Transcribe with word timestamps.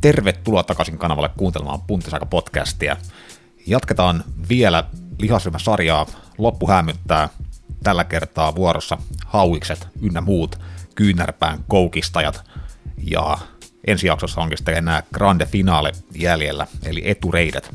Tervetuloa 0.00 0.62
takaisin 0.62 0.98
kanavalle 0.98 1.30
kuuntelemaan 1.36 1.80
Puntisaika-podcastia. 1.80 2.96
Jatketaan 3.66 4.24
vielä 4.48 4.84
lihasryhmäsarjaa. 5.18 6.06
Loppu 6.38 6.68
hämyttää 6.68 7.28
tällä 7.82 8.04
kertaa 8.04 8.54
vuorossa 8.54 8.98
hauikset 9.26 9.88
ynnä 10.02 10.20
muut 10.20 10.58
kyynärpään 10.94 11.64
koukistajat. 11.68 12.50
Ja 13.10 13.38
ensi 13.86 14.06
jaksossa 14.06 14.40
onkin 14.40 14.58
sitten 14.58 14.76
enää 14.76 15.02
grande 15.14 15.46
finale 15.46 15.92
jäljellä, 16.14 16.66
eli 16.82 17.02
etureidet. 17.10 17.74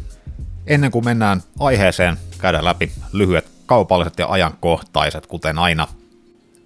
Ennen 0.67 0.91
kuin 0.91 1.05
mennään 1.05 1.43
aiheeseen, 1.59 2.17
käydään 2.37 2.65
läpi 2.65 2.91
lyhyet 3.13 3.51
kaupalliset 3.65 4.19
ja 4.19 4.27
ajankohtaiset, 4.27 5.27
kuten 5.27 5.59
aina. 5.59 5.87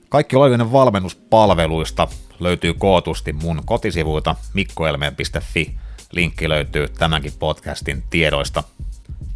Kaikki 0.09 0.35
oleellinen 0.35 0.71
valmennuspalveluista 0.71 2.07
löytyy 2.39 2.73
kootusti 2.73 3.33
mun 3.33 3.61
kotisivuilta 3.65 4.35
mikkoelmeen.fi. 4.53 5.77
Linkki 6.11 6.49
löytyy 6.49 6.87
tämänkin 6.87 7.33
podcastin 7.39 8.03
tiedoista. 8.09 8.63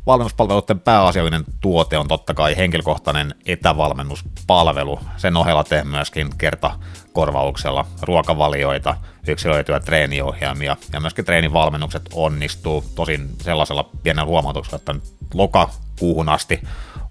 Valmennuspalveluiden 0.05 0.80
pääasiallinen 0.80 1.43
tuote 1.62 1.98
on 1.98 2.07
totta 2.07 2.34
kai 2.34 2.57
henkilökohtainen 2.57 3.35
etävalmennuspalvelu. 3.45 4.99
Sen 5.17 5.38
ohella 5.38 5.63
teen 5.63 5.88
myöskin 5.88 6.30
kertakorvauksella 6.38 7.85
ruokavalioita, 8.02 8.95
yksilöityjä 9.27 9.79
treeniohjelmia 9.79 10.77
ja 10.93 10.99
myöskin 10.99 11.26
treenivalmennukset 11.26 12.09
onnistuu. 12.13 12.84
Tosin 12.95 13.29
sellaisella 13.41 13.90
pienellä 14.04 14.26
huomautuksella, 14.26 14.76
että 14.77 14.95
lokakuuhun 15.34 16.29
asti 16.29 16.62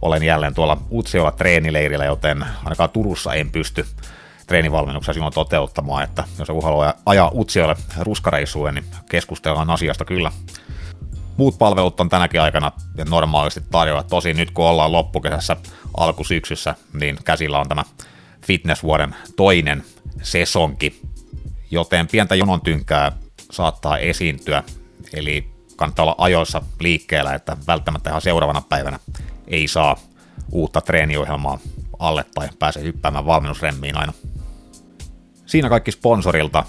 olen 0.03 0.23
jälleen 0.23 0.55
tuolla 0.55 0.79
Utsiolla 0.93 1.31
treenileirillä, 1.31 2.05
joten 2.05 2.45
ainakaan 2.65 2.91
Turussa 2.91 3.35
en 3.35 3.51
pysty 3.51 3.87
treenivalmennuksia 4.49 5.15
silloin 5.15 5.35
toteuttamaan, 5.35 6.05
että 6.05 6.25
jos 6.39 6.49
joku 6.49 6.61
haluaa 6.61 6.95
ajaa 7.07 7.31
Utsiolle 7.35 7.77
ruskareissuun, 8.01 8.75
niin 8.75 8.85
keskustellaan 9.11 9.71
asiasta 9.71 10.05
kyllä. 10.05 10.33
Muut 11.37 11.59
palvelut 11.59 12.01
on 12.01 12.09
tänäkin 12.09 12.41
aikana 12.41 12.73
normaalisti 13.09 13.61
tarjolla. 13.71 14.03
Tosin 14.03 14.37
nyt 14.37 14.51
kun 14.51 14.65
ollaan 14.65 14.93
loppukesässä 14.93 15.57
alkusyksyssä, 15.97 16.75
niin 16.93 17.19
käsillä 17.25 17.59
on 17.59 17.69
tämä 17.69 17.85
fitnessvuoden 18.47 19.15
toinen 19.37 19.85
sesonki, 20.23 21.03
joten 21.71 22.09
pientä 22.09 22.35
jonon 22.35 22.61
tynkää 22.61 23.13
saattaa 23.51 23.99
esiintyä, 23.99 24.63
eli 25.13 25.51
kannattaa 25.77 26.03
olla 26.03 26.15
ajoissa 26.19 26.63
liikkeellä, 26.81 27.35
että 27.35 27.57
välttämättä 27.67 28.11
ihan 28.11 28.23
seuraavana 28.23 28.63
päivänä 28.69 28.99
ei 29.49 29.69
saa 29.69 29.97
uutta 30.53 30.81
treeniohjelmaa 30.81 31.59
alle 31.99 32.25
tai 32.35 32.49
pääse 32.59 32.83
hyppäämään 32.83 33.27
valmennusremmiin 33.27 33.97
aina. 33.97 34.13
Siinä 35.49 35.69
kaikki 35.69 35.93
sponsorilta. 35.93 36.65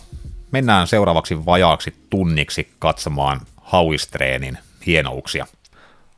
Mennään 0.51 0.87
seuraavaksi 0.87 1.45
vajaaksi 1.45 1.93
tunniksi 2.09 2.71
katsomaan 2.79 3.41
hauistreenin 3.61 4.57
hienouksia. 4.85 5.47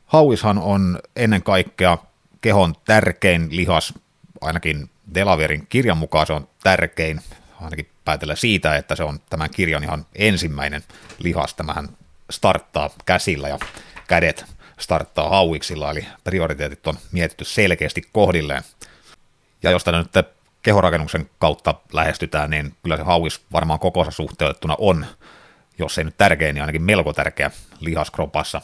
Hauishan 0.06 0.58
on 0.58 0.98
ennen 1.16 1.42
kaikkea 1.42 1.98
kehon 2.40 2.74
tärkein 2.84 3.48
lihas, 3.50 3.94
ainakin 4.40 4.90
Delaverin 5.14 5.66
kirjan 5.68 5.96
mukaan 5.96 6.26
se 6.26 6.32
on 6.32 6.48
tärkein, 6.62 7.20
ainakin 7.60 7.88
päätellä 8.04 8.36
siitä, 8.36 8.76
että 8.76 8.96
se 8.96 9.02
on 9.04 9.20
tämän 9.30 9.50
kirjan 9.50 9.84
ihan 9.84 10.06
ensimmäinen 10.14 10.82
lihas. 11.18 11.54
Tämähän 11.54 11.88
starttaa 12.30 12.90
käsillä 13.06 13.48
ja 13.48 13.58
kädet 14.08 14.44
starttaa 14.78 15.28
hauiksilla, 15.28 15.90
eli 15.90 16.06
prioriteetit 16.24 16.86
on 16.86 16.98
mietitty 17.12 17.44
selkeästi 17.44 18.02
kohdilleen. 18.12 18.62
Ja 19.62 19.70
jos 19.70 19.84
tänne 19.84 19.98
nyt 19.98 20.41
kehorakennuksen 20.62 21.30
kautta 21.38 21.74
lähestytään, 21.92 22.50
niin 22.50 22.74
kyllä 22.82 22.96
se 22.96 23.02
hauis 23.02 23.40
varmaan 23.52 23.80
kokossa 23.80 24.10
suhteutettuna 24.10 24.74
on, 24.78 25.06
jos 25.78 25.98
ei 25.98 26.04
nyt 26.04 26.16
tärkein, 26.16 26.54
niin 26.54 26.62
ainakin 26.62 26.82
melko 26.82 27.12
tärkeä 27.12 27.50
lihaskropassa. 27.80 28.60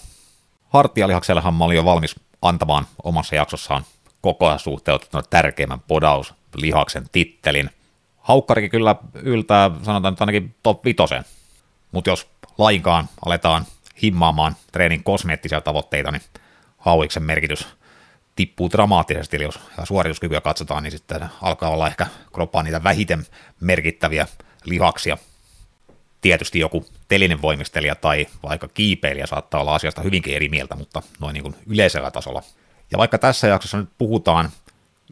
Hartialihaksellahan 0.69 1.55
mä 1.55 1.65
olin 1.65 1.77
jo 1.77 1.85
valmis 1.85 2.17
antamaan 2.43 2.87
omassa 3.03 3.35
jaksossaan 3.35 3.85
kokoa 4.21 4.59
suhteutettuna 4.59 5.23
tärkeimmän 5.31 5.81
lihaksen 6.55 7.07
tittelin. 7.13 7.71
Haukkarikin 8.17 8.71
kyllä 8.71 8.97
yltää, 9.15 9.71
sanotaan 9.83 10.13
nyt 10.13 10.21
ainakin 10.21 10.55
top 10.63 10.85
5. 10.85 10.97
Mutta 11.93 12.11
jos 12.11 12.31
lainkaan 12.59 13.09
aletaan 13.27 13.65
himmaamaan 14.03 14.57
treenin 14.73 15.05
kosmeettisia 15.05 15.61
tavoitteita, 15.61 16.11
niin 16.11 16.23
hauiksen 16.79 17.23
merkitys 17.23 17.69
tippuu 18.39 18.71
dramaattisesti, 18.71 19.37
eli 19.37 19.45
jos 19.45 19.61
suorituskykyä 19.85 20.41
katsotaan, 20.41 20.83
niin 20.83 20.91
sitten 20.91 21.29
alkaa 21.43 21.71
olla 21.71 21.87
ehkä 21.87 22.07
kroppaan 22.35 22.65
niitä 22.65 22.85
vähiten 22.85 23.27
merkittäviä 23.61 24.27
lihaksia. 24.65 25.19
Tietysti 26.21 26.59
joku 26.59 26.87
telinen 27.09 27.43
voimistelija 27.43 27.95
tai 27.95 28.27
vaikka 28.43 28.69
kiipeilijä 28.69 29.27
saattaa 29.27 29.61
olla 29.61 29.75
asiasta 29.75 30.03
hyvinkin 30.03 30.35
eri 30.35 30.49
mieltä, 30.49 30.77
mutta 30.77 31.03
noin 31.21 31.35
niin 31.35 31.43
kuin 31.43 31.55
yleisellä 31.67 32.11
tasolla. 32.11 32.43
Ja 32.91 32.99
vaikka 32.99 33.19
tässä 33.19 33.47
jaksossa 33.47 33.79
nyt 33.79 33.89
puhutaan 33.99 34.51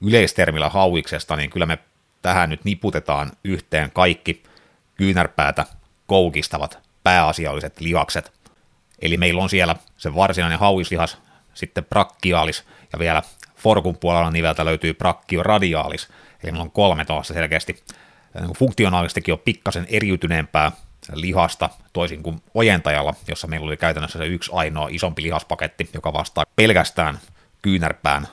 yleistermillä 0.03 0.69
hauiksesta, 0.69 1.37
niin 1.37 1.51
kyllä 1.51 1.67
me 1.67 1.79
tähän 2.23 2.51
nyt 2.51 2.65
niputetaan 2.65 3.33
yhteen 3.45 3.91
kaikki 3.91 4.43
kyynärpäätä 4.95 5.65
koukistavat 6.07 6.79
pääasialliset 7.03 7.81
lihakset. 7.81 8.33
Eli 9.03 9.17
meillä 9.17 9.43
on 9.43 9.51
siellä 9.51 9.77
se 9.97 10.15
varsinainen 10.15 10.59
hauislihas, 10.59 11.19
sitten 11.55 11.85
brakkiaalis 11.85 12.65
ja 12.93 12.99
vielä 12.99 13.23
forkun 13.57 13.97
puolella 13.97 14.31
niveltä 14.31 14.65
löytyy 14.65 14.95
brachioradiaalis, 14.95 16.09
eli 16.43 16.53
meillä 16.53 16.63
on 16.63 16.71
kolme 16.71 17.05
tuossa 17.05 17.35
selkeästi. 17.35 17.85
Niin 18.41 18.53
funktionaalisestikin 18.53 19.35
on 19.35 19.41
pikkasen 19.45 19.87
eriytyneempää 19.89 20.73
lihasta, 21.13 21.71
toisin 21.93 22.23
kuin 22.23 22.43
ojentajalla, 22.55 23.15
jossa 23.29 23.47
meillä 23.47 23.67
oli 23.67 23.77
käytännössä 23.77 24.19
se 24.19 24.27
yksi 24.27 24.51
ainoa 24.55 24.89
isompi 24.91 25.23
lihaspaketti, 25.23 25.91
joka 25.95 26.13
vastaa 26.13 26.45
pelkästään 26.57 27.19
kyynärpään 27.63 28.29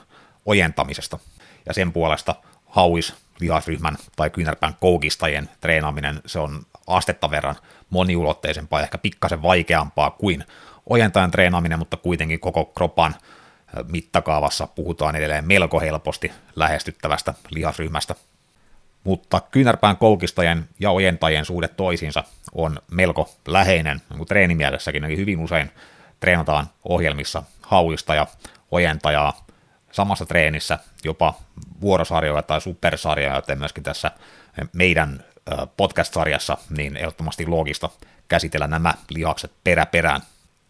ojentamisesta. 0.46 1.18
Ja 1.66 1.74
sen 1.74 1.92
puolesta 1.92 2.34
hauis 2.66 3.14
lihasryhmän 3.40 3.96
tai 4.16 4.30
kyynärpään 4.30 4.76
koukistajien 4.80 5.48
treenaaminen, 5.60 6.20
se 6.26 6.38
on 6.38 6.62
astetta 6.86 7.30
verran 7.30 7.56
moniulotteisempaa 7.90 8.80
ja 8.80 8.84
ehkä 8.84 8.98
pikkasen 8.98 9.42
vaikeampaa 9.42 10.10
kuin 10.10 10.44
ojentajan 10.90 11.30
treenaaminen, 11.30 11.78
mutta 11.78 11.96
kuitenkin 11.96 12.40
koko 12.40 12.64
kropan 12.64 13.14
mittakaavassa 13.88 14.66
puhutaan 14.66 15.16
edelleen 15.16 15.44
melko 15.46 15.80
helposti 15.80 16.32
lähestyttävästä 16.56 17.34
lihasryhmästä. 17.50 18.14
Mutta 19.04 19.40
kyynärpään 19.50 19.96
koukistajien 19.96 20.68
ja 20.80 20.90
ojentajien 20.90 21.44
suhde 21.44 21.68
toisiinsa 21.68 22.24
on 22.52 22.78
melko 22.90 23.30
läheinen, 23.48 24.02
niin 24.10 24.26
treenimielessäkin, 24.26 25.04
eli 25.04 25.16
hyvin 25.16 25.38
usein 25.38 25.70
treenataan 26.20 26.66
ohjelmissa 26.88 27.42
hauista 27.62 28.14
ja 28.14 28.26
ojentajaa 28.70 29.46
samassa 29.92 30.26
treenissä, 30.26 30.78
jopa 31.04 31.34
vuorosarjoja 31.80 32.42
tai 32.42 32.60
supersarjoja, 32.60 33.34
joten 33.34 33.58
myöskin 33.58 33.82
tässä 33.82 34.10
meidän 34.72 35.24
podcast-sarjassa, 35.76 36.58
niin 36.76 36.96
ehdottomasti 36.96 37.46
loogista 37.46 37.90
käsitellä 38.28 38.66
nämä 38.66 38.94
lihakset 39.08 39.52
peräperään. 39.64 40.20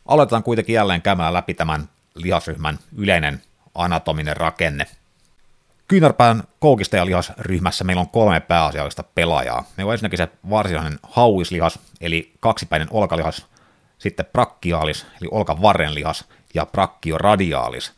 Aloitetaan 0.06 0.42
kuitenkin 0.42 0.74
jälleen 0.74 1.02
käymään 1.02 1.34
läpi 1.34 1.54
tämän 1.54 1.88
lihasryhmän 2.14 2.78
yleinen 2.96 3.42
anatominen 3.74 4.36
rakenne. 4.36 4.86
Kyynärpään 5.88 6.42
koukistajalihasryhmässä 6.60 7.84
meillä 7.84 8.00
on 8.00 8.08
kolme 8.08 8.40
pääasiallista 8.40 9.02
pelaajaa. 9.02 9.64
Meillä 9.76 9.90
on 9.90 9.94
ensinnäkin 9.94 10.16
se 10.16 10.28
varsinainen 10.50 10.98
hauislihas, 11.02 11.78
eli 12.00 12.32
kaksipäinen 12.40 12.88
olkalihas, 12.90 13.46
sitten 13.98 14.26
brakkiaalis, 14.32 15.06
eli 15.20 15.28
olkavarren 15.30 15.94
lihas, 15.94 16.24
ja 16.54 16.66
brakkioradiaalis, 16.66 17.92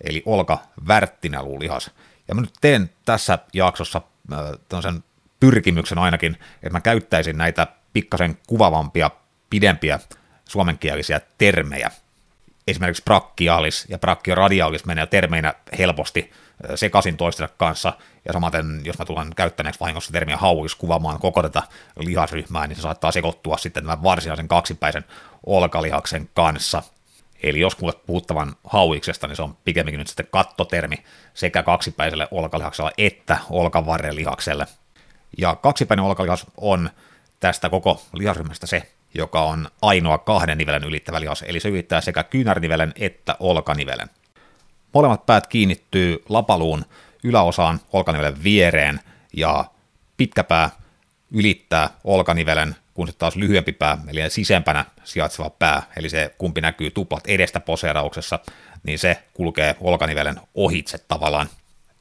eli 0.00 0.22
olkavärttinäluulihas. 0.26 1.90
Ja 2.28 2.34
mä 2.34 2.40
nyt 2.40 2.52
teen 2.60 2.90
tässä 3.04 3.38
jaksossa 3.52 4.02
äh, 4.32 5.02
pyrkimyksen 5.40 5.98
ainakin, 5.98 6.36
että 6.54 6.70
mä 6.70 6.80
käyttäisin 6.80 7.38
näitä 7.38 7.66
pikkasen 7.92 8.38
kuvavampia, 8.46 9.10
pidempiä 9.50 9.98
suomenkielisiä 10.48 11.20
termejä. 11.38 11.90
Esimerkiksi 12.66 13.02
brakkialis 13.02 13.86
ja 13.88 13.98
brakkioradialis 13.98 14.84
menee 14.84 15.06
termeinä 15.06 15.54
helposti 15.78 16.32
sekaisin 16.74 17.16
toistensa 17.16 17.54
kanssa, 17.56 17.92
ja 18.24 18.32
samaten 18.32 18.80
jos 18.84 18.98
mä 18.98 19.04
tulen 19.04 19.34
käyttäneeksi 19.34 19.80
vahingossa 19.80 20.12
termiä 20.12 20.36
hauis 20.36 20.74
kuvaamaan 20.74 21.20
koko 21.20 21.42
tätä 21.42 21.62
lihasryhmää, 21.98 22.66
niin 22.66 22.76
se 22.76 22.82
saattaa 22.82 23.12
sekoittua 23.12 23.56
sitten 23.56 23.82
tämän 23.82 24.02
varsinaisen 24.02 24.48
kaksipäisen 24.48 25.04
olkalihaksen 25.46 26.30
kanssa. 26.34 26.82
Eli 27.42 27.60
jos 27.60 27.74
kuulet 27.74 28.06
puhuttavan 28.06 28.56
hauiksesta, 28.64 29.26
niin 29.26 29.36
se 29.36 29.42
on 29.42 29.56
pikemminkin 29.64 29.98
nyt 29.98 30.08
sitten 30.08 30.28
kattotermi 30.30 30.96
sekä 31.34 31.62
kaksipäiselle 31.62 32.28
olkalihakselle 32.30 32.90
että 32.98 33.38
olkavarrelihakselle. 33.50 34.66
Ja 35.38 35.56
kaksipäinen 35.56 36.04
olkalihas 36.04 36.46
on 36.56 36.90
tästä 37.40 37.68
koko 37.70 38.02
lihasryhmästä 38.12 38.66
se, 38.66 38.92
joka 39.14 39.42
on 39.42 39.68
ainoa 39.82 40.18
kahden 40.18 40.58
nivelen 40.58 40.84
ylittävä 40.84 41.20
lihas, 41.20 41.42
eli 41.42 41.60
se 41.60 41.68
ylittää 41.68 42.00
sekä 42.00 42.22
kyynärnivelen 42.22 42.92
että 42.96 43.36
olkanivelen. 43.40 44.10
Molemmat 44.94 45.26
päät 45.26 45.46
kiinnittyy 45.46 46.22
lapaluun 46.28 46.84
yläosaan 47.24 47.80
olkanivelen 47.92 48.44
viereen, 48.44 49.00
ja 49.36 49.64
pitkä 50.16 50.44
pää 50.44 50.70
ylittää 51.30 51.90
olkanivelen 52.04 52.76
kun 52.94 53.06
sitten 53.06 53.20
taas 53.20 53.36
lyhyempi 53.36 53.72
pää, 53.72 53.98
eli 54.08 54.30
sisempänä 54.30 54.84
sijaitseva 55.04 55.50
pää, 55.50 55.82
eli 55.96 56.08
se 56.08 56.34
kumpi 56.38 56.60
näkyy 56.60 56.90
tuplat 56.90 57.26
edestä 57.26 57.60
poseerauksessa, 57.60 58.38
niin 58.82 58.98
se 58.98 59.22
kulkee 59.34 59.76
olkanivelen 59.80 60.40
ohitse 60.54 60.98
tavallaan. 60.98 61.48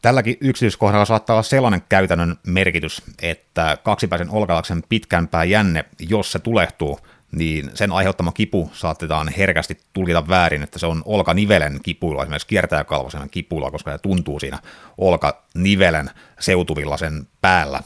Tälläkin 0.02 0.38
yksityiskohdalla 0.42 1.06
saattaa 1.06 1.34
olla 1.34 1.44
sellainen 1.44 1.82
käytännön 1.90 2.36
merkitys, 2.48 3.02
että 3.22 3.78
kaksipäisen 3.84 4.30
olkalaksen 4.30 4.84
pitkän 4.90 5.28
pää 5.28 5.44
jänne, 5.44 5.86
jos 6.00 6.32
se 6.32 6.40
tulehtuu, 6.40 7.00
niin 7.32 7.72
sen 7.74 7.92
aiheuttama 7.92 8.32
kipu 8.32 8.72
saatetaan 8.74 9.30
herkästi 9.38 9.78
tulkita 9.94 10.28
väärin, 10.28 10.64
että 10.64 10.80
se 10.80 10.86
on 10.86 11.02
olkanivelen 11.06 11.80
kipuilla, 11.84 12.22
esimerkiksi 12.22 12.48
kiertäjäkalvosen 12.48 13.30
kipuilla, 13.30 13.72
koska 13.72 13.92
se 13.92 13.98
tuntuu 13.98 14.40
siinä 14.40 14.60
olkanivelen 14.98 16.10
seutuvilla 16.40 16.98
sen 16.98 17.28
päällä. 17.42 17.82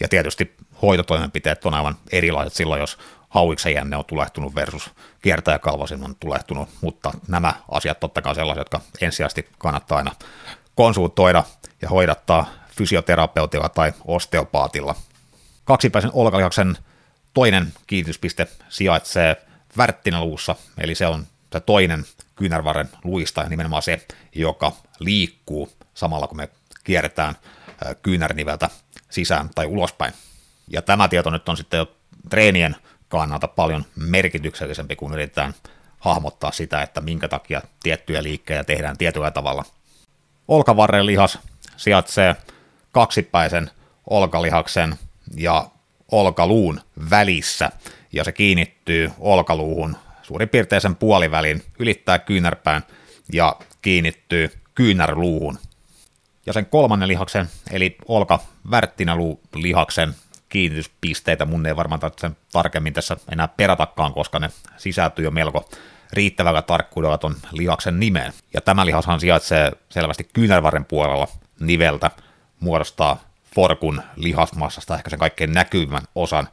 Ja 0.00 0.08
tietysti 0.08 0.54
hoitotoimenpiteet 0.82 1.66
on 1.66 1.74
aivan 1.74 1.96
erilaiset 2.12 2.52
silloin, 2.54 2.80
jos 2.80 2.98
hauiksen 3.28 3.74
jänne 3.74 3.96
on 3.96 4.04
tulehtunut 4.04 4.54
versus 4.54 4.90
kiertäjäkalvosin 5.22 6.04
on 6.04 6.16
tulehtunut, 6.20 6.68
mutta 6.80 7.12
nämä 7.28 7.54
asiat 7.70 8.00
totta 8.00 8.22
kai 8.22 8.34
sellaisia, 8.34 8.60
jotka 8.60 8.80
ensisijaisesti 9.00 9.48
kannattaa 9.58 9.98
aina 9.98 10.12
konsultoida 10.80 11.44
ja 11.82 11.88
hoidattaa 11.88 12.46
fysioterapeutilla 12.76 13.68
tai 13.68 13.92
osteopaatilla. 14.04 14.94
Kaksipäisen 15.64 16.10
olkalihaksen 16.14 16.76
toinen 17.34 17.72
kiinnityspiste 17.86 18.46
sijaitsee 18.68 19.36
värttinaluussa, 19.76 20.56
eli 20.78 20.94
se 20.94 21.06
on 21.06 21.26
se 21.52 21.60
toinen 21.60 22.04
kyynärvarren 22.36 22.88
luista 23.04 23.44
nimenomaan 23.48 23.82
se, 23.82 24.06
joka 24.34 24.72
liikkuu 24.98 25.72
samalla 25.94 26.26
kun 26.26 26.36
me 26.36 26.48
kierretään 26.84 27.34
kyynärniveltä 28.02 28.70
sisään 29.10 29.50
tai 29.54 29.66
ulospäin. 29.66 30.12
Ja 30.68 30.82
tämä 30.82 31.08
tieto 31.08 31.30
nyt 31.30 31.48
on 31.48 31.56
sitten 31.56 31.78
jo 31.78 31.90
treenien 32.30 32.76
kannalta 33.08 33.48
paljon 33.48 33.84
merkityksellisempi, 33.96 34.96
kun 34.96 35.12
yritetään 35.12 35.54
hahmottaa 35.98 36.52
sitä, 36.52 36.82
että 36.82 37.00
minkä 37.00 37.28
takia 37.28 37.62
tiettyjä 37.82 38.22
liikkeitä 38.22 38.64
tehdään 38.64 38.98
tietyllä 38.98 39.30
tavalla. 39.30 39.64
Olkavarren 40.50 41.06
lihas 41.06 41.38
sijaitsee 41.76 42.36
kaksipäisen 42.92 43.70
olkalihaksen 44.10 44.94
ja 45.36 45.66
olkaluun 46.12 46.80
välissä, 47.10 47.70
ja 48.12 48.24
se 48.24 48.32
kiinnittyy 48.32 49.10
olkaluuhun 49.18 49.96
suurin 50.22 50.48
piirtein 50.48 50.82
sen 50.82 50.96
puolivälin, 50.96 51.62
ylittää 51.78 52.18
kyynärpään 52.18 52.82
ja 53.32 53.56
kiinnittyy 53.82 54.50
kyynärluuhun. 54.74 55.58
Ja 56.46 56.52
sen 56.52 56.66
kolmannen 56.66 57.08
lihaksen, 57.08 57.48
eli 57.70 57.96
olkavärttinäluu-lihaksen 58.08 60.14
kiinnityspisteitä, 60.48 61.44
mun 61.44 61.66
ei 61.66 61.76
varmaan 61.76 62.00
sen 62.20 62.36
tarkemmin 62.52 62.92
tässä 62.92 63.16
enää 63.32 63.48
peratakaan, 63.48 64.12
koska 64.12 64.38
ne 64.38 64.50
sisältyy 64.76 65.24
jo 65.24 65.30
melko 65.30 65.68
riittävällä 66.12 66.62
tarkkuudella 66.62 67.18
ton 67.18 67.36
lihaksen 67.52 68.00
nimeen. 68.00 68.32
Ja 68.54 68.60
tämä 68.60 68.86
lihashan 68.86 69.20
sijaitsee 69.20 69.72
selvästi 69.88 70.28
kyynärvarren 70.32 70.84
puolella 70.84 71.28
niveltä, 71.60 72.10
muodostaa 72.60 73.20
forkun 73.54 74.02
lihasmassasta 74.16 74.94
ehkä 74.94 75.10
sen 75.10 75.18
kaikkein 75.18 75.52
näkyvän 75.52 76.02
osan 76.14 76.48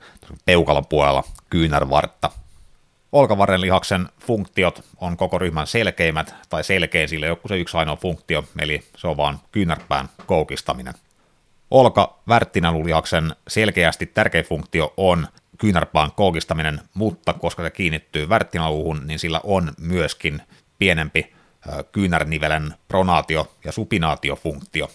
peukalon 0.45 0.85
puolella 0.85 1.23
kyynärvartta. 1.49 2.31
Olkavarren 3.11 3.61
lihaksen 3.61 4.09
funktiot 4.19 4.85
on 5.01 5.17
koko 5.17 5.39
ryhmän 5.39 5.67
selkeimmät, 5.67 6.35
tai 6.49 6.63
selkein 6.63 7.09
sille 7.09 7.27
joku 7.27 7.47
se 7.47 7.57
yksi 7.57 7.77
ainoa 7.77 7.95
funktio, 7.95 8.43
eli 8.59 8.83
se 8.97 9.07
on 9.07 9.17
vaan 9.17 9.39
kyynärpään 9.51 10.09
koukistaminen. 10.25 10.93
Olka 11.71 12.19
värttinälulihaksen 12.27 13.35
selkeästi 13.47 14.05
tärkein 14.05 14.45
funktio 14.45 14.93
on 14.97 15.27
kyynärpään 15.57 16.11
koukistaminen, 16.11 16.81
mutta 16.93 17.33
koska 17.33 17.63
se 17.63 17.69
kiinnittyy 17.69 18.29
värttinaluuhun, 18.29 19.01
niin 19.07 19.19
sillä 19.19 19.41
on 19.43 19.73
myöskin 19.79 20.41
pienempi 20.79 21.33
kyynärnivelen 21.91 22.73
pronaatio- 22.87 23.51
ja 23.65 23.71
supinaatiofunktio. 23.71 24.91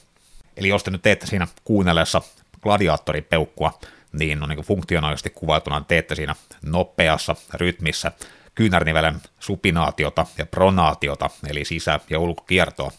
Eli 0.57 0.69
jos 0.69 0.85
te 0.85 0.91
nyt 0.91 1.03
teette 1.03 1.27
siinä 1.27 1.49
kuunnellessa 1.65 2.23
gladiaattoripeukkua, 2.63 3.79
niin 4.13 4.43
on 4.43 4.49
niin 4.49 4.63
funktionaalisesti 4.63 5.31
kuvailtuna 5.31 5.85
teette 5.89 6.15
siinä 6.15 6.35
nopeassa 6.63 7.37
rytmissä 7.55 8.13
kyynärnivelen 8.55 9.21
supinaatiota 9.41 10.27
ja 10.39 10.47
pronaatiota, 10.47 11.31
eli 11.49 11.65
sisä- 11.65 12.01
ja 12.11 12.19
ulkokiertoa. 12.19 12.91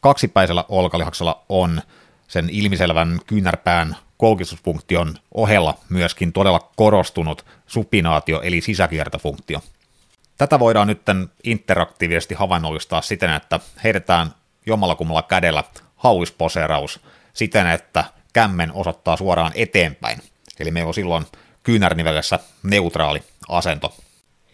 Kaksipäisellä 0.00 0.64
olkalihaksella 0.68 1.44
on 1.48 1.82
sen 2.28 2.50
ilmiselvän 2.50 3.20
kyynärpään 3.26 3.96
koukistusfunktion 4.22 5.14
ohella 5.34 5.74
myöskin 5.88 6.32
todella 6.32 6.70
korostunut 6.76 7.44
supinaatio 7.66 8.40
eli 8.40 8.60
sisäkiertofunktio. 8.60 9.60
Tätä 10.38 10.58
voidaan 10.58 10.86
nyt 10.86 11.02
interaktiivisesti 11.44 12.34
havainnollistaa 12.34 13.00
siten, 13.00 13.32
että 13.32 13.60
heitetään 13.84 14.34
jommallakummalla 14.66 15.22
kädellä 15.22 15.64
hauisposeraus 15.96 17.00
siten, 17.32 17.66
että 17.66 18.04
kämmen 18.32 18.72
osoittaa 18.72 19.16
suoraan 19.16 19.52
eteenpäin. 19.54 20.22
Eli 20.60 20.70
meillä 20.70 20.88
on 20.88 20.94
silloin 20.94 21.26
kyynärnivelessä 21.62 22.38
neutraali 22.62 23.22
asento. 23.48 23.94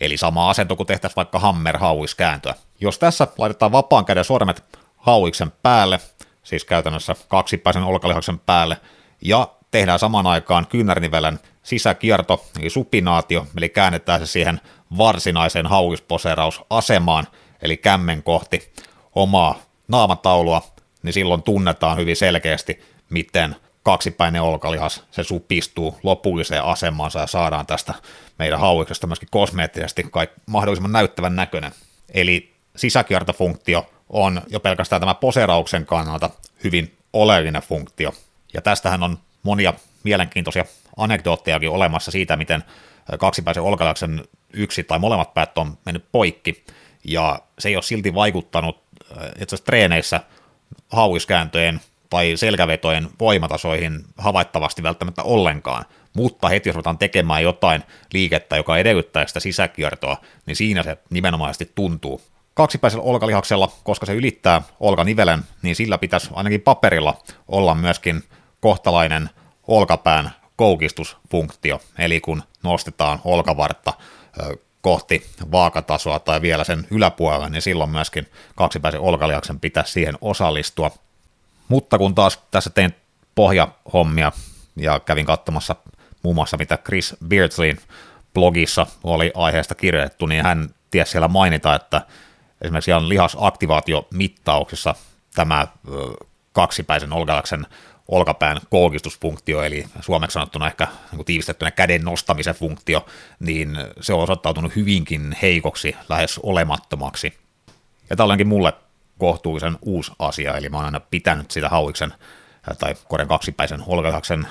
Eli 0.00 0.16
sama 0.16 0.50
asento 0.50 0.76
kuin 0.76 0.86
tehtäisiin 0.86 1.16
vaikka 1.16 1.38
hammer 1.38 1.78
kääntöä. 2.16 2.54
Jos 2.80 2.98
tässä 2.98 3.26
laitetaan 3.38 3.72
vapaan 3.72 4.04
käden 4.04 4.24
sormet 4.24 4.78
hauiksen 4.96 5.52
päälle, 5.62 6.00
siis 6.42 6.64
käytännössä 6.64 7.16
kaksipäisen 7.28 7.82
olkalihaksen 7.82 8.38
päälle, 8.38 8.76
ja 9.20 9.48
tehdään 9.70 9.98
samaan 9.98 10.26
aikaan 10.26 10.66
kyynärnivelen 10.66 11.40
sisäkierto, 11.62 12.44
eli 12.60 12.70
supinaatio, 12.70 13.46
eli 13.56 13.68
käännetään 13.68 14.20
se 14.20 14.26
siihen 14.26 14.60
varsinaiseen 14.98 15.66
hauisposerausasemaan, 15.66 17.26
eli 17.62 17.76
kämmen 17.76 18.22
kohti 18.22 18.72
omaa 19.14 19.58
naamataulua, 19.88 20.62
niin 21.02 21.12
silloin 21.12 21.42
tunnetaan 21.42 21.98
hyvin 21.98 22.16
selkeästi, 22.16 22.82
miten 23.10 23.56
kaksipäinen 23.82 24.42
olkalihas, 24.42 25.04
se 25.10 25.22
supistuu 25.24 25.98
lopulliseen 26.02 26.64
asemansa 26.64 27.20
ja 27.20 27.26
saadaan 27.26 27.66
tästä 27.66 27.94
meidän 28.38 28.60
hauiksesta 28.60 29.06
myöskin 29.06 29.28
kosmeettisesti 29.30 30.06
kaik- 30.10 30.30
mahdollisimman 30.46 30.92
näyttävän 30.92 31.36
näköinen. 31.36 31.72
Eli 32.14 32.54
sisäkiertofunktio 32.76 33.86
on 34.08 34.42
jo 34.48 34.60
pelkästään 34.60 35.00
tämä 35.00 35.14
poserauksen 35.14 35.86
kannalta 35.86 36.30
hyvin 36.64 36.96
oleellinen 37.12 37.62
funktio. 37.62 38.14
Ja 38.54 38.62
tästähän 38.62 39.02
on 39.02 39.18
monia 39.42 39.74
mielenkiintoisia 40.04 40.64
anekdoottejakin 40.96 41.70
olemassa 41.70 42.10
siitä, 42.10 42.36
miten 42.36 42.64
kaksipäisen 43.18 43.62
olkalihaksen 43.62 44.24
yksi 44.52 44.84
tai 44.84 44.98
molemmat 44.98 45.34
päät 45.34 45.58
on 45.58 45.78
mennyt 45.84 46.04
poikki, 46.12 46.64
ja 47.04 47.40
se 47.58 47.68
ei 47.68 47.76
ole 47.76 47.82
silti 47.82 48.14
vaikuttanut 48.14 48.82
itse 49.10 49.54
asiassa 49.54 49.64
treeneissä 49.64 50.20
hauiskääntöjen 50.88 51.80
tai 52.10 52.36
selkävetojen 52.36 53.08
voimatasoihin 53.20 54.04
havaittavasti 54.18 54.82
välttämättä 54.82 55.22
ollenkaan, 55.22 55.84
mutta 56.14 56.48
heti 56.48 56.68
jos 56.68 56.76
ruvetaan 56.76 56.98
tekemään 56.98 57.42
jotain 57.42 57.82
liikettä, 58.12 58.56
joka 58.56 58.78
edellyttää 58.78 59.26
sitä 59.26 59.40
sisäkiertoa, 59.40 60.16
niin 60.46 60.56
siinä 60.56 60.82
se 60.82 60.98
nimenomaisesti 61.10 61.72
tuntuu. 61.74 62.20
Kaksipäisellä 62.54 63.04
olkalihaksella, 63.04 63.72
koska 63.84 64.06
se 64.06 64.14
ylittää 64.14 64.62
olkanivelen, 64.80 65.42
niin 65.62 65.76
sillä 65.76 65.98
pitäisi 65.98 66.30
ainakin 66.32 66.60
paperilla 66.60 67.14
olla 67.48 67.74
myöskin 67.74 68.22
kohtalainen 68.60 69.30
olkapään 69.66 70.30
koukistusfunktio, 70.56 71.80
eli 71.98 72.20
kun 72.20 72.42
nostetaan 72.62 73.20
olkavartta 73.24 73.92
kohti 74.80 75.26
vaakatasoa 75.52 76.18
tai 76.18 76.42
vielä 76.42 76.64
sen 76.64 76.86
yläpuolella, 76.90 77.48
niin 77.48 77.62
silloin 77.62 77.90
myöskin 77.90 78.26
kaksipäisen 78.56 79.00
olkalihaksen 79.00 79.60
pitäisi 79.60 79.92
siihen 79.92 80.14
osallistua. 80.20 80.90
Mutta 81.68 81.98
kun 81.98 82.14
taas 82.14 82.38
tässä 82.50 82.70
tein 82.70 82.94
pohjahommia 83.34 84.32
ja 84.76 85.00
kävin 85.00 85.26
katsomassa 85.26 85.76
muun 86.22 86.34
muassa 86.34 86.56
mitä 86.56 86.76
Chris 86.76 87.16
Beardslin 87.28 87.80
blogissa 88.34 88.86
oli 89.04 89.32
aiheesta 89.34 89.74
kirjoitettu, 89.74 90.26
niin 90.26 90.44
hän 90.44 90.74
tiesi 90.90 91.10
siellä 91.10 91.28
mainita, 91.28 91.74
että 91.74 92.00
esimerkiksi 92.60 92.90
ihan 92.90 93.08
lihasaktivaatiomittauksessa 93.08 94.94
tämä 95.34 95.66
kaksipäisen 96.52 97.12
olkalaksen 97.12 97.66
olkapään 98.08 98.58
koukistusfunktio, 98.70 99.62
eli 99.62 99.86
suomeksi 100.00 100.34
sanottuna 100.34 100.66
ehkä 100.66 100.86
niin 101.12 101.24
tiivistettynä 101.24 101.70
käden 101.70 102.02
nostamisen 102.02 102.54
funktio, 102.54 103.06
niin 103.40 103.76
se 104.00 104.12
on 104.12 104.22
osoittautunut 104.22 104.76
hyvinkin 104.76 105.36
heikoksi, 105.42 105.96
lähes 106.08 106.40
olemattomaksi. 106.42 107.38
Ja 108.10 108.16
tällainenkin 108.16 108.48
mulle 108.48 108.72
kohtuullisen 109.18 109.78
uusi 109.82 110.12
asia, 110.18 110.56
eli 110.56 110.68
mä 110.68 110.76
oon 110.76 110.86
aina 110.86 111.00
pitänyt 111.00 111.50
sitä 111.50 111.68
hauiksen 111.68 112.14
tai 112.78 112.94
koren 113.08 113.28
kaksipäisen 113.28 113.82
olkalihaksen 113.86 114.46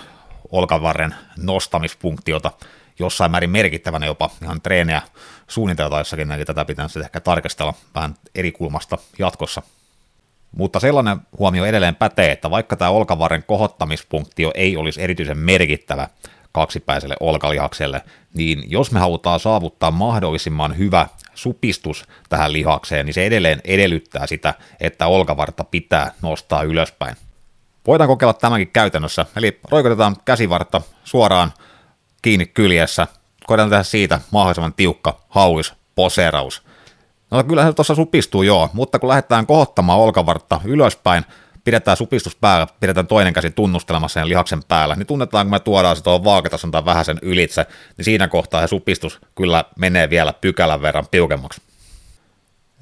olkavarren 0.52 1.16
nostamisfunktiota 1.38 2.52
jossain 3.00 3.32
määrin 3.32 3.50
merkittävänä 3.50 4.06
jopa 4.06 4.30
ihan 4.44 4.62
treenejä 4.62 5.02
suunniteltaessakin, 5.48 6.32
eli 6.32 6.46
tätä 6.46 6.66
pitää 6.66 6.88
ehkä 7.04 7.20
tarkastella 7.20 7.74
vähän 7.96 8.16
eri 8.36 8.52
kulmasta 8.52 8.98
jatkossa. 9.20 9.62
Mutta 10.58 10.80
sellainen 10.80 11.18
huomio 11.40 11.66
edelleen 11.66 11.96
pätee, 11.96 12.32
että 12.32 12.50
vaikka 12.50 12.76
tämä 12.76 12.92
olkavarren 12.92 13.44
kohottamisfunktio 13.48 14.52
ei 14.56 14.78
olisi 14.78 15.02
erityisen 15.02 15.38
merkittävä 15.38 16.08
kaksipäiselle 16.52 17.16
olkalihakselle, 17.20 18.02
niin 18.34 18.64
jos 18.72 18.92
me 18.92 19.00
halutaan 19.00 19.40
saavuttaa 19.40 19.92
mahdollisimman 19.92 20.78
hyvä 20.78 21.08
supistus 21.34 22.06
tähän 22.30 22.54
lihakseen, 22.54 23.06
niin 23.06 23.14
se 23.14 23.26
edelleen 23.26 23.62
edellyttää 23.66 24.28
sitä, 24.28 24.54
että 24.80 25.08
olkavartta 25.08 25.64
pitää 25.64 26.12
nostaa 26.22 26.64
ylöspäin. 26.64 27.16
Voidaan 27.88 28.08
kokeilla 28.08 28.34
tämänkin 28.34 28.72
käytännössä, 28.72 29.26
eli 29.36 29.60
roikotetaan 29.72 30.16
käsivartta 30.26 30.82
suoraan 31.04 31.54
kiinni 32.22 32.46
kyljessä, 32.46 33.08
koitetaan 33.46 33.70
tehdä 33.70 33.84
siitä 33.84 34.20
mahdollisimman 34.32 34.74
tiukka 34.74 35.22
hauis 35.30 35.74
poseraus. 35.96 36.67
No 37.32 37.44
kyllähän 37.44 37.72
se 37.72 37.76
tuossa 37.76 37.96
supistuu 37.96 38.44
joo, 38.44 38.70
mutta 38.74 39.00
kun 39.00 39.10
lähdetään 39.10 39.48
kohottamaan 39.48 40.00
olkavartta 40.00 40.62
ylöspäin, 40.66 41.26
pidetään 41.64 41.98
supistus 41.98 42.36
päällä, 42.36 42.68
pidetään 42.80 43.08
toinen 43.08 43.34
käsi 43.34 43.50
tunnustelemassa 43.50 44.20
sen 44.20 44.30
lihaksen 44.30 44.64
päällä, 44.68 44.96
niin 44.96 45.08
tunnetaan, 45.08 45.46
kun 45.46 45.52
me 45.52 45.60
tuodaan 45.60 45.96
se 45.96 46.04
tuohon 46.04 46.24
vaakatason 46.24 46.72
tai 46.72 46.86
vähän 46.86 47.06
sen 47.06 47.20
ylitse, 47.22 47.66
niin 47.98 48.06
siinä 48.06 48.28
kohtaa 48.28 48.62
se 48.62 48.68
supistus 48.68 49.20
kyllä 49.36 49.66
menee 49.80 50.10
vielä 50.10 50.34
pykälän 50.34 50.82
verran 50.82 51.08
piukemmaksi. 51.12 51.62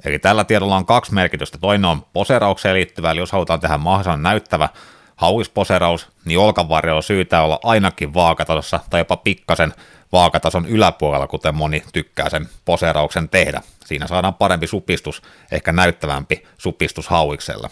Eli 0.05 0.19
tällä 0.19 0.43
tiedolla 0.43 0.75
on 0.75 0.85
kaksi 0.85 1.13
merkitystä. 1.13 1.57
Toinen 1.57 1.85
on 1.85 2.05
poseraukseen 2.13 2.75
liittyvä, 2.75 3.11
eli 3.11 3.19
jos 3.19 3.31
halutaan 3.31 3.59
tehdä 3.59 3.77
mahdollisimman 3.77 4.23
näyttävä 4.23 4.69
hauisposeraus, 5.15 6.07
niin 6.25 6.39
olkavarjo 6.39 6.95
on 6.95 7.03
syytä 7.03 7.41
olla 7.41 7.59
ainakin 7.63 8.13
vaakatasossa 8.13 8.79
tai 8.89 9.01
jopa 9.01 9.17
pikkasen 9.17 9.73
vaakatason 10.11 10.65
yläpuolella, 10.65 11.27
kuten 11.27 11.55
moni 11.55 11.83
tykkää 11.93 12.29
sen 12.29 12.49
poserauksen 12.65 13.29
tehdä. 13.29 13.61
Siinä 13.85 14.07
saadaan 14.07 14.33
parempi 14.33 14.67
supistus, 14.67 15.21
ehkä 15.51 15.71
näyttävämpi 15.71 16.47
supistus 16.57 17.07
hauiksella. 17.07 17.69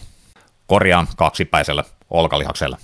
Korjaan 0.66 1.06
kaksipäisellä 1.16 1.84
olkalihaksella. 2.10 2.78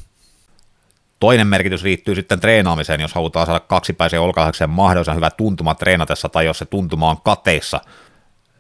Toinen 1.21 1.47
merkitys 1.47 1.83
liittyy 1.83 2.15
sitten 2.15 2.41
treenaamiseen, 2.41 3.01
jos 3.01 3.15
halutaan 3.15 3.47
saada 3.47 3.61
kaksipäisen 3.61 4.21
olkalihaksen 4.21 4.71
mahdollisimman 4.71 5.17
hyvä 5.17 5.31
tuntuma 5.31 5.75
treenatessa 5.75 6.29
tai 6.29 6.47
jos 6.47 6.59
se 6.59 6.65
tuntuma 6.65 7.11
on 7.11 7.21
kateissa. 7.21 7.81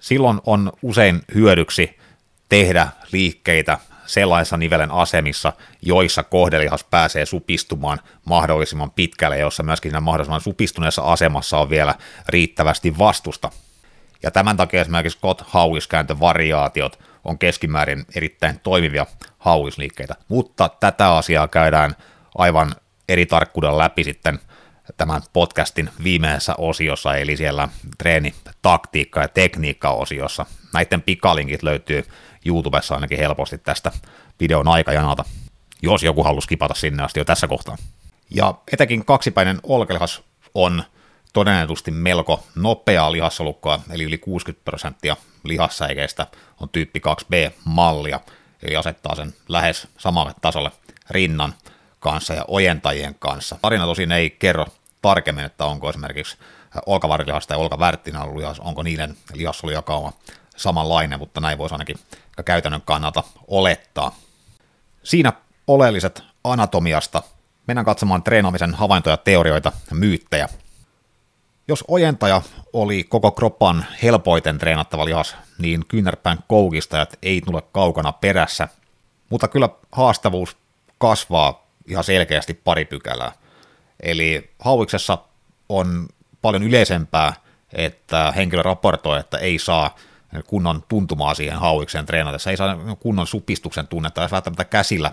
Silloin 0.00 0.40
on 0.47 0.73
usein 0.83 1.21
hyödyksi 1.35 1.99
tehdä 2.49 2.88
liikkeitä 3.12 3.78
sellaisissa 4.11 4.57
nivelen 4.57 4.90
asemissa, 4.90 5.52
joissa 5.83 6.23
kohdelihas 6.23 6.85
pääsee 6.85 7.26
supistumaan 7.26 7.99
mahdollisimman 8.25 8.90
pitkälle, 8.90 9.38
jossa 9.38 9.62
myöskin 9.62 9.90
siinä 9.90 10.00
mahdollisimman 10.00 10.40
supistuneessa 10.40 11.02
asemassa 11.02 11.59
on 11.59 11.71
vielä 11.71 11.95
riittävästi 12.29 12.99
vastusta. 12.99 13.50
Ja 14.23 14.31
tämän 14.31 14.57
takia 14.57 14.81
esimerkiksi 14.81 15.19
Scott 15.19 15.43
variaatiot 16.21 16.99
on 17.25 17.38
keskimäärin 17.38 18.05
erittäin 18.14 18.61
toimivia 18.61 19.07
hauisliikkeitä, 19.38 20.14
mutta 20.29 20.69
tätä 20.81 21.17
asiaa 21.17 21.49
käydään 21.49 21.97
aivan 22.38 22.75
eri 23.09 23.26
tarkkuudella 23.26 23.79
läpi 23.79 24.05
sitten 24.05 24.38
tämän 24.97 25.23
podcastin 25.33 25.90
viimeisessä 26.05 26.55
osiossa, 26.59 27.17
eli 27.17 27.37
siellä 27.37 27.69
treeni, 27.99 28.35
taktiikka 28.62 29.21
ja 29.21 29.29
tekniikka-osiossa. 29.29 30.47
Näiden 30.75 31.02
pikalinkit 31.02 31.62
löytyy 31.62 32.05
YouTubessa 32.47 32.95
ainakin 32.95 33.19
helposti 33.19 33.59
tästä 33.59 33.93
videon 34.41 34.69
aikajanalta, 34.69 35.25
jos 35.83 36.03
joku 36.03 36.23
halusi 36.23 36.49
kipata 36.49 36.75
sinne 36.75 37.03
asti 37.03 37.21
jo 37.21 37.25
tässä 37.25 37.49
kohtaa. 37.49 37.77
Ja 38.31 38.55
etenkin 38.73 39.05
kaksipäinen 39.05 39.61
olkelihas 39.63 40.23
on 40.55 40.85
todennetusti 41.33 41.91
melko 41.91 42.47
nopeaa 42.55 43.13
lihassolukkoa, 43.13 43.81
eli 43.91 44.05
yli 44.05 44.19
60 44.19 44.65
prosenttia 44.65 45.17
lihassäikeistä 45.45 46.27
on 46.61 46.69
tyyppi 46.69 47.01
2B-mallia, 47.09 48.21
eli 48.63 48.77
asettaa 48.77 49.15
sen 49.15 49.35
lähes 49.49 49.89
samalle 49.99 50.33
tasolle 50.41 50.71
rinnan 51.11 51.55
kanssa 52.01 52.35
ja 52.35 52.45
ojentajien 52.49 53.15
kanssa. 53.19 53.59
Tarina 53.63 53.87
tosin 53.87 54.13
ei 54.13 54.31
kerro 54.31 54.67
tarkemmin, 55.03 55.45
että 55.45 55.65
onko 55.65 55.91
esimerkiksi 55.91 56.37
olkavarrilihasta 56.87 57.55
ja 57.55 57.59
olkavärttinä 57.59 58.23
ollut 58.23 58.37
lihas, 58.37 58.61
onko 58.61 58.83
niiden 58.83 59.17
lihassolujakauma 59.35 60.13
samanlainen, 60.62 61.19
mutta 61.19 61.40
näin 61.40 61.59
voisi 61.59 61.75
ainakin 61.75 61.97
käytännön 62.45 62.83
kannalta 62.85 63.25
olettaa. 63.49 64.14
Siinä 65.02 65.33
oleelliset 65.67 66.23
anatomiasta. 66.45 67.23
Mennään 67.67 67.85
katsomaan 67.85 68.23
treenaamisen 68.23 68.75
havaintoja, 68.75 69.17
teorioita 69.17 69.73
ja 69.90 69.97
myyttejä. 69.97 70.49
Jos 71.69 71.85
ojentaja 71.88 72.43
oli 72.73 73.05
koko 73.05 73.31
kroppan 73.31 73.87
helpoiten 74.02 74.59
treenattava 74.59 75.05
lihas, 75.05 75.37
niin 75.59 75.87
kyynärpään 75.88 76.38
koukistajat 76.49 77.19
ei 77.23 77.40
tule 77.40 77.62
kaukana 77.73 78.12
perässä, 78.12 78.69
mutta 79.31 79.49
kyllä 79.49 79.69
haastavuus 79.93 80.57
kasvaa 80.99 81.67
ihan 81.87 82.05
selkeästi 82.05 82.55
pari 82.55 82.85
pykälää. 82.85 83.33
Eli 84.00 84.50
hauiksessa 84.59 85.19
on 85.69 86.09
paljon 86.43 86.62
yleisempää, 86.62 87.33
että 87.73 88.33
henkilö 88.37 88.62
raportoi, 88.62 89.21
että 89.21 89.38
ei 89.38 89.59
saa 89.59 89.97
kunnon 90.47 90.85
tuntumaa 90.89 91.35
siihen 91.35 91.59
hauikseen 91.59 92.07
treenatessa, 92.07 92.51
ei 92.51 92.57
saa 92.57 92.77
kunnon 93.01 93.27
supistuksen 93.27 93.87
tunnetta, 93.87 94.21
edes 94.21 94.33
välttämättä 94.33 94.65
käsillä 94.65 95.13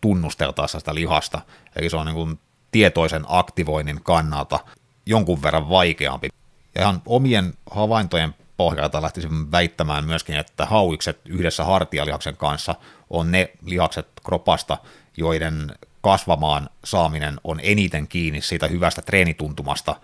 tunnusteltaessa 0.00 0.78
sitä 0.78 0.94
lihasta, 0.94 1.40
eli 1.76 1.90
se 1.90 1.96
on 1.96 2.06
niin 2.06 2.14
kuin 2.14 2.38
tietoisen 2.70 3.24
aktivoinnin 3.28 4.00
kannalta 4.02 4.60
jonkun 5.06 5.42
verran 5.42 5.68
vaikeampi. 5.68 6.28
Ja 6.74 6.80
ihan 6.82 7.02
omien 7.06 7.54
havaintojen 7.70 8.34
pohjalta 8.56 9.02
lähtisin 9.02 9.52
väittämään 9.52 10.04
myöskin, 10.04 10.36
että 10.36 10.66
hauikset 10.66 11.20
yhdessä 11.24 11.64
hartialihaksen 11.64 12.36
kanssa 12.36 12.74
on 13.10 13.30
ne 13.30 13.50
lihakset 13.64 14.06
kropasta, 14.24 14.78
joiden 15.16 15.72
kasvamaan 16.00 16.70
saaminen 16.84 17.40
on 17.44 17.60
eniten 17.62 18.08
kiinni 18.08 18.40
siitä 18.40 18.66
hyvästä 18.66 19.02
treenituntumasta. 19.02 19.96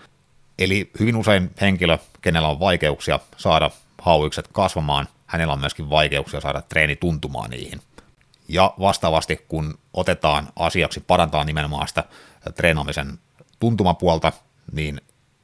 Eli 0.58 0.90
hyvin 1.00 1.16
usein 1.16 1.50
henkilö, 1.60 1.98
kenellä 2.22 2.48
on 2.48 2.60
vaikeuksia 2.60 3.20
saada 3.36 3.70
hauikset 4.02 4.48
kasvamaan, 4.48 5.08
hänellä 5.26 5.52
on 5.52 5.60
myöskin 5.60 5.90
vaikeuksia 5.90 6.40
saada 6.40 6.62
treeni 6.62 6.96
tuntumaan 6.96 7.50
niihin. 7.50 7.80
Ja 8.48 8.74
vastaavasti, 8.80 9.44
kun 9.48 9.78
otetaan 9.92 10.48
asiaksi 10.56 11.00
parantaa 11.00 11.44
nimenomaan 11.44 11.88
sitä 11.88 12.04
treenaamisen 12.54 13.18
tuntumapuolta, 13.60 14.32
niin 14.72 15.00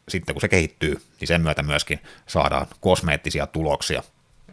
sitten 0.09 0.35
kun 0.35 0.41
se 0.41 0.49
kehittyy, 0.49 1.03
niin 1.21 1.29
sen 1.29 1.41
myötä 1.41 1.63
myöskin 1.63 2.01
saadaan 2.27 2.67
kosmeettisia 2.81 3.47
tuloksia. 3.47 4.03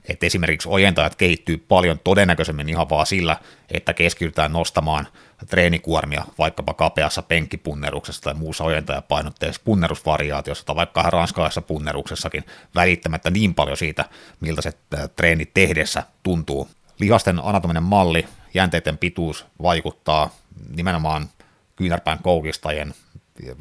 Että 0.09 0.25
esimerkiksi 0.25 0.69
ojentajat 0.69 1.15
kehittyy 1.15 1.57
paljon 1.57 1.99
todennäköisemmin 1.99 2.69
ihan 2.69 2.89
vaan 2.89 3.05
sillä, 3.05 3.37
että 3.71 3.93
keskitytään 3.93 4.51
nostamaan 4.51 5.07
treenikuormia 5.47 6.25
vaikkapa 6.37 6.73
kapeassa 6.73 7.21
penkkipunneruksessa 7.21 8.21
tai 8.21 8.33
muussa 8.33 8.63
ojentajapainotteessa 8.63 9.61
punnerusvariaatiossa 9.65 10.65
tai 10.65 10.75
vaikka 10.75 11.01
ranskalaisessa 11.01 11.61
punneruksessakin 11.61 12.43
välittämättä 12.75 13.29
niin 13.29 13.55
paljon 13.55 13.77
siitä, 13.77 14.05
miltä 14.39 14.61
se 14.61 14.71
treeni 15.15 15.45
tehdessä 15.45 16.03
tuntuu. 16.23 16.69
Lihasten 16.99 17.39
anatominen 17.43 17.83
malli, 17.83 18.27
jänteiden 18.53 18.97
pituus 18.97 19.45
vaikuttaa 19.61 20.29
nimenomaan 20.75 21.29
kyynärpään 21.75 22.19
koukistajien, 22.23 22.93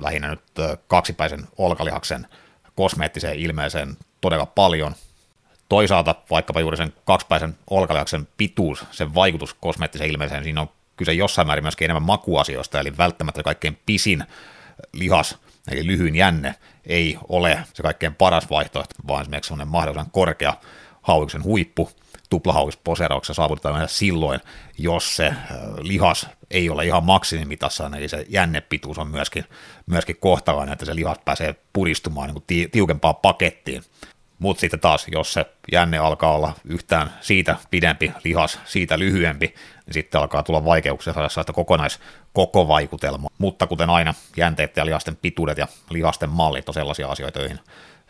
lähinnä 0.00 0.28
nyt 0.28 0.40
kaksipäisen 0.88 1.48
olkalihaksen 1.58 2.26
kosmeettiseen 2.74 3.38
ilmeeseen 3.38 3.96
todella 4.20 4.46
paljon– 4.46 4.94
Toisaalta 5.68 6.14
vaikkapa 6.30 6.60
juuri 6.60 6.76
sen 6.76 6.92
kaksipäisen 7.04 7.58
olkalihaksen 7.70 8.28
pituus, 8.36 8.84
sen 8.90 9.14
vaikutus 9.14 9.54
kosmeettiseen 9.54 10.10
ilmeeseen, 10.10 10.44
siinä 10.44 10.60
on 10.60 10.70
kyse 10.96 11.12
jossain 11.12 11.46
määrin 11.46 11.64
myöskin 11.64 11.84
enemmän 11.84 12.02
makuasioista, 12.02 12.80
eli 12.80 12.96
välttämättä 12.96 13.42
kaikkein 13.42 13.78
pisin 13.86 14.24
lihas, 14.92 15.38
eli 15.70 15.86
lyhyin 15.86 16.16
jänne, 16.16 16.54
ei 16.86 17.18
ole 17.28 17.58
se 17.74 17.82
kaikkein 17.82 18.14
paras 18.14 18.50
vaihtoehto, 18.50 18.94
vaan 19.08 19.22
esimerkiksi 19.22 19.48
sellainen 19.48 19.72
mahdollisimman 19.72 20.10
korkea 20.10 20.54
hauiksen 21.02 21.44
huippu, 21.44 21.90
tuplahauisposerauksessa 22.30 23.34
saavutetaan 23.34 23.88
silloin, 23.88 24.40
jos 24.78 25.16
se 25.16 25.26
äh, 25.26 25.36
lihas 25.78 26.26
ei 26.50 26.70
ole 26.70 26.86
ihan 26.86 27.04
maksimimitassa, 27.04 27.90
eli 27.96 28.08
se 28.08 28.26
jännepituus 28.28 28.98
on 28.98 29.08
myöskin, 29.08 29.44
myöskin 29.86 30.16
kohtalainen, 30.16 30.72
että 30.72 30.84
se 30.84 30.96
lihas 30.96 31.18
pääsee 31.24 31.54
puristumaan 31.72 32.34
niin 32.48 32.70
tiukempaan 32.70 33.16
pakettiin. 33.16 33.82
Mutta 34.38 34.60
sitten 34.60 34.80
taas, 34.80 35.06
jos 35.12 35.32
se 35.32 35.46
jänne 35.72 35.98
alkaa 35.98 36.32
olla 36.32 36.54
yhtään 36.64 37.10
siitä 37.20 37.56
pidempi, 37.70 38.12
lihas 38.24 38.58
siitä 38.64 38.98
lyhyempi, 38.98 39.54
niin 39.86 39.94
sitten 39.94 40.20
alkaa 40.20 40.42
tulla 40.42 40.64
vaikeuksia 40.64 41.12
saada 41.12 41.28
sellaista 41.28 41.52
kokonaiskoko 41.52 42.68
vaikutelmaa. 42.68 43.30
Mutta 43.38 43.66
kuten 43.66 43.90
aina, 43.90 44.14
jänteet 44.36 44.76
ja 44.76 44.86
lihasten 44.86 45.16
pituudet 45.16 45.58
ja 45.58 45.68
lihasten 45.90 46.30
mallit 46.30 46.68
on 46.68 46.74
sellaisia 46.74 47.08
asioita, 47.08 47.38
joihin 47.38 47.58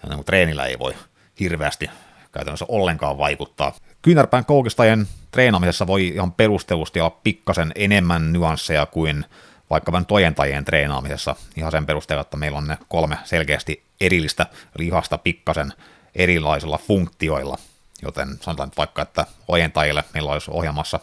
niin 0.09 0.25
treenillä 0.25 0.67
ei 0.67 0.79
voi 0.79 0.95
hirveästi 1.41 1.91
käytännössä 2.33 2.67
ollenkaan 2.69 3.19
vaikuttaa. 3.19 3.73
Kyynärpään 4.03 4.45
koukistajien 4.45 5.09
treenaamisessa 5.31 5.87
voi 5.87 6.09
ihan 6.09 6.33
perustellusti 6.33 7.01
olla 7.01 7.19
pikkasen 7.25 7.73
enemmän 7.75 8.33
nyansseja 8.33 8.87
kuin 8.87 9.25
vaikka 9.71 10.03
tojentajien 10.09 10.65
treenaamisessa, 10.65 11.37
ihan 11.57 11.73
sen 11.73 11.87
perusteella, 11.87 12.21
että 12.21 12.37
meillä 12.37 12.59
on 12.59 12.69
ne 12.69 12.79
kolme 12.89 13.19
selkeästi 13.25 13.85
erillistä 14.01 14.47
lihasta 14.79 15.19
pikkasen 15.19 15.73
erilaisilla 16.19 16.79
funktioilla, 16.79 17.59
joten 18.03 18.29
sanotaan 18.41 18.71
vaikka, 18.77 19.03
että 19.03 19.27
ojentajille 19.49 20.05
meillä 20.15 20.33
olisi 20.33 20.51
ohjelmassa 20.51 21.01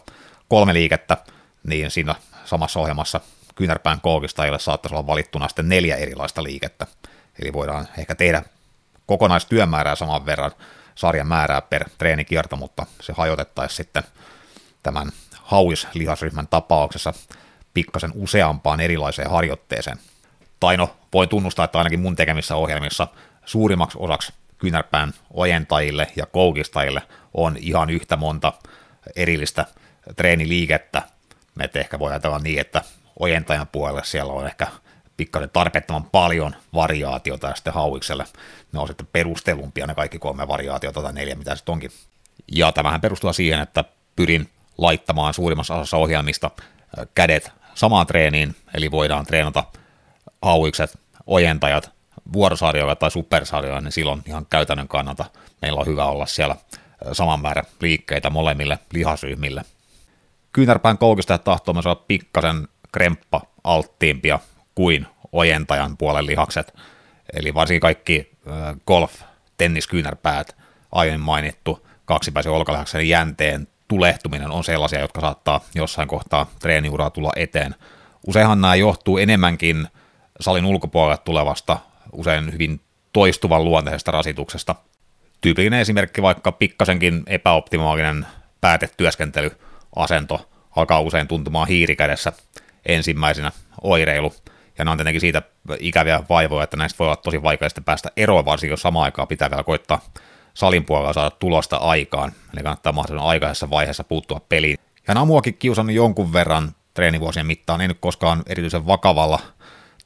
kolme 0.48 0.74
liikettä, 0.74 1.16
niin 1.64 1.90
siinä 1.90 2.14
samassa 2.44 2.80
ohjelmassa 2.80 3.20
kyynärpään 3.54 4.00
koukistajille 4.00 4.58
saattaisi 4.58 4.94
olla 4.94 5.06
valittuna 5.06 5.48
sitten 5.48 5.68
neljä 5.68 5.96
erilaista 5.96 6.42
liikettä. 6.42 6.86
Eli 7.42 7.52
voidaan 7.52 7.88
ehkä 7.98 8.14
tehdä 8.14 8.42
kokonaistyömäärää 9.06 9.94
saman 9.94 10.26
verran 10.26 10.52
sarjan 10.94 11.26
määrää 11.26 11.62
per 11.62 11.88
treenikierto, 11.98 12.56
mutta 12.56 12.86
se 13.00 13.12
hajotettaisiin 13.12 13.76
sitten 13.76 14.02
tämän 14.82 15.12
hauislihasryhmän 15.42 16.48
tapauksessa 16.48 17.12
pikkasen 17.74 18.12
useampaan 18.14 18.80
erilaiseen 18.80 19.30
harjoitteeseen. 19.30 19.98
Tai 20.60 20.76
no, 20.76 20.96
voin 21.12 21.28
tunnustaa, 21.28 21.64
että 21.64 21.78
ainakin 21.78 22.00
mun 22.00 22.16
tekemissä 22.16 22.56
ohjelmissa 22.56 23.08
suurimmaksi 23.44 23.98
osaksi 24.00 24.32
kynärpään 24.58 25.12
ojentajille 25.30 26.06
ja 26.16 26.26
koukistajille 26.26 27.02
on 27.34 27.56
ihan 27.60 27.90
yhtä 27.90 28.16
monta 28.16 28.52
erillistä 29.16 29.64
treeniliikettä. 30.16 31.02
Et 31.60 31.76
ehkä 31.76 31.98
voi 31.98 32.10
ajatella 32.10 32.38
niin, 32.38 32.60
että 32.60 32.82
ojentajan 33.18 33.68
puolelle 33.68 34.04
siellä 34.04 34.32
on 34.32 34.46
ehkä 34.46 34.66
pikkasen 35.16 35.50
tarpeettoman 35.50 36.04
paljon 36.04 36.56
variaatiota 36.74 37.48
ja 37.48 37.54
sitten 37.54 37.72
hauikselle 37.72 38.24
ne 38.72 38.80
on 38.80 38.86
sitten 38.86 39.08
perustelumpia 39.12 39.86
ne 39.86 39.94
kaikki 39.94 40.18
kolme 40.18 40.48
variaatiota 40.48 41.02
tai 41.02 41.12
neljä, 41.12 41.34
mitä 41.34 41.56
sitten 41.56 41.72
onkin. 41.72 41.90
Ja 42.52 42.72
tämähän 42.72 43.00
perustuu 43.00 43.32
siihen, 43.32 43.60
että 43.60 43.84
pyrin 44.16 44.50
laittamaan 44.78 45.34
suurimmassa 45.34 45.74
osassa 45.74 45.96
ohjelmista 45.96 46.50
kädet 47.14 47.52
samaan 47.74 48.06
treeniin, 48.06 48.56
eli 48.74 48.90
voidaan 48.90 49.26
treenata 49.26 49.64
hauikset, 50.42 50.98
ojentajat, 51.26 51.90
vuorosarjoilla 52.32 52.96
tai 52.96 53.10
supersarjoilla, 53.10 53.80
niin 53.80 53.92
silloin 53.92 54.22
ihan 54.26 54.46
käytännön 54.50 54.88
kannalta 54.88 55.24
meillä 55.62 55.80
on 55.80 55.86
hyvä 55.86 56.04
olla 56.04 56.26
siellä 56.26 56.56
saman 57.12 57.40
määrä 57.40 57.62
liikkeitä 57.80 58.30
molemmille 58.30 58.78
lihasryhmille. 58.92 59.62
Kyynärpään 60.52 60.98
koukistajat 60.98 61.44
tahtoo 61.44 61.74
myös 61.74 61.86
olla 61.86 62.04
pikkasen 62.08 62.68
kremppa 62.92 63.40
alttiimpia 63.64 64.38
kuin 64.74 65.06
ojentajan 65.32 65.96
puolen 65.96 66.26
lihakset, 66.26 66.74
eli 67.32 67.54
varsinkin 67.54 67.80
kaikki 67.80 68.32
golf, 68.86 69.22
tenniskyynärpäät, 69.58 70.56
aiemmin 70.92 71.20
mainittu 71.20 71.86
kaksipäisen 72.04 72.52
olkalihaksen 72.52 73.08
jänteen 73.08 73.68
tulehtuminen 73.88 74.50
on 74.50 74.64
sellaisia, 74.64 75.00
jotka 75.00 75.20
saattaa 75.20 75.60
jossain 75.74 76.08
kohtaa 76.08 76.46
treeniuraa 76.58 77.10
tulla 77.10 77.32
eteen. 77.36 77.74
Useinhan 78.26 78.60
nämä 78.60 78.74
johtuu 78.74 79.18
enemmänkin 79.18 79.88
salin 80.40 80.64
ulkopuolelle 80.64 81.18
tulevasta, 81.24 81.78
usein 82.16 82.52
hyvin 82.52 82.80
toistuvan 83.12 83.64
luonteisesta 83.64 84.10
rasituksesta. 84.10 84.74
Tyypillinen 85.40 85.80
esimerkki 85.80 86.22
vaikka 86.22 86.52
pikkasenkin 86.52 87.22
epäoptimaalinen 87.26 88.26
päätetyöskentelyasento 88.60 90.48
alkaa 90.76 91.00
usein 91.00 91.28
tuntumaan 91.28 91.68
hiirikädessä. 91.68 92.32
Ensimmäisenä 92.86 93.52
oireilu, 93.82 94.32
ja 94.78 94.84
nämä 94.84 94.92
on 94.92 94.98
tietenkin 94.98 95.20
siitä 95.20 95.42
ikäviä 95.78 96.22
vaivoja, 96.28 96.64
että 96.64 96.76
näistä 96.76 96.98
voi 96.98 97.06
olla 97.06 97.16
tosi 97.16 97.42
vaikea 97.42 97.68
päästä 97.84 98.10
eroon, 98.16 98.44
varsinkin 98.44 98.72
jos 98.72 98.82
samaan 98.82 99.04
aikaan 99.04 99.28
pitää 99.28 99.50
vielä 99.50 99.64
koittaa 99.64 100.00
salin 100.54 100.84
puolella 100.84 101.12
saada 101.12 101.30
tulosta 101.30 101.76
aikaan, 101.76 102.32
eli 102.54 102.62
kannattaa 102.62 102.92
mahdollisimman 102.92 103.30
aikaisessa 103.30 103.70
vaiheessa 103.70 104.04
puuttua 104.04 104.40
peliin. 104.48 104.78
Ja 105.08 105.14
nämä 105.14 105.22
on 105.22 105.28
muakin 105.28 105.56
kiusannut 105.58 105.96
jonkun 105.96 106.32
verran 106.32 106.74
treenivuosien 106.94 107.46
mittaan, 107.46 107.80
ei 107.80 107.88
nyt 107.88 107.98
koskaan 108.00 108.42
erityisen 108.46 108.86
vakavalla 108.86 109.38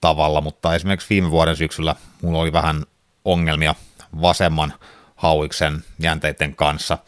tavalla, 0.00 0.40
mutta 0.40 0.74
esimerkiksi 0.74 1.10
viime 1.10 1.30
vuoden 1.30 1.56
syksyllä 1.56 1.94
mulla 2.22 2.38
oli 2.38 2.52
vähän 2.52 2.82
ongelmia 3.24 3.74
vasemman 4.20 4.72
hauiksen 5.16 5.84
jänteiden 5.98 6.56
kanssa. 6.56 6.98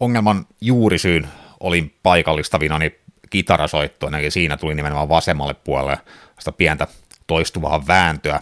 Ongelman 0.00 0.46
juurisyyn 0.60 1.28
olin 1.60 1.94
paikallistavinani 2.02 2.94
kitarasoitto, 3.30 4.06
ainakin 4.06 4.32
siinä 4.32 4.56
tuli 4.56 4.74
nimenomaan 4.74 5.08
vasemmalle 5.08 5.54
puolelle 5.54 5.98
sitä 6.38 6.52
pientä 6.52 6.86
toistuvaa 7.26 7.86
vääntöä, 7.86 8.40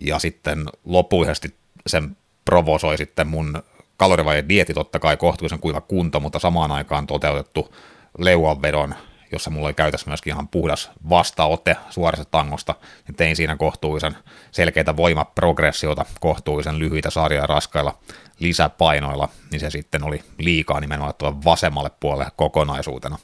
ja 0.00 0.18
sitten 0.18 0.64
lopullisesti 0.84 1.54
sen 1.86 2.16
provosoi 2.44 2.98
sitten 2.98 3.26
mun 3.26 3.62
kalorivaje 3.96 4.44
dieti 4.48 4.74
totta 4.74 4.98
kai 4.98 5.16
kohtuullisen 5.16 5.58
kuiva 5.58 5.80
kunto, 5.80 6.20
mutta 6.20 6.38
samaan 6.38 6.72
aikaan 6.72 7.06
toteutettu 7.06 7.74
leuanvedon, 8.18 8.94
jossa 9.32 9.50
mulla 9.50 9.66
oli 9.66 9.74
käytössä 9.74 10.10
myöskin 10.10 10.32
ihan 10.32 10.48
puhdas 10.48 10.90
vastaote 11.08 11.76
suorasta 11.90 12.24
tangosta, 12.30 12.74
niin 13.06 13.14
tein 13.14 13.36
siinä 13.36 13.56
kohtuullisen 13.56 14.16
selkeitä 14.50 14.96
voimaprogressiota, 14.96 16.04
kohtuullisen 16.20 16.78
lyhyitä 16.78 17.10
sarjoja 17.10 17.46
raskailla 17.46 17.98
lisäpainoilla, 18.38 19.28
niin 19.50 19.60
se 19.60 19.70
sitten 19.70 20.04
oli 20.04 20.22
liikaa 20.38 20.80
nimenomaan 20.80 21.14
tuolla 21.18 21.44
vasemmalle 21.44 21.90
puolelle 22.00 22.30
kokonaisuutena. 22.36 23.18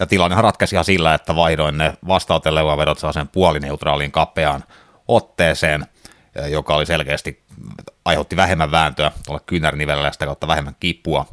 Ja 0.00 0.06
tilannehan 0.06 0.44
ratkaisi 0.44 0.74
ihan 0.74 0.84
sillä, 0.84 1.14
että 1.14 1.36
vaihdoin 1.36 1.78
ne 1.78 1.92
vastaoteleuavedot 2.08 2.98
sen 2.98 3.28
puolineutraaliin 3.28 4.12
kapeaan 4.12 4.64
otteeseen, 5.08 5.86
joka 6.48 6.74
oli 6.74 6.86
selkeästi, 6.86 7.42
aiheutti 8.04 8.36
vähemmän 8.36 8.70
vääntöä 8.70 9.12
tuolla 9.26 9.42
kyynärnivellä 9.46 10.06
ja 10.06 10.12
sitä 10.12 10.26
kautta 10.26 10.46
vähemmän 10.48 10.76
kipua. 10.80 11.26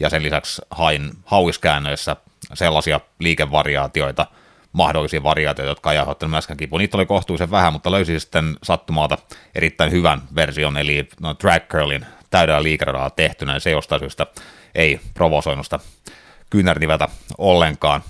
Ja 0.00 0.10
sen 0.10 0.22
lisäksi 0.22 0.62
hain 0.70 1.10
hauiskäännöissä 1.24 2.16
sellaisia 2.54 3.00
liikevariaatioita, 3.18 4.26
mahdollisia 4.72 5.22
variaatioita, 5.22 5.70
jotka 5.70 5.92
ei 5.92 5.98
aiheuttanut 5.98 6.30
myöskään 6.30 6.56
kipua. 6.56 6.78
Niitä 6.78 6.96
oli 6.96 7.06
kohtuullisen 7.06 7.50
vähän, 7.50 7.72
mutta 7.72 7.90
löysin 7.90 8.20
sitten 8.20 8.56
sattumalta 8.62 9.18
erittäin 9.54 9.90
hyvän 9.90 10.22
version, 10.34 10.76
eli 10.76 11.08
no, 11.20 11.36
drag 11.42 11.62
curlin 11.62 12.06
täydellä 12.30 12.62
liikeradalla 12.62 13.10
tehtynä, 13.10 13.54
ja 13.54 13.60
se 13.60 13.70
jostain 13.70 14.00
syystä 14.00 14.26
ei 14.74 15.00
provosoinut 15.14 15.66
sitä 15.66 15.78
kyynärniveltä 16.50 17.08
ollenkaan. 17.38 18.02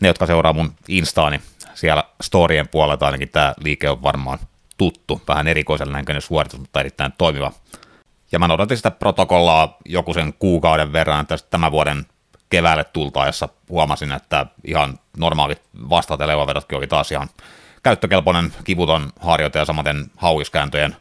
Ne, 0.00 0.08
jotka 0.08 0.26
seuraa 0.26 0.52
mun 0.52 0.74
Instaani, 0.88 1.40
siellä 1.74 2.04
storien 2.22 2.68
puolelta 2.68 3.06
ainakin 3.06 3.28
tämä 3.28 3.54
liike 3.64 3.90
on 3.90 4.02
varmaan 4.02 4.38
tuttu, 4.78 5.22
vähän 5.28 5.48
erikoisella 5.48 5.92
näköinen 5.92 6.22
suoritus, 6.22 6.60
mutta 6.60 6.80
erittäin 6.80 7.12
toimiva. 7.18 7.52
Ja 8.32 8.38
mä 8.38 8.54
odotin 8.54 8.76
sitä 8.76 8.90
protokollaa 8.90 9.76
joku 9.84 10.14
sen 10.14 10.34
kuukauden 10.38 10.92
verran 10.92 11.26
tästä 11.26 11.50
tämän 11.50 11.72
vuoden 11.72 12.06
keväälle 12.50 12.84
tultaessa 12.84 13.48
huomasin, 13.68 14.12
että 14.12 14.46
ihan 14.64 14.98
normaalit 15.16 15.62
vastaat 15.90 16.20
ja 16.20 16.26
leuavedotkin 16.26 16.78
oli 16.78 16.86
taas 16.86 17.12
ihan 17.12 17.28
käyttökelpoinen 17.82 18.54
kivuton 18.64 19.12
harjoite 19.20 19.58
ja 19.58 19.64
samaten 19.64 20.10
hauiskääntöjen 20.16 20.96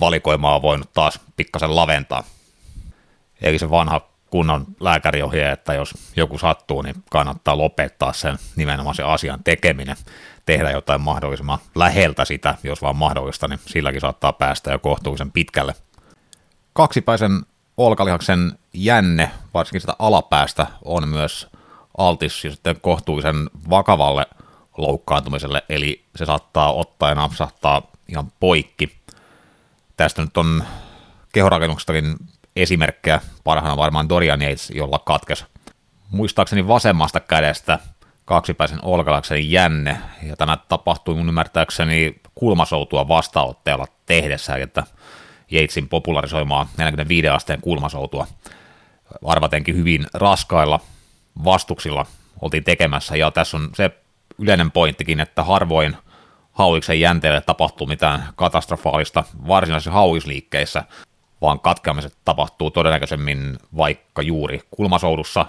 valikoimaa 0.00 0.54
on 0.54 0.62
voinut 0.62 0.92
taas 0.92 1.20
pikkasen 1.36 1.76
laventaa. 1.76 2.24
Eli 3.40 3.58
se 3.58 3.70
vanha 3.70 4.00
kunnon 4.30 4.66
lääkäriohje, 4.80 5.52
että 5.52 5.74
jos 5.74 5.94
joku 6.16 6.38
sattuu, 6.38 6.82
niin 6.82 6.94
kannattaa 7.10 7.58
lopettaa 7.58 8.12
sen 8.12 8.38
nimenomaan 8.56 8.94
se 8.94 9.02
asian 9.02 9.44
tekeminen, 9.44 9.96
tehdä 10.46 10.70
jotain 10.70 11.00
mahdollisimman 11.00 11.58
läheltä 11.74 12.24
sitä, 12.24 12.54
jos 12.62 12.82
vaan 12.82 12.96
mahdollista, 12.96 13.48
niin 13.48 13.60
silläkin 13.66 14.00
saattaa 14.00 14.32
päästä 14.32 14.72
jo 14.72 14.78
kohtuullisen 14.78 15.32
pitkälle. 15.32 15.74
Kaksipäisen 16.72 17.42
olkalihaksen 17.86 18.58
jänne, 18.72 19.30
varsinkin 19.54 19.80
sitä 19.80 19.96
alapäästä, 19.98 20.66
on 20.84 21.08
myös 21.08 21.48
altis 21.98 22.44
ja 22.44 22.50
sitten 22.50 22.80
kohtuullisen 22.80 23.50
vakavalle 23.70 24.26
loukkaantumiselle, 24.76 25.62
eli 25.68 26.04
se 26.16 26.24
saattaa 26.24 26.72
ottaa 26.72 27.08
ja 27.08 27.14
napsahtaa 27.14 27.82
ihan 28.08 28.32
poikki. 28.40 28.96
Tästä 29.96 30.22
nyt 30.22 30.36
on 30.36 30.64
kehorakennuksestakin 31.32 32.16
esimerkkejä, 32.56 33.20
parhaana 33.44 33.76
varmaan 33.76 34.08
Dorian 34.08 34.42
Yates, 34.42 34.70
jolla 34.70 34.98
katkesi 34.98 35.44
muistaakseni 36.10 36.68
vasemmasta 36.68 37.20
kädestä 37.20 37.78
kaksipäisen 38.24 38.84
olkalaksen 38.84 39.50
jänne, 39.50 39.98
ja 40.22 40.36
tämä 40.36 40.56
tapahtui 40.68 41.14
mun 41.14 41.28
ymmärtääkseni 41.28 42.20
kulmasoutua 42.34 43.08
vastaanotteella 43.08 43.86
tehdessä, 44.06 44.56
että 44.56 44.82
Yatesin 45.52 45.88
popularisoimaa 45.88 46.68
45 46.76 47.28
asteen 47.28 47.60
kulmasoutua 47.60 48.26
arvatenkin 49.26 49.76
hyvin 49.76 50.06
raskailla 50.14 50.80
vastuksilla 51.44 52.06
oltiin 52.40 52.64
tekemässä, 52.64 53.16
ja 53.16 53.30
tässä 53.30 53.56
on 53.56 53.70
se 53.74 53.90
yleinen 54.38 54.70
pointtikin, 54.70 55.20
että 55.20 55.44
harvoin 55.44 55.96
hauiksen 56.52 57.00
jänteelle 57.00 57.40
tapahtuu 57.40 57.86
mitään 57.86 58.24
katastrofaalista 58.36 59.24
varsinaisissa 59.48 59.90
hauisliikkeissä, 59.90 60.84
vaan 61.40 61.60
katkeamiset 61.60 62.14
tapahtuu 62.24 62.70
todennäköisemmin 62.70 63.58
vaikka 63.76 64.22
juuri 64.22 64.60
kulmasoudussa, 64.70 65.46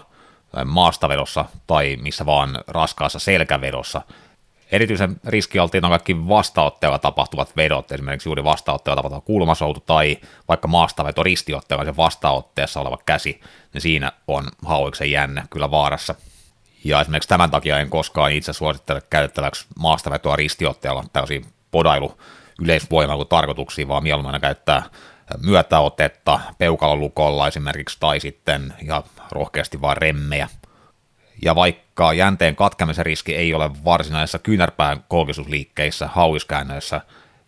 maastavedossa 0.66 1.46
tai 1.68 1.98
missä 2.02 2.26
vaan 2.26 2.60
raskaassa 2.68 3.20
selkävedossa. 3.20 4.02
Erityisen 4.72 5.16
riskialttiina 5.26 5.88
on 5.88 5.92
kaikki 5.92 6.28
vastaotteella 6.28 7.00
tapahtuvat 7.00 7.56
vedot, 7.56 7.92
esimerkiksi 7.92 8.30
juuri 8.30 8.44
vastaotteella 8.44 8.96
tapahtuva 8.96 9.22
kulmasoutu 9.22 9.80
tai 9.80 10.18
vaikka 10.48 10.68
maastaveto 10.68 11.24
ristiotteella 11.24 11.86
se 11.86 11.98
vastaotteessa 11.98 12.80
oleva 12.80 12.98
käsi, 13.06 13.42
niin 13.74 13.82
siinä 13.82 14.12
on 14.28 14.48
hauiksen 14.66 15.12
jänne 15.12 15.44
kyllä 15.50 15.72
vaarassa. 15.72 16.16
Ja 16.84 17.02
esimerkiksi 17.02 17.30
tämän 17.30 17.52
takia 17.52 17.80
en 17.80 17.90
koskaan 17.90 18.32
itse 18.32 18.54
suosittele 18.54 19.02
käytettäväksi 19.10 19.66
maastavetoa 19.80 20.36
ristiotteella 20.36 21.04
täysin 21.14 21.46
podailu 21.72 22.18
yleisvoimailu 22.62 23.26
tarkoituksiin, 23.26 23.88
vaan 23.88 24.04
mieluummin 24.04 24.42
käyttää 24.42 24.84
myötäotetta 25.46 26.40
peukalolukolla 26.58 27.48
esimerkiksi 27.48 27.98
tai 28.00 28.20
sitten 28.20 28.74
ihan 28.82 29.04
rohkeasti 29.32 29.82
vaan 29.82 29.98
remmejä. 29.98 30.50
Ja 31.42 31.56
vaikka 31.56 32.14
jänteen 32.14 32.56
katkemisen 32.56 33.06
riski 33.06 33.36
ei 33.36 33.54
ole 33.54 33.72
varsinaisessa 33.86 34.40
kyynärpään 34.40 35.04
koukistusliikkeissä, 35.08 36.08
hauiskäännöissä 36.08 37.02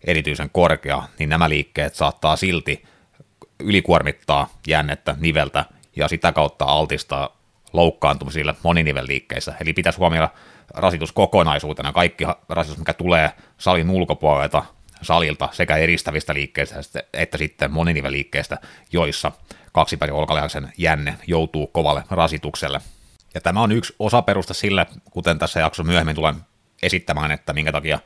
erityisen 0.04 0.50
korkea, 0.52 1.02
niin 1.18 1.28
nämä 1.28 1.48
liikkeet 1.48 1.94
saattaa 1.94 2.36
silti 2.36 2.84
ylikuormittaa 3.60 4.48
jännettä 4.66 5.16
niveltä 5.20 5.64
ja 5.96 6.08
sitä 6.08 6.32
kautta 6.32 6.64
altistaa 6.64 7.36
loukkaantumisille 7.72 8.54
moninivelliikkeissä. 8.62 9.54
Eli 9.60 9.72
pitäisi 9.72 9.98
huomioida 9.98 10.28
rasitus 10.74 11.12
kokonaisuutena, 11.12 11.92
kaikki 11.92 12.24
rasitus, 12.48 12.78
mikä 12.78 12.92
tulee 12.92 13.30
salin 13.58 13.90
ulkopuolelta, 13.90 14.62
salilta 15.02 15.48
sekä 15.52 15.76
eristävistä 15.76 16.34
liikkeistä 16.34 16.74
että 17.12 17.38
sitten 17.38 17.70
moninivelliikkeistä, 17.70 18.58
joissa 18.92 19.32
kaksipäisen 19.72 20.14
olkalihaksen 20.14 20.72
jänne 20.78 21.14
joutuu 21.26 21.66
kovalle 21.66 22.04
rasitukselle. 22.10 22.80
Ja 23.34 23.40
tämä 23.40 23.62
on 23.62 23.72
yksi 23.72 23.94
osa 23.98 24.22
perusta 24.22 24.54
sille, 24.54 24.86
kuten 25.10 25.38
tässä 25.38 25.60
jaksossa 25.60 25.90
myöhemmin 25.90 26.16
tulen 26.16 26.36
esittämään, 26.82 27.30
että 27.30 27.52
minkä 27.52 27.72
takia 27.72 27.98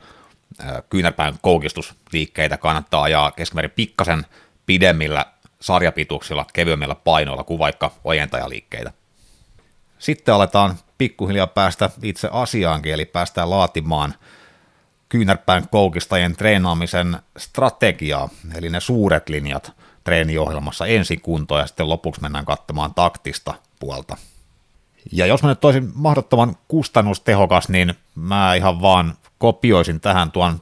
kyynärpään 0.89 1.35
koukistusliikkeitä 1.41 2.57
kannattaa 2.57 3.03
ajaa 3.03 3.31
keskimäärin 3.31 3.71
pikkasen 3.71 4.25
pidemmillä 4.65 5.25
sarjapituuksilla, 5.61 6.45
kevyemmillä 6.53 6.95
painoilla 6.95 7.43
kuin 7.43 7.59
vaikka 7.59 7.91
ojentajaliikkeitä. 8.03 8.91
Sitten 9.99 10.33
aletaan 10.33 10.75
pikkuhiljaa 10.97 11.47
päästä 11.47 11.89
itse 12.03 12.29
asiaankin, 12.31 12.93
eli 12.93 13.05
päästään 13.05 13.49
laatimaan 13.49 14.15
kyynärpään 15.09 15.67
koukistajien 15.69 16.35
treenaamisen 16.35 17.19
strategiaa, 17.37 18.29
eli 18.55 18.69
ne 18.69 18.79
suuret 18.79 19.29
linjat 19.29 19.71
treeniohjelmassa 20.03 20.85
ensin 20.85 21.21
kuntoon 21.21 21.61
ja 21.61 21.67
sitten 21.67 21.89
lopuksi 21.89 22.21
mennään 22.21 22.45
katsomaan 22.45 22.93
taktista 22.93 23.53
puolta. 23.79 24.17
Ja 25.11 25.25
jos 25.25 25.43
mä 25.43 25.49
nyt 25.49 25.59
toisin 25.59 25.91
mahdottoman 25.95 26.55
kustannustehokas, 26.67 27.69
niin 27.69 27.93
mä 28.15 28.55
ihan 28.55 28.81
vaan 28.81 29.13
kopioisin 29.37 29.99
tähän 29.99 30.31
tuon 30.31 30.59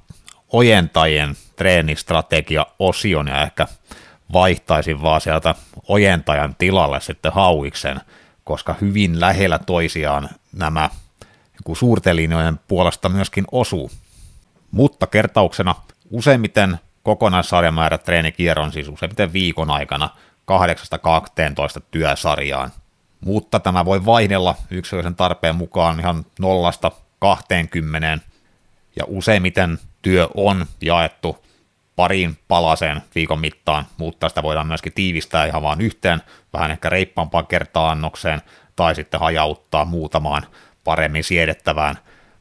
ojentajien 0.53 1.36
treenistrategia-osion 1.55 3.27
ja 3.27 3.41
ehkä 3.41 3.67
vaihtaisin 4.33 5.01
vaan 5.01 5.21
sieltä 5.21 5.55
ojentajan 5.88 6.55
tilalle 6.57 7.01
sitten 7.01 7.33
hauiksen, 7.33 8.01
koska 8.43 8.75
hyvin 8.81 9.19
lähellä 9.19 9.60
toisiaan 9.60 10.29
nämä 10.51 10.89
suurten 11.73 12.15
linjojen 12.15 12.60
puolesta 12.67 13.10
myöskin 13.10 13.45
osuu. 13.51 13.91
Mutta 14.71 15.07
kertauksena 15.07 15.75
useimmiten 16.10 16.79
kokonaissarjamäärä 17.03 17.97
treenikierron 17.97 18.71
siis 18.71 18.88
useimmiten 18.88 19.33
viikon 19.33 19.71
aikana 19.71 20.10
8-12 21.79 21.81
työsarjaan. 21.91 22.71
Mutta 23.21 23.60
tämä 23.60 23.86
voi 23.86 24.06
vaihdella 24.06 24.56
yksilöisen 24.71 25.15
tarpeen 25.15 25.56
mukaan 25.56 25.99
ihan 25.99 26.25
nollasta 26.39 26.91
20 27.19 28.19
ja 28.95 29.03
useimmiten 29.08 29.80
työ 30.01 30.27
on 30.36 30.65
jaettu 30.82 31.45
pariin 31.95 32.38
palaseen 32.47 33.01
viikon 33.15 33.39
mittaan, 33.39 33.86
mutta 33.97 34.30
sitä 34.30 34.43
voidaan 34.43 34.67
myöskin 34.67 34.93
tiivistää 34.93 35.45
ihan 35.45 35.62
vaan 35.62 35.82
yhteen, 35.82 36.21
vähän 36.53 36.71
ehkä 36.71 36.89
reippaampaan 36.89 37.47
kertaannokseen, 37.47 38.41
tai 38.75 38.95
sitten 38.95 39.19
hajauttaa 39.19 39.86
muutamaan 39.86 40.43
paremmin 40.84 41.23
siedettävään, 41.23 41.95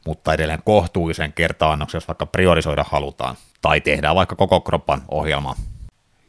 mutta 0.06 0.34
edelleen 0.34 0.62
kohtuullisen 0.64 1.32
kertaannoksen, 1.32 1.96
jos 1.96 2.08
vaikka 2.08 2.26
priorisoida 2.26 2.84
halutaan, 2.90 3.36
tai 3.62 3.80
tehdään 3.80 4.16
vaikka 4.16 4.36
koko 4.36 4.60
kroppan 4.60 5.02
ohjelma. 5.08 5.54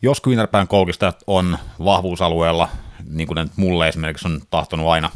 Jos 0.02 0.22
kyynärpään 0.22 0.68
koukista 0.68 1.14
on 1.28 1.58
vahvuusalueella, 1.86 2.70
niin 3.08 3.28
kuin 3.28 3.52
mulle 3.56 3.88
esimerkiksi 3.88 4.28
on 4.28 4.41
tahtonut 4.50 4.88
aina 4.88 5.10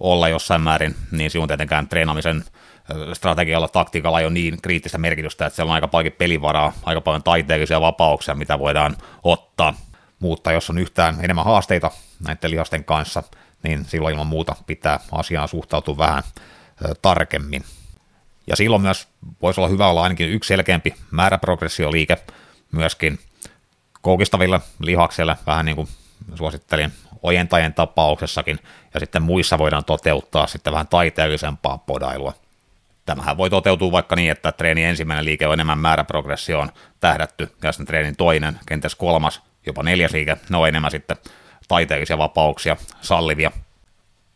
olla 0.00 0.28
jossain 0.28 0.60
määrin, 0.60 0.94
niin 1.10 1.30
silloin 1.30 1.48
tietenkään 1.48 1.88
treenaamisen 1.88 2.44
strategialla, 3.12 3.68
taktiikalla 3.68 4.20
ei 4.20 4.26
ole 4.26 4.32
niin 4.32 4.62
kriittistä 4.62 4.98
merkitystä, 4.98 5.46
että 5.46 5.54
siellä 5.56 5.70
on 5.70 5.74
aika 5.74 5.88
paljon 5.88 6.12
pelivaraa, 6.18 6.72
aika 6.82 7.00
paljon 7.00 7.22
taiteellisia 7.22 7.80
vapauksia, 7.80 8.34
mitä 8.34 8.58
voidaan 8.58 8.96
ottaa. 9.22 9.74
Mutta 10.18 10.52
jos 10.52 10.70
on 10.70 10.78
yhtään 10.78 11.16
enemmän 11.22 11.44
haasteita 11.44 11.90
näiden 12.26 12.50
lihasten 12.50 12.84
kanssa, 12.84 13.22
niin 13.62 13.84
silloin 13.84 14.12
ilman 14.12 14.26
muuta 14.26 14.56
pitää 14.66 15.00
asiaan 15.12 15.48
suhtautua 15.48 15.98
vähän 15.98 16.22
tarkemmin. 17.02 17.64
Ja 18.46 18.56
silloin 18.56 18.82
myös 18.82 19.08
voisi 19.42 19.60
olla 19.60 19.68
hyvä 19.68 19.88
olla 19.88 20.02
ainakin 20.02 20.30
yksi 20.30 20.48
selkeämpi 20.48 20.94
määräprogressioliike 21.10 22.16
myöskin 22.72 23.18
koukistaville 24.00 24.60
lihaksille, 24.80 25.36
vähän 25.46 25.64
niin 25.66 25.76
kuin 25.76 25.88
suosittelin 26.34 26.92
ojentajien 27.26 27.74
tapauksessakin, 27.74 28.58
ja 28.94 29.00
sitten 29.00 29.22
muissa 29.22 29.58
voidaan 29.58 29.84
toteuttaa 29.84 30.46
sitten 30.46 30.72
vähän 30.72 30.88
taiteellisempaa 30.88 31.78
podailua. 31.78 32.32
Tämähän 33.06 33.36
voi 33.36 33.50
toteutua 33.50 33.92
vaikka 33.92 34.16
niin, 34.16 34.30
että 34.30 34.52
treeni 34.52 34.84
ensimmäinen 34.84 35.24
liike 35.24 35.46
on 35.46 35.52
enemmän 35.52 35.78
määräprogressioon 35.78 36.72
tähdätty, 37.00 37.52
ja 37.62 37.72
sitten 37.72 37.86
treenin 37.86 38.16
toinen, 38.16 38.58
kenties 38.66 38.94
kolmas, 38.94 39.42
jopa 39.66 39.82
neljäs 39.82 40.12
liike, 40.12 40.36
ne 40.50 40.56
on 40.56 40.68
enemmän 40.68 40.90
sitten 40.90 41.16
taiteellisia 41.68 42.18
vapauksia, 42.18 42.76
sallivia. 43.00 43.50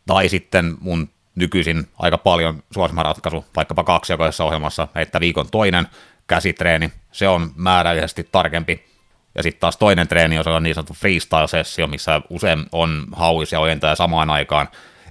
Tai 0.07 0.29
sitten 0.29 0.75
mun 0.79 1.09
nykyisin 1.35 1.87
aika 1.99 2.17
paljon 2.17 2.63
suosima 2.71 3.03
ratkaisu, 3.03 3.45
vaikkapa 3.55 3.83
kaksijakoisessa 3.83 4.43
ohjelmassa, 4.43 4.87
että 4.95 5.19
viikon 5.19 5.49
toinen 5.51 5.87
käsitreeni, 6.27 6.91
se 7.11 7.27
on 7.27 7.51
määrällisesti 7.55 8.29
tarkempi, 8.31 8.90
ja 9.35 9.43
sitten 9.43 9.59
taas 9.59 9.77
toinen 9.77 10.07
treeni 10.07 10.39
on 10.39 10.63
niin 10.63 10.75
sanottu 10.75 10.93
freestyle-sessio, 10.93 11.87
missä 11.87 12.21
usein 12.29 12.65
on 12.71 13.05
hauis 13.11 13.51
ja 13.51 13.59
ojentaja 13.59 13.95
samaan 13.95 14.29
aikaan, 14.29 14.67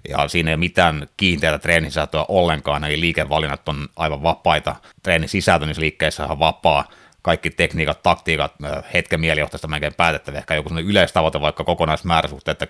ja 0.08 0.28
siinä 0.28 0.50
ei 0.50 0.54
ole 0.54 0.60
mitään 0.60 1.06
kiinteää 1.16 1.58
treenisisältöä 1.58 2.24
ollenkaan, 2.28 2.84
eli 2.84 3.00
liikevalinnat 3.00 3.68
on 3.68 3.88
aivan 3.96 4.22
vapaita. 4.22 4.76
Treenin 5.02 5.28
sisältö 5.28 5.66
niissä 5.66 5.80
liikkeissä 5.80 6.26
on 6.26 6.38
vapaa, 6.38 6.88
kaikki 7.22 7.50
tekniikat, 7.50 8.02
taktiikat, 8.02 8.52
hetken 8.94 9.20
mielijohtaista 9.20 9.68
melkein 9.68 9.94
päätettäviä, 9.94 10.38
ehkä 10.38 10.54
joku 10.54 10.70
yleistavoite 10.78 11.40
vaikka 11.40 11.64
kokonaismääräsuhte, 11.64 12.50
että 12.50 12.64
10-12 12.64 12.68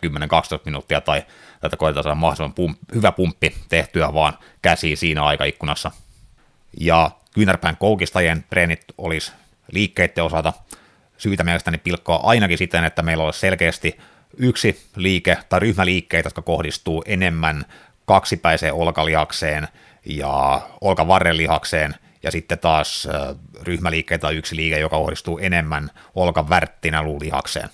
minuuttia 0.65 1.01
tai 1.01 1.23
tätä 1.61 1.77
koetetaan 1.77 2.05
saada 2.05 2.15
mahdollisimman 2.15 2.55
pump, 2.55 2.79
hyvä 2.95 3.13
pumppi 3.13 3.55
tehtyä 3.69 4.15
vaan 4.15 4.39
käsiin 4.63 4.97
siinä 4.97 5.25
aikaikkunassa. 5.25 5.91
Ja 6.81 7.11
kyynärpään 7.35 7.77
koukistajien 7.77 8.45
treenit 8.51 8.85
olisi 8.99 9.33
liikkeiden 9.73 10.25
osalta 10.25 10.53
syytä 11.21 11.45
mielestäni 11.45 11.79
pilkkoa 11.79 12.21
ainakin 12.23 12.59
siten, 12.59 12.85
että 12.85 13.03
meillä 13.03 13.25
olisi 13.25 13.41
selkeästi 13.41 13.99
yksi 14.37 14.83
liike 14.97 15.39
tai 15.49 15.61
ryhmäliikkeitä, 15.61 16.27
jotka 16.27 16.43
kohdistuu 16.43 17.05
enemmän 17.07 17.65
kaksipäiseen 18.05 18.75
olkalihakseen 18.75 19.69
ja 20.07 20.61
olkavarrelihakseen, 20.81 21.95
ja 22.23 22.31
sitten 22.31 22.59
taas 22.59 23.09
ryhmäliikkeitä 23.63 24.23
tai 24.23 24.37
yksi 24.37 24.57
liike, 24.57 24.79
joka 24.79 24.97
kohdistuu 24.97 25.39
enemmän 25.39 25.91
olkavärttinäluulihakseen. 26.15 27.69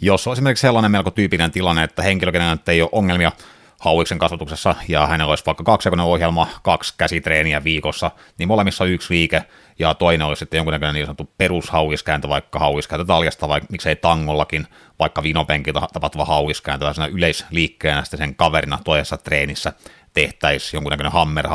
Jos 0.00 0.26
on 0.26 0.32
esimerkiksi 0.32 0.60
sellainen 0.62 0.90
melko 0.90 1.10
tyypillinen 1.10 1.50
tilanne, 1.50 1.84
että 1.84 2.02
henkilö, 2.02 2.32
ei 2.68 2.82
ole 2.82 2.90
ongelmia 2.92 3.32
hauiksen 3.80 4.18
kasvatuksessa 4.18 4.74
ja 4.88 5.06
hänellä 5.06 5.30
olisi 5.30 5.46
vaikka 5.46 5.64
kaksijakoinen 5.64 6.06
ohjelma, 6.06 6.48
kaksi 6.62 6.94
käsitreeniä 6.98 7.64
viikossa, 7.64 8.10
niin 8.38 8.48
molemmissa 8.48 8.84
on 8.84 8.90
yksi 8.90 9.14
liike 9.14 9.42
ja 9.78 9.94
toinen 9.94 10.26
olisi 10.26 10.40
sitten 10.40 10.58
jonkunnäköinen 10.58 10.94
niin 10.94 11.06
sanottu 11.06 11.30
perushauiskääntö, 11.38 12.28
vaikka 12.28 12.58
hauiskääntö 12.58 13.04
taljasta, 13.04 13.48
vai 13.48 13.60
miksei 13.70 13.96
tangollakin, 13.96 14.66
vaikka 14.98 15.22
vinopenkiltä 15.22 15.80
tapahtuva 15.92 16.24
hauiskääntö 16.24 16.92
tai 16.94 17.10
yleisliikkeenä 17.10 18.04
sitten 18.04 18.18
sen 18.18 18.34
kaverina 18.34 18.78
toisessa 18.84 19.16
treenissä 19.16 19.72
tehtäisiin 20.14 20.78
jonkunnäköinen 20.78 21.12
hammer 21.12 21.48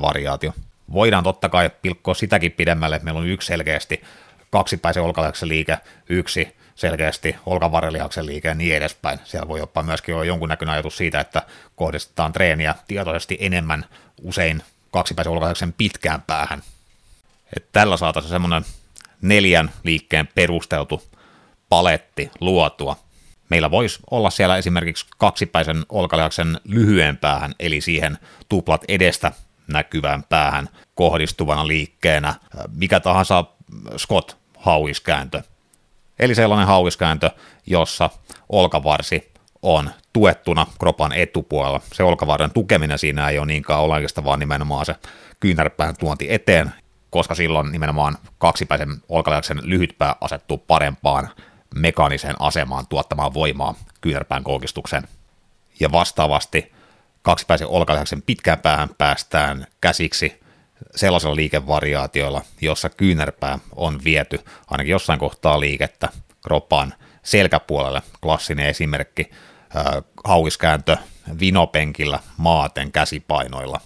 variaatio. 0.00 0.52
Voidaan 0.92 1.24
totta 1.24 1.48
kai 1.48 1.70
pilkkoa 1.82 2.14
sitäkin 2.14 2.52
pidemmälle, 2.52 3.00
meillä 3.02 3.20
on 3.20 3.26
yksi 3.26 3.46
selkeästi 3.46 4.02
kaksipäisen 4.50 5.02
olkalihaksen 5.02 5.48
liike, 5.48 5.78
yksi 6.08 6.56
selkeästi 6.74 7.36
olkavarrelihaksen 7.46 8.26
liike 8.26 8.48
ja 8.48 8.54
niin 8.54 8.76
edespäin. 8.76 9.18
Siellä 9.24 9.48
voi 9.48 9.58
jopa 9.58 9.82
myöskin 9.82 10.14
olla 10.14 10.24
jonkunnäköinen 10.24 10.72
ajatus 10.72 10.96
siitä, 10.96 11.20
että 11.20 11.42
kohdistetaan 11.76 12.32
treeniä 12.32 12.74
tietoisesti 12.88 13.36
enemmän 13.40 13.84
usein 14.22 14.62
kaksipäisen 14.90 15.32
olkalihaksen 15.32 15.72
pitkään 15.72 16.22
päähän. 16.22 16.62
Et 17.56 17.72
tällä 17.72 17.96
saataisiin 17.96 18.30
semmoinen 18.30 18.64
neljän 19.22 19.70
liikkeen 19.84 20.28
perusteltu 20.34 21.02
paletti 21.68 22.30
luotua. 22.40 22.96
Meillä 23.50 23.70
voisi 23.70 23.98
olla 24.10 24.30
siellä 24.30 24.56
esimerkiksi 24.56 25.06
kaksipäisen 25.18 25.86
olkalihaksen 25.88 26.60
lyhyen 26.64 27.16
päähän, 27.16 27.54
eli 27.60 27.80
siihen 27.80 28.18
tuplat 28.48 28.84
edestä 28.88 29.32
näkyvään 29.66 30.22
päähän 30.22 30.68
kohdistuvana 30.94 31.66
liikkeenä, 31.66 32.34
mikä 32.72 33.00
tahansa 33.00 33.44
Scott 33.98 34.36
hauiskääntö. 34.58 35.42
Eli 36.18 36.34
sellainen 36.34 36.66
hauiskääntö, 36.66 37.30
jossa 37.66 38.10
olkavarsi 38.48 39.32
on 39.62 39.90
tuettuna 40.12 40.66
kropan 40.78 41.12
etupuolella. 41.12 41.80
Se 41.92 42.02
olkavarren 42.02 42.50
tukeminen 42.50 42.98
siinä 42.98 43.28
ei 43.28 43.38
ole 43.38 43.46
niinkään 43.46 43.80
oleellista, 43.80 44.24
vaan 44.24 44.38
nimenomaan 44.38 44.86
se 44.86 44.96
kyynärpään 45.40 45.96
tuonti 45.96 46.26
eteen, 46.30 46.72
koska 47.16 47.34
silloin 47.34 47.72
nimenomaan 47.72 48.18
kaksipäisen 48.38 48.88
olkalihaksen 49.08 49.60
lyhytpää 49.62 50.16
asettuu 50.20 50.58
parempaan 50.58 51.30
mekaaniseen 51.74 52.34
asemaan 52.38 52.86
tuottamaan 52.86 53.34
voimaa 53.34 53.74
kyynärpään 54.00 54.44
koukistuksen. 54.44 55.08
Ja 55.80 55.92
vastaavasti 55.92 56.72
kaksipäisen 57.22 57.68
olkalihaksen 57.68 58.22
pitkään 58.22 58.58
päähän 58.58 58.88
päästään 58.98 59.66
käsiksi 59.80 60.40
sellaisilla 60.94 61.36
liikevariaatioilla, 61.36 62.42
jossa 62.60 62.88
kyynärpää 62.88 63.58
on 63.76 64.00
viety 64.04 64.44
ainakin 64.70 64.90
jossain 64.90 65.18
kohtaa 65.18 65.60
liikettä 65.60 66.08
kropan 66.46 66.94
selkäpuolelle. 67.22 68.02
Klassinen 68.22 68.66
esimerkki, 68.66 69.30
hauiskääntö 70.24 70.96
vinopenkillä 71.40 72.18
maaten 72.36 72.92
käsipainoilla. 72.92 73.80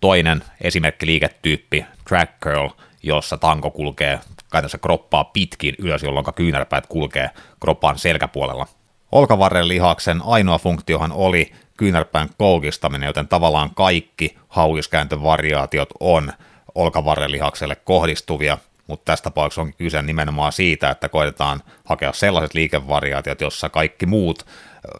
Toinen 0.00 0.44
esimerkki 0.60 1.06
liiketyyppi, 1.06 1.86
track 2.08 2.32
curl, 2.40 2.68
jossa 3.02 3.38
tanko 3.38 3.70
kulkee 3.70 4.20
käytännössä 4.52 4.78
kroppaa 4.78 5.24
pitkin 5.24 5.74
ylös, 5.78 6.02
jolloin 6.02 6.26
kyynärpäät 6.34 6.86
kulkee 6.86 7.30
kroppan 7.60 7.98
selkäpuolella. 7.98 8.66
Olkavarren 9.12 9.68
lihaksen 9.68 10.20
ainoa 10.24 10.58
funktiohan 10.58 11.12
oli 11.12 11.52
kyynärpään 11.76 12.28
koukistaminen, 12.38 13.06
joten 13.06 13.28
tavallaan 13.28 13.74
kaikki 13.74 14.38
hauiskääntövariaatiot 14.48 15.88
on 16.00 16.32
olkavarren 16.74 17.32
lihakselle 17.32 17.76
kohdistuvia, 17.76 18.58
mutta 18.86 19.04
tässä 19.04 19.22
tapauksessa 19.22 19.60
onkin 19.60 19.76
kyse 19.78 20.02
nimenomaan 20.02 20.52
siitä, 20.52 20.90
että 20.90 21.08
koitetaan 21.08 21.60
hakea 21.84 22.12
sellaiset 22.12 22.54
liikevariaatiot, 22.54 23.40
jossa 23.40 23.68
kaikki 23.68 24.06
muut 24.06 24.46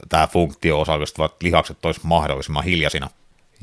tämä 0.08 0.26
funktio 0.26 0.80
osallistuvat 0.80 1.42
lihakset 1.42 1.84
olisi 1.84 2.00
mahdollisimman 2.04 2.64
hiljaisina. 2.64 3.10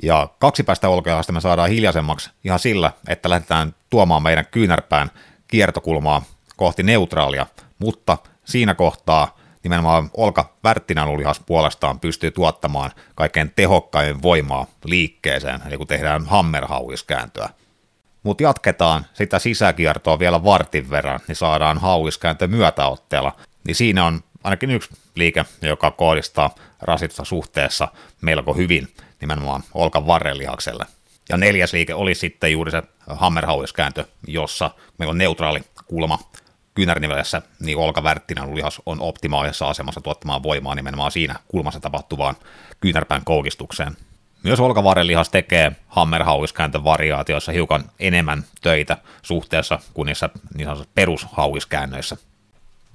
Ja 0.03 0.29
kaksi 0.39 0.63
päästä 0.63 0.89
olkajahasta 0.89 1.33
me 1.33 1.41
saadaan 1.41 1.69
hiljaisemmaksi 1.69 2.29
ihan 2.43 2.59
sillä, 2.59 2.91
että 3.07 3.29
lähdetään 3.29 3.75
tuomaan 3.89 4.23
meidän 4.23 4.45
kyynärpään 4.51 5.11
kiertokulmaa 5.47 6.21
kohti 6.55 6.83
neutraalia, 6.83 7.45
mutta 7.79 8.17
siinä 8.45 8.73
kohtaa 8.73 9.37
nimenomaan 9.63 10.09
olka 10.13 10.55
lihas 11.17 11.39
puolestaan 11.39 11.99
pystyy 11.99 12.31
tuottamaan 12.31 12.91
kaikkein 13.15 13.51
tehokkain 13.55 14.21
voimaa 14.21 14.65
liikkeeseen, 14.85 15.61
eli 15.67 15.77
kun 15.77 15.87
tehdään 15.87 16.25
hammerhauiskääntöä. 16.25 17.49
Mutta 18.23 18.43
jatketaan 18.43 19.05
sitä 19.13 19.39
sisäkiertoa 19.39 20.19
vielä 20.19 20.43
vartin 20.43 20.89
verran, 20.89 21.19
niin 21.27 21.35
saadaan 21.35 21.77
hauiskääntö 21.77 22.47
myötäotteella, 22.47 23.35
niin 23.67 23.75
siinä 23.75 24.05
on 24.05 24.23
ainakin 24.43 24.71
yksi 24.71 24.89
liike, 25.15 25.45
joka 25.61 25.91
kohdistaa 25.91 26.55
rasitusta 26.81 27.25
suhteessa 27.25 27.87
melko 28.21 28.53
hyvin 28.53 28.87
nimenomaan 29.21 29.63
olkan 29.73 30.07
varrelihakselle. 30.07 30.85
Ja 31.29 31.37
neljäs 31.37 31.73
liike 31.73 31.93
oli 31.93 32.15
sitten 32.15 32.51
juuri 32.51 32.71
se 32.71 32.83
hammerhauiskääntö, 33.07 34.05
jossa 34.27 34.71
meillä 34.97 35.11
on 35.11 35.17
neutraali 35.17 35.61
kulma 35.85 36.19
kyynärnivelessä, 36.73 37.41
niin 37.59 37.77
olkavärttinän 37.77 38.55
lihas 38.55 38.81
on 38.85 39.01
optimaalisessa 39.01 39.69
asemassa 39.69 40.01
tuottamaan 40.01 40.43
voimaa 40.43 40.75
nimenomaan 40.75 41.11
siinä 41.11 41.35
kulmassa 41.47 41.79
tapahtuvaan 41.79 42.35
kyynärpään 42.79 43.25
koukistukseen. 43.25 43.97
Myös 44.43 44.59
olkavarren 44.59 45.07
lihas 45.07 45.29
tekee 45.29 45.71
hammerhauiskääntövariaatioissa 45.87 47.51
hiukan 47.51 47.83
enemmän 47.99 48.43
töitä 48.61 48.97
suhteessa 49.21 49.79
kuin 49.93 50.05
niissä 50.05 50.29
niin 50.55 50.69
perushauiskäännöissä. 50.95 52.17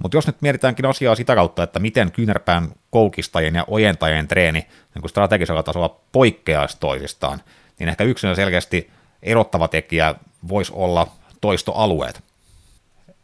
Mutta 0.03 0.17
jos 0.17 0.27
nyt 0.27 0.43
mietitäänkin 0.43 0.87
asiaa 0.87 1.15
sitä 1.15 1.35
kautta, 1.35 1.63
että 1.63 1.79
miten 1.79 2.13
kyynärpään 2.13 2.69
koukistajien 2.91 3.55
ja 3.55 3.65
ojentajien 3.69 4.29
treeni 4.29 4.67
niin 4.95 5.09
strategisella 5.09 5.63
tasolla 5.63 6.01
poikkeaisi 6.13 6.77
toisistaan, 6.81 7.43
niin 7.79 7.89
ehkä 7.89 8.05
yksinä 8.05 8.35
selkeästi 8.35 8.91
erottava 9.23 9.69
tekijä 9.69 10.15
voisi 10.49 10.73
olla 10.75 11.07
toistoalueet. 11.41 12.23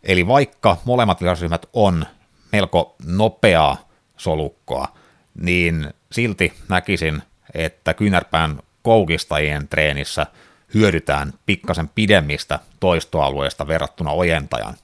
Eli 0.03 0.27
vaikka 0.27 0.77
molemmat 0.85 1.21
lihasryhmät 1.21 1.67
on 1.73 2.07
melko 2.53 2.97
nopeaa 3.07 3.89
solukkoa, 4.17 4.89
niin 5.41 5.95
silti 6.13 6.53
näkisin, 6.69 7.23
että 7.55 7.95
kyynärpään 7.95 8.61
koukistajien 8.83 9.69
treenissä 9.69 10.27
hyödytään 10.75 11.33
pikkasen 11.47 11.89
pidemmistä 11.95 12.59
toistoalueista 12.81 13.67
verrattuna 13.67 14.11
ojentajan. 14.11 14.75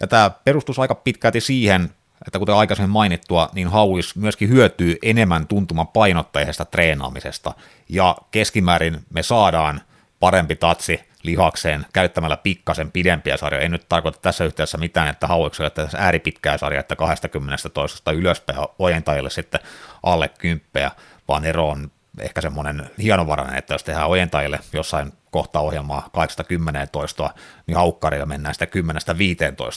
Ja 0.00 0.06
tämä 0.06 0.30
perustus 0.30 0.78
aika 0.78 0.94
pitkälti 0.94 1.40
siihen, 1.40 1.90
että 2.26 2.38
kuten 2.38 2.54
aikaisemmin 2.54 2.90
mainittua, 2.90 3.48
niin 3.52 3.68
hauis 3.68 4.16
myöskin 4.16 4.48
hyötyy 4.48 4.96
enemmän 5.02 5.46
tuntuman 5.46 5.88
painotteisesta 5.88 6.64
treenaamisesta, 6.64 7.54
ja 7.88 8.16
keskimäärin 8.30 9.00
me 9.10 9.22
saadaan 9.22 9.80
parempi 10.20 10.56
tatsi 10.56 11.00
lihakseen 11.22 11.86
käyttämällä 11.92 12.36
pikkasen 12.36 12.92
pidempiä 12.92 13.36
sarjoja. 13.36 13.64
En 13.64 13.70
nyt 13.70 13.88
tarkoita 13.88 14.18
tässä 14.22 14.44
yhteydessä 14.44 14.78
mitään, 14.78 15.08
että 15.08 15.26
hauikselle 15.26 15.70
tässä 15.70 15.98
ääripitkää 15.98 16.58
sarjaa, 16.58 16.80
että 16.80 16.96
20 16.96 17.68
toisesta 17.68 18.12
ylöspäin 18.12 18.58
ojentajille 18.78 19.30
sitten 19.30 19.60
alle 20.02 20.28
kymppeä, 20.28 20.90
vaan 21.28 21.44
ero 21.44 21.68
on 21.68 21.90
ehkä 22.18 22.40
semmoinen 22.40 22.90
hienovarainen, 23.02 23.58
että 23.58 23.74
jos 23.74 23.84
tehdään 23.84 24.08
ojentajille 24.08 24.58
jossain 24.72 25.12
kohtaa 25.30 25.62
ohjelmaa 25.62 26.08
80 26.12 26.86
toistoa, 26.86 27.34
niin 27.66 27.76
haukkarilla 27.76 28.26
mennään 28.26 28.54
sitä 28.54 28.64
10-15 28.64 28.68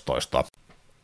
toistoa. 0.06 0.44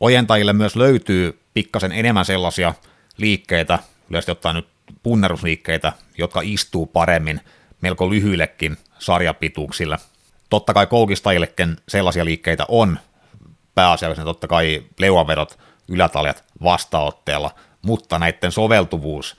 Ojentajille 0.00 0.52
myös 0.52 0.76
löytyy 0.76 1.40
pikkasen 1.54 1.92
enemmän 1.92 2.24
sellaisia 2.24 2.74
liikkeitä, 3.16 3.78
yleisesti 4.10 4.32
ottaen 4.32 4.56
nyt 4.56 4.68
punnerusliikkeitä, 5.02 5.92
jotka 6.18 6.40
istuu 6.44 6.86
paremmin 6.86 7.40
melko 7.80 8.10
lyhyillekin 8.10 8.76
sarjapituuksilla. 8.98 9.98
Totta 10.50 10.74
kai 10.74 10.86
koukistajillekin 10.86 11.76
sellaisia 11.88 12.24
liikkeitä 12.24 12.64
on, 12.68 12.98
pääasiallisesti 13.74 14.24
totta 14.24 14.48
kai 14.48 14.82
leuavedot, 14.98 15.58
ylätaljat 15.88 16.44
vastaotteella, 16.62 17.50
mutta 17.82 18.18
näiden 18.18 18.52
soveltuvuus 18.52 19.36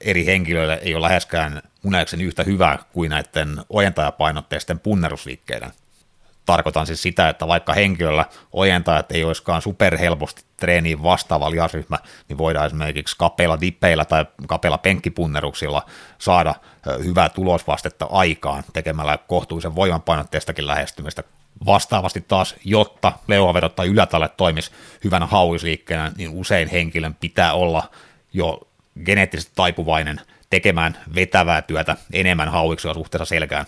eri 0.00 0.26
henkilöille 0.26 0.78
ei 0.82 0.94
ole 0.94 1.02
läheskään 1.02 1.62
muneksen 1.82 2.20
yhtä 2.20 2.42
hyvä 2.42 2.78
kuin 2.92 3.10
näiden 3.10 3.56
ojentajapainotteisten 3.68 4.80
punnerusliikkeiden. 4.80 5.70
Tarkoitan 6.46 6.86
siis 6.86 7.02
sitä, 7.02 7.28
että 7.28 7.48
vaikka 7.48 7.72
henkilöllä 7.72 8.24
ojentajat 8.52 9.12
ei 9.12 9.24
olisikaan 9.24 9.62
superhelposti 9.62 10.42
treeniin 10.56 11.02
vastaava 11.02 11.50
lihasryhmä, 11.50 11.98
niin 12.28 12.38
voidaan 12.38 12.66
esimerkiksi 12.66 13.16
kapeilla 13.18 13.60
dippeillä 13.60 14.04
tai 14.04 14.26
kapeilla 14.48 14.78
penkkipunneruksilla 14.78 15.86
saada 16.18 16.54
hyvää 17.04 17.28
tulosvastetta 17.28 18.06
aikaan 18.10 18.64
tekemällä 18.72 19.18
kohtuullisen 19.18 19.74
voimanpainotteistakin 19.74 20.66
lähestymistä. 20.66 21.22
Vastaavasti 21.66 22.20
taas, 22.20 22.54
jotta 22.64 23.12
leuavedot 23.28 23.76
tai 23.76 23.88
ylätalle 23.88 24.28
toimisi 24.28 24.70
hyvänä 25.04 25.26
hauisliikkeenä, 25.26 26.12
niin 26.16 26.30
usein 26.30 26.68
henkilön 26.68 27.14
pitää 27.14 27.52
olla 27.52 27.90
jo 28.32 28.60
geneettisesti 29.04 29.52
taipuvainen 29.54 30.20
tekemään 30.50 30.96
vetävää 31.14 31.62
työtä 31.62 31.96
enemmän 32.12 32.48
hauiksua 32.48 32.94
suhteessa 32.94 33.24
selkään. 33.24 33.66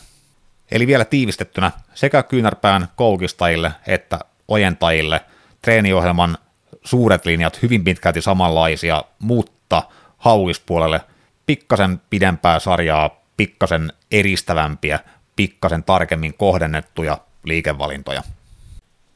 Eli 0.71 0.87
vielä 0.87 1.05
tiivistettynä 1.05 1.73
sekä 1.95 2.23
kyynärpään 2.23 2.89
koukistajille 2.97 3.73
että 3.87 4.19
ojentajille 4.49 5.21
treeniohjelman 5.63 6.39
suuret 6.85 7.27
linjat 7.27 7.63
hyvin 7.63 7.85
pitkälti 7.85 8.23
samanlaisia, 8.23 9.05
mutta 9.19 9.83
hauispuolelle 10.19 11.01
pikkasen 11.47 12.01
pidempää 12.11 12.59
sarjaa, 12.59 13.11
pikkasen 13.37 13.93
eristävämpiä, 14.11 14.99
pikkasen 15.37 15.85
tarkemmin 15.85 16.35
kohdennettuja 16.35 17.19
liikevalintoja. 17.45 18.23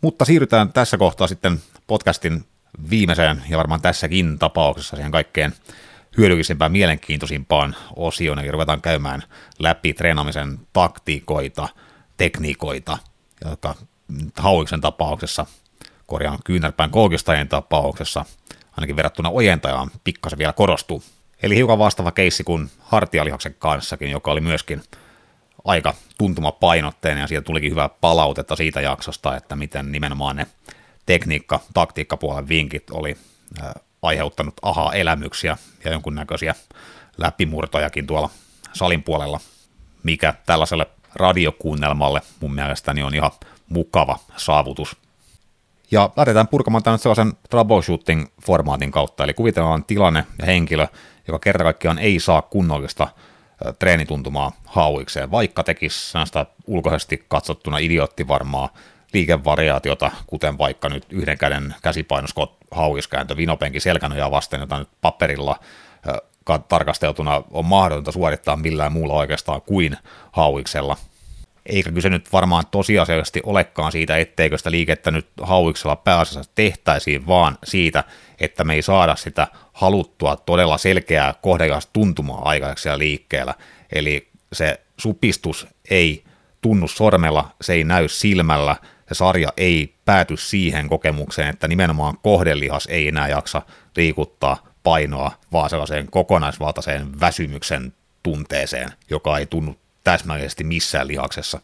Mutta 0.00 0.24
siirrytään 0.24 0.72
tässä 0.72 0.98
kohtaa 0.98 1.26
sitten 1.26 1.62
podcastin 1.86 2.44
viimeiseen 2.90 3.42
ja 3.48 3.58
varmaan 3.58 3.80
tässäkin 3.80 4.38
tapauksessa 4.38 4.96
siihen 4.96 5.12
kaikkeen 5.12 5.52
hyödyllisimpään, 6.16 6.72
mielenkiintoisimpaan 6.72 7.76
osioon, 7.96 8.44
ja 8.44 8.52
ruvetaan 8.52 8.80
käymään 8.80 9.22
läpi 9.58 9.92
treenaamisen 9.94 10.58
taktiikoita, 10.72 11.68
tekniikoita, 12.16 12.98
jotka 13.44 13.74
Hauiksen 14.36 14.80
tapauksessa, 14.80 15.46
korjaan 16.06 16.38
kyynärpään 16.44 16.90
koukistajien 16.90 17.48
tapauksessa, 17.48 18.24
ainakin 18.76 18.96
verrattuna 18.96 19.30
ojentajaan, 19.30 19.90
pikkasen 20.04 20.38
vielä 20.38 20.52
korostuu. 20.52 21.02
Eli 21.42 21.56
hiukan 21.56 21.78
vastaava 21.78 22.12
keissi 22.12 22.44
kuin 22.44 22.70
hartialihaksen 22.78 23.54
kanssakin, 23.58 24.10
joka 24.10 24.30
oli 24.30 24.40
myöskin 24.40 24.82
aika 25.64 25.94
tuntumapainotteinen, 26.18 27.20
ja 27.20 27.26
siitä 27.26 27.42
tulikin 27.42 27.70
hyvää 27.70 27.88
palautetta 27.88 28.56
siitä 28.56 28.80
jaksosta, 28.80 29.36
että 29.36 29.56
miten 29.56 29.92
nimenomaan 29.92 30.36
ne 30.36 30.46
tekniikka, 31.06 31.60
taktiikkapuolen 31.74 32.48
vinkit 32.48 32.90
oli 32.90 33.16
aiheuttanut 34.02 34.54
aha-elämyksiä 34.62 35.56
ja 35.84 35.92
jonkunnäköisiä 35.92 36.54
läpimurtojakin 37.18 38.06
tuolla 38.06 38.30
salin 38.72 39.02
puolella, 39.02 39.40
mikä 40.02 40.34
tällaiselle 40.46 40.86
radiokuunnelmalle 41.14 42.22
mun 42.40 42.54
mielestäni 42.54 43.02
on 43.02 43.14
ihan 43.14 43.30
mukava 43.68 44.18
saavutus. 44.36 44.96
Ja 45.90 46.10
lähdetään 46.16 46.48
purkamaan 46.48 46.82
tämän 46.82 46.98
sellaisen 46.98 47.32
troubleshooting-formaatin 47.50 48.90
kautta, 48.90 49.24
eli 49.24 49.34
kuvitellaan 49.34 49.84
tilanne 49.84 50.26
ja 50.38 50.46
henkilö, 50.46 50.86
joka 51.28 51.38
kerta 51.38 51.64
kaikkiaan 51.64 51.98
ei 51.98 52.20
saa 52.20 52.42
kunnollista 52.42 53.08
treenituntumaa 53.78 54.52
hauikseen, 54.64 55.30
vaikka 55.30 55.64
tekisi 55.64 56.10
sellaista 56.10 56.46
ulkoisesti 56.66 57.24
katsottuna 57.28 57.78
idioottivarmaa 57.78 58.68
liikevariaatiota, 59.12 60.10
kuten 60.26 60.58
vaikka 60.58 60.88
nyt 60.88 61.06
yhden 61.10 61.38
käden 61.38 61.74
käsipainoskot 61.82 62.56
hauiskääntö 62.70 63.36
vinopenki 63.36 63.80
selkänojaa 63.80 64.30
vasten, 64.30 64.60
jota 64.60 64.78
nyt 64.78 64.88
paperilla 65.00 65.58
tarkasteltuna 66.68 67.42
on 67.50 67.64
mahdotonta 67.64 68.12
suorittaa 68.12 68.56
millään 68.56 68.92
muulla 68.92 69.14
oikeastaan 69.14 69.62
kuin 69.62 69.96
hauiksella. 70.32 70.96
Eikä 71.66 71.92
kyse 71.92 72.10
nyt 72.10 72.32
varmaan 72.32 72.64
tosiasiallisesti 72.70 73.40
olekaan 73.44 73.92
siitä, 73.92 74.16
etteikö 74.16 74.58
sitä 74.58 74.70
liikettä 74.70 75.10
nyt 75.10 75.26
hauiksella 75.42 75.96
pääasiassa 75.96 76.50
tehtäisiin, 76.54 77.26
vaan 77.26 77.58
siitä, 77.64 78.04
että 78.40 78.64
me 78.64 78.74
ei 78.74 78.82
saada 78.82 79.16
sitä 79.16 79.46
haluttua 79.72 80.36
todella 80.36 80.78
selkeää 80.78 81.34
kohdelihas 81.42 81.86
tuntumaa 81.92 82.48
aikaiseksi 82.48 82.88
liikkeellä. 82.96 83.54
Eli 83.92 84.28
se 84.52 84.80
supistus 84.96 85.66
ei 85.90 86.24
tunnu 86.60 86.88
sormella, 86.88 87.50
se 87.60 87.72
ei 87.72 87.84
näy 87.84 88.08
silmällä, 88.08 88.76
se 89.08 89.14
sarja 89.14 89.52
ei 89.56 89.94
pääty 90.04 90.36
siihen 90.36 90.88
kokemukseen, 90.88 91.48
että 91.48 91.68
nimenomaan 91.68 92.18
kohdelihas 92.22 92.86
ei 92.86 93.08
enää 93.08 93.28
jaksa 93.28 93.62
liikuttaa 93.96 94.56
painoa, 94.82 95.32
vaan 95.52 95.70
sellaiseen 95.70 96.10
kokonaisvaltaiseen 96.10 97.20
väsymyksen 97.20 97.92
tunteeseen, 98.22 98.92
joka 99.10 99.38
ei 99.38 99.46
tunnu 99.46 99.76
täsmällisesti 100.04 100.64
missään 100.64 101.08
lihaksessa. 101.08 101.60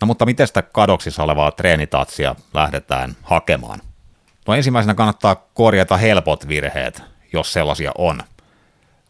No 0.00 0.06
mutta 0.06 0.26
miten 0.26 0.46
sitä 0.46 0.62
kadoksissa 0.62 1.22
olevaa 1.22 1.50
treenitatsia 1.50 2.34
lähdetään 2.54 3.16
hakemaan? 3.22 3.80
No 4.46 4.54
ensimmäisenä 4.54 4.94
kannattaa 4.94 5.48
korjata 5.54 5.96
helpot 5.96 6.48
virheet, 6.48 7.02
jos 7.32 7.52
sellaisia 7.52 7.92
on. 7.98 8.22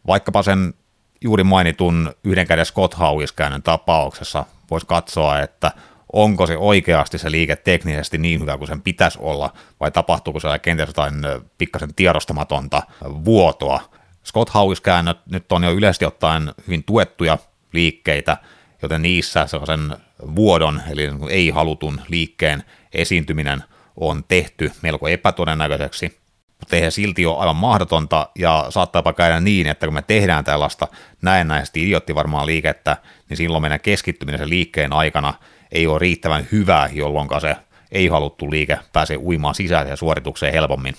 Vaikkapa 0.07 0.43
sen 0.43 0.73
juuri 1.21 1.43
mainitun 1.43 2.13
yhden 2.23 2.47
käden 2.47 2.65
Scott 2.65 2.93
Hauiskäännön 2.93 3.63
tapauksessa 3.63 4.45
voisi 4.71 4.85
katsoa, 4.85 5.39
että 5.39 5.71
onko 6.13 6.47
se 6.47 6.57
oikeasti 6.57 7.17
se 7.17 7.31
liike 7.31 7.55
teknisesti 7.55 8.17
niin 8.17 8.41
hyvä 8.41 8.57
kuin 8.57 8.67
sen 8.67 8.81
pitäisi 8.81 9.19
olla, 9.21 9.53
vai 9.79 9.91
tapahtuuko 9.91 10.39
siellä 10.39 10.59
kenties 10.59 10.89
jotain 10.89 11.13
pikkasen 11.57 11.93
tiedostamatonta 11.93 12.83
vuotoa. 13.25 13.81
Scott 14.25 14.49
Hauiskäännöt 14.49 15.17
nyt 15.31 15.51
on 15.51 15.63
jo 15.63 15.71
yleisesti 15.71 16.05
ottaen 16.05 16.53
hyvin 16.67 16.83
tuettuja 16.83 17.37
liikkeitä, 17.73 18.37
joten 18.81 19.01
niissä 19.01 19.47
sellaisen 19.47 19.97
vuodon, 20.35 20.81
eli 20.89 21.09
ei-halutun 21.29 22.01
liikkeen 22.07 22.63
esiintyminen 22.93 23.63
on 23.95 24.23
tehty 24.27 24.71
melko 24.81 25.07
epätodennäköiseksi, 25.07 26.19
mutta 26.59 26.75
eihän 26.75 26.91
silti 26.91 27.25
ole 27.25 27.37
aivan 27.37 27.55
mahdotonta, 27.55 28.29
ja 28.35 28.65
saattaapa 28.69 29.13
käydä 29.13 29.39
niin, 29.39 29.67
että 29.67 29.87
kun 29.87 29.93
me 29.93 30.01
tehdään 30.01 30.43
tällaista 30.43 30.87
näennäisesti 31.21 31.83
idiotti 31.83 32.15
varmaan 32.15 32.45
liikettä, 32.45 32.97
niin 33.29 33.37
silloin 33.37 33.61
meidän 33.61 33.79
keskittyminen 33.79 34.39
sen 34.39 34.49
liikkeen 34.49 34.93
aikana 34.93 35.33
ei 35.71 35.87
ole 35.87 35.99
riittävän 35.99 36.47
hyvää, 36.51 36.89
jolloin 36.93 37.29
se 37.41 37.55
ei-haluttu 37.91 38.51
liike 38.51 38.79
pääsee 38.93 39.17
uimaan 39.17 39.55
sisäiseen 39.55 39.97
suoritukseen 39.97 40.53
helpommin. 40.53 40.95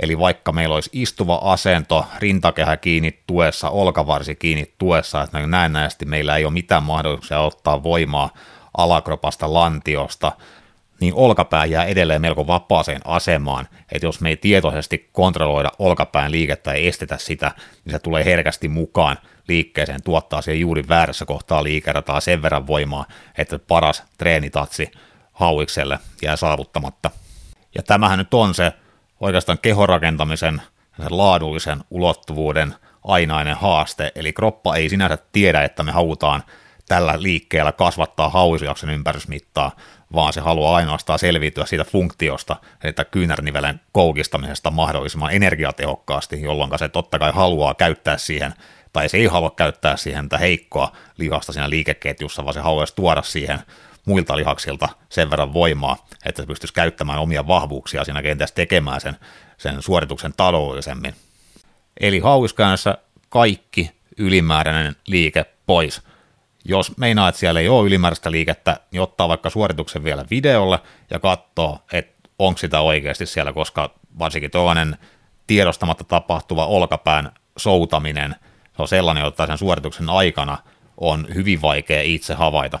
Eli 0.00 0.18
vaikka 0.18 0.52
meillä 0.52 0.74
olisi 0.74 0.90
istuva 0.92 1.40
asento, 1.42 2.06
rintakehä 2.18 2.76
kiinni 2.76 3.18
tuessa, 3.26 3.70
olkavarsi 3.70 4.34
kiinni 4.34 4.72
tuessa, 4.78 5.22
että 5.22 5.46
näennäisesti 5.46 6.04
meillä 6.04 6.36
ei 6.36 6.44
ole 6.44 6.52
mitään 6.52 6.82
mahdollisuuksia 6.82 7.40
ottaa 7.40 7.82
voimaa 7.82 8.30
alakropasta 8.76 9.52
lantiosta, 9.52 10.32
niin 11.00 11.14
olkapää 11.14 11.64
jää 11.64 11.84
edelleen 11.84 12.20
melko 12.20 12.46
vapaaseen 12.46 13.00
asemaan, 13.04 13.68
että 13.92 14.06
jos 14.06 14.20
me 14.20 14.28
ei 14.28 14.36
tietoisesti 14.36 15.10
kontrolloida 15.12 15.70
olkapään 15.78 16.30
liikettä 16.30 16.74
ja 16.74 16.88
estetä 16.88 17.18
sitä, 17.18 17.52
niin 17.84 17.92
se 17.92 17.98
tulee 17.98 18.24
herkästi 18.24 18.68
mukaan 18.68 19.16
liikkeeseen, 19.48 20.02
tuottaa 20.02 20.42
siihen 20.42 20.60
juuri 20.60 20.88
väärässä 20.88 21.24
kohtaa 21.24 21.62
liikerataa 21.64 22.20
sen 22.20 22.42
verran 22.42 22.66
voimaa, 22.66 23.04
että 23.38 23.58
paras 23.58 24.02
treenitatsi 24.18 24.90
hauikselle 25.32 25.98
jää 26.22 26.36
saavuttamatta. 26.36 27.10
Ja 27.74 27.82
tämähän 27.82 28.18
nyt 28.18 28.34
on 28.34 28.54
se 28.54 28.72
oikeastaan 29.20 29.58
kehorakentamisen, 29.58 30.62
sen 30.96 31.18
laadullisen 31.18 31.80
ulottuvuuden 31.90 32.74
ainainen 33.04 33.56
haaste, 33.56 34.12
eli 34.14 34.32
kroppa 34.32 34.76
ei 34.76 34.88
sinänsä 34.88 35.18
tiedä, 35.32 35.62
että 35.62 35.82
me 35.82 35.92
halutaan 35.92 36.42
tällä 36.88 37.22
liikkeellä 37.22 37.72
kasvattaa 37.72 38.28
hauisjaksen 38.28 38.90
ympärysmittaa, 38.90 39.76
vaan 40.14 40.32
se 40.32 40.40
haluaa 40.40 40.76
ainoastaan 40.76 41.18
selviytyä 41.18 41.66
siitä 41.66 41.84
funktiosta, 41.84 42.56
että 42.84 43.04
kyynärnivelen 43.04 43.80
koukistamisesta 43.92 44.70
mahdollisimman 44.70 45.32
energiatehokkaasti, 45.32 46.42
jolloin 46.42 46.78
se 46.78 46.88
totta 46.88 47.18
kai 47.18 47.32
haluaa 47.34 47.74
käyttää 47.74 48.18
siihen, 48.18 48.54
tai 48.92 49.08
se 49.08 49.16
ei 49.16 49.26
halua 49.26 49.50
käyttää 49.50 49.96
siihen 49.96 50.28
tätä 50.28 50.38
heikkoa 50.38 50.92
lihasta 51.18 51.52
siinä 51.52 51.70
liikeketjussa, 51.70 52.44
vaan 52.44 52.54
se 52.54 52.60
haluaisi 52.60 52.94
tuoda 52.94 53.22
siihen 53.22 53.58
muilta 54.06 54.36
lihaksilta 54.36 54.88
sen 55.08 55.30
verran 55.30 55.52
voimaa, 55.52 56.06
että 56.24 56.42
se 56.42 56.46
pystyisi 56.46 56.74
käyttämään 56.74 57.18
omia 57.18 57.46
vahvuuksia 57.46 58.04
siinä 58.04 58.22
kenties 58.22 58.52
tekemään 58.52 59.00
sen, 59.00 59.16
sen 59.58 59.82
suorituksen 59.82 60.32
taloudellisemmin. 60.36 61.14
Eli 62.00 62.18
hauiskäännössä 62.18 62.98
kaikki 63.28 63.90
ylimääräinen 64.18 64.96
liike 65.06 65.44
pois– 65.66 66.02
jos 66.64 66.96
meinaa, 66.98 67.28
että 67.28 67.38
siellä 67.38 67.60
ei 67.60 67.68
ole 67.68 67.86
ylimääräistä 67.86 68.30
liikettä, 68.30 68.80
niin 68.90 69.00
ottaa 69.00 69.28
vaikka 69.28 69.50
suorituksen 69.50 70.04
vielä 70.04 70.24
videolle 70.30 70.78
ja 71.10 71.18
katsoo, 71.18 71.78
että 71.92 72.28
onko 72.38 72.58
sitä 72.58 72.80
oikeasti 72.80 73.26
siellä, 73.26 73.52
koska 73.52 73.94
varsinkin 74.18 74.50
tuollainen 74.50 74.96
tiedostamatta 75.46 76.04
tapahtuva 76.04 76.66
olkapään 76.66 77.32
soutaminen, 77.56 78.36
se 78.76 78.82
on 78.82 78.88
sellainen, 78.88 79.24
jota 79.24 79.46
sen 79.46 79.58
suorituksen 79.58 80.10
aikana 80.10 80.58
on 80.96 81.26
hyvin 81.34 81.62
vaikea 81.62 82.02
itse 82.02 82.34
havaita. 82.34 82.78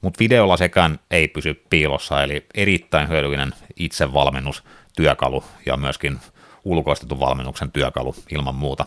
Mutta 0.00 0.18
videolla 0.18 0.56
sekään 0.56 0.98
ei 1.10 1.28
pysy 1.28 1.64
piilossa, 1.70 2.22
eli 2.22 2.46
erittäin 2.54 3.08
hyödyllinen 3.08 3.54
itsevalmennustyökalu 3.76 5.44
ja 5.66 5.76
myöskin 5.76 6.20
ulkoistetun 6.64 7.20
valmennuksen 7.20 7.72
työkalu 7.72 8.14
ilman 8.30 8.54
muuta. 8.54 8.86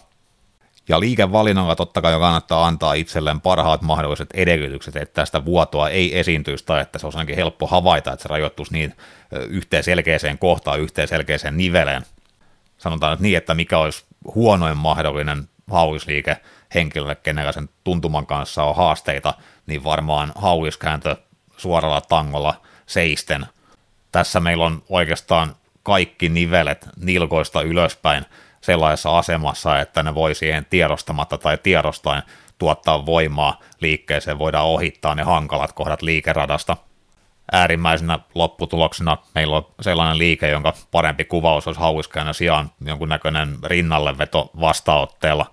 Ja 0.89 1.00
liikevalinnalla 1.00 1.76
totta 1.76 2.02
kai 2.02 2.19
kannattaa 2.19 2.67
antaa 2.67 2.93
itselleen 2.93 3.41
parhaat 3.41 3.82
mahdolliset 3.82 4.30
edellytykset, 4.34 4.95
että 4.95 5.13
tästä 5.13 5.45
vuotoa 5.45 5.89
ei 5.89 6.19
esiintyisi 6.19 6.65
tai 6.65 6.82
että 6.82 7.00
se 7.00 7.06
olisi 7.06 7.17
ainakin 7.17 7.36
helppo 7.36 7.67
havaita, 7.67 8.13
että 8.13 8.24
se 8.24 8.30
rajoittuisi 8.30 8.74
niin 8.74 8.93
yhteen 9.50 9.84
selkeäseen 9.84 10.38
kohtaan, 10.38 10.80
yhteen 10.80 11.08
selkeäseen 11.08 11.58
niveleen. 11.58 12.06
Sanotaan 12.78 13.12
nyt 13.12 13.19
niin, 13.19 13.38
että 13.38 13.54
mikä 13.54 13.78
olisi 13.78 14.06
huonoin 14.36 14.78
mahdollinen 14.78 15.50
hauisliike 15.71 16.38
henkilölle, 16.74 17.15
kenellä 17.15 17.52
sen 17.52 17.69
tuntuman 17.84 18.26
kanssa 18.26 18.63
on 18.63 18.76
haasteita, 18.76 19.34
niin 19.67 19.84
varmaan 19.84 20.32
hauiskääntö 20.36 21.15
suoralla 21.58 22.02
tangolla 22.02 22.62
seisten. 22.86 23.45
Tässä 24.12 24.39
meillä 24.39 24.65
on 24.65 24.84
oikeastaan 24.89 25.56
kaikki 25.84 26.30
nivelet 26.30 26.89
nilkoista 26.98 27.62
ylöspäin 27.62 28.26
sellaisessa 28.65 29.17
asemassa, 29.17 29.80
että 29.80 30.04
ne 30.04 30.15
voi 30.15 30.36
siihen 30.36 30.65
tiedostamatta 30.69 31.38
tai 31.38 31.58
tiedostaen 31.63 32.23
tuottaa 32.58 33.06
voimaa 33.06 33.60
liikkeeseen, 33.82 34.39
voidaan 34.39 34.65
ohittaa 34.65 35.15
ne 35.15 35.23
hankalat 35.23 35.73
kohdat 35.73 36.01
liikeradasta. 36.01 36.78
Äärimmäisenä 37.51 38.19
lopputuloksena 38.36 39.17
meillä 39.36 39.58
on 39.58 39.65
sellainen 39.82 40.17
liike, 40.17 40.49
jonka 40.49 40.73
parempi 40.91 41.25
kuvaus 41.25 41.67
olisi 41.67 41.82
hauiskäännön 41.82 42.34
sijaan 42.34 42.71
jonkunnäköinen 42.86 43.58
rinnalleveto 43.63 44.49
vastaotteella. 44.60 45.45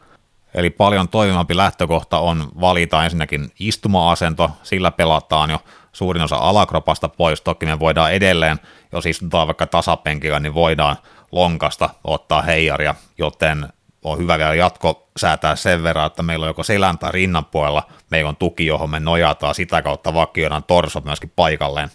Eli 0.55 0.71
paljon 0.71 1.09
toimivampi 1.09 1.57
lähtökohta 1.57 2.19
on 2.19 2.49
valita 2.61 3.05
ensinnäkin 3.05 3.53
istuma-asento, 3.61 4.51
sillä 4.63 4.91
pelataan 4.91 5.51
jo 5.51 5.59
suurin 5.93 6.23
osa 6.23 6.37
alakropasta 6.37 7.09
pois. 7.09 7.41
Toki 7.41 7.67
me 7.67 7.79
voidaan 7.79 8.13
edelleen, 8.13 8.59
jos 8.93 9.07
istutaan 9.07 9.47
vaikka 9.47 9.67
tasapenkillä, 9.67 10.41
niin 10.41 10.55
voidaan 10.55 10.97
lonkasta 11.33 11.91
ottaa 12.05 12.43
heijaria, 12.43 12.95
joten 13.19 13.69
on 14.05 14.19
hyvä 14.19 14.39
vielä 14.39 14.55
jatko 14.55 15.09
säätää 15.17 15.57
sen 15.57 15.83
verran, 15.83 16.07
että 16.07 16.23
meillä 16.23 16.45
on 16.45 16.51
joko 16.51 16.63
selän 16.63 16.99
tai 16.99 17.13
rinnan 17.13 17.45
puolella, 17.45 17.83
meillä 18.11 18.29
on 18.29 18.37
tuki, 18.37 18.67
johon 18.67 18.91
me 18.91 19.01
nojataan, 19.01 19.55
sitä 19.55 19.83
kautta 19.83 20.15
vakioidaan 20.15 20.65
torso 20.65 21.01
myöskin 21.01 21.33
paikalleen. 21.37 21.91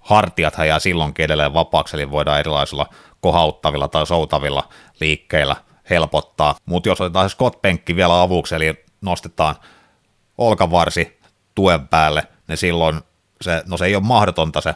Hartiat 0.00 0.54
jää 0.66 0.78
silloinkin 0.78 1.24
edelleen 1.24 1.54
vapaaksi, 1.54 1.96
eli 1.96 2.10
voidaan 2.10 2.40
erilaisilla 2.40 2.86
kohauttavilla 3.20 3.88
tai 3.88 4.06
soutavilla 4.06 4.68
liikkeillä 5.00 5.56
helpottaa. 5.90 6.54
Mutta 6.66 6.88
jos 6.88 7.00
otetaan 7.00 7.30
se 7.30 7.34
Scott-penkki 7.34 7.96
vielä 7.96 8.22
avuksi, 8.22 8.54
eli 8.54 8.84
nostetaan 9.00 9.54
olkavarsi 10.38 11.20
tuen 11.54 11.88
päälle, 11.88 12.22
niin 12.48 12.58
silloin 12.58 13.00
se, 13.40 13.62
no 13.66 13.76
se 13.76 13.84
ei 13.84 13.96
ole 13.96 14.02
mahdotonta 14.02 14.60
se 14.60 14.74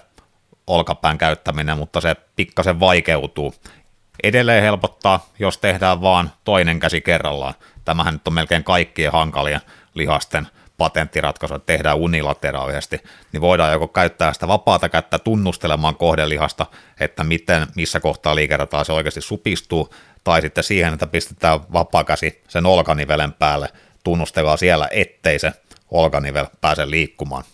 olkapään 0.67 1.19
käyttäminen, 1.19 1.79
mutta 1.79 2.01
se 2.01 2.17
pikkasen 2.37 2.81
vaikeutuu. 2.81 3.55
Edelleen 4.25 4.63
helpottaa, 4.63 5.27
jos 5.39 5.59
tehdään 5.59 6.01
vaan 6.01 6.31
toinen 6.45 6.81
käsi 6.81 7.01
kerrallaan. 7.01 7.55
Tämähän 7.85 8.15
nyt 8.15 8.29
on 8.29 8.35
melkein 8.35 8.65
kaikkien 8.65 9.13
hankalien 9.13 9.61
lihasten 9.95 10.49
patenttiratkaisu, 10.79 11.55
että 11.55 11.67
tehdään 11.67 11.97
unilateraalisesti, 11.97 13.03
niin 13.33 13.41
voidaan 13.41 13.73
joko 13.73 13.89
käyttää 13.89 14.33
sitä 14.33 14.49
vapaata 14.49 14.89
kättä 14.89 15.19
tunnustelemaan 15.19 15.97
kohdelihasta, 15.97 16.67
että 17.01 17.25
miten, 17.25 17.67
missä 17.77 18.01
kohtaa 18.01 18.35
liikerataa 18.35 18.85
se 18.85 18.93
oikeasti 18.93 19.21
supistuu, 19.21 19.95
tai 20.25 20.43
sitten 20.43 20.65
siihen, 20.65 20.93
että 20.93 21.07
pistetään 21.07 21.61
vapaa 21.73 22.05
käsi 22.05 22.43
sen 22.49 22.67
olkanivelen 22.67 23.33
päälle, 23.33 23.69
tunnustellaan 24.05 24.59
siellä, 24.59 24.89
ettei 24.91 25.39
se 25.39 25.53
olkanivel 25.91 26.47
pääse 26.61 26.91
liikkumaan. 26.91 27.45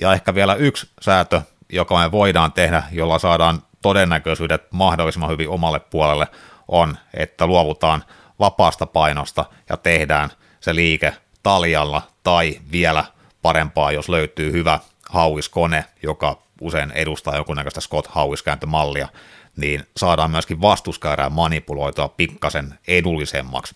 Ja 0.00 0.12
ehkä 0.12 0.34
vielä 0.34 0.54
yksi 0.54 0.90
säätö, 1.00 1.42
joka 1.72 1.98
me 1.98 2.12
voidaan 2.12 2.52
tehdä, 2.52 2.82
jolla 2.92 3.18
saadaan 3.18 3.62
todennäköisyydet 3.82 4.72
mahdollisimman 4.72 5.30
hyvin 5.30 5.48
omalle 5.48 5.80
puolelle, 5.80 6.26
on, 6.68 6.98
että 7.14 7.46
luovutaan 7.46 8.04
vapaasta 8.38 8.86
painosta 8.86 9.44
ja 9.68 9.76
tehdään 9.76 10.30
se 10.60 10.74
liike 10.74 11.14
taljalla 11.42 12.02
tai 12.22 12.60
vielä 12.72 13.04
parempaa, 13.42 13.92
jos 13.92 14.08
löytyy 14.08 14.52
hyvä 14.52 14.78
hauiskone, 15.10 15.84
joka 16.02 16.42
usein 16.60 16.90
edustaa 16.90 17.36
jonkunnäköistä 17.36 17.80
Scott 17.80 18.06
hauiskääntömallia, 18.06 19.08
niin 19.56 19.86
saadaan 19.96 20.30
myöskin 20.30 20.60
vastuskäyrää 20.60 21.30
manipuloitua 21.30 22.08
pikkasen 22.08 22.78
edullisemmaksi. 22.88 23.74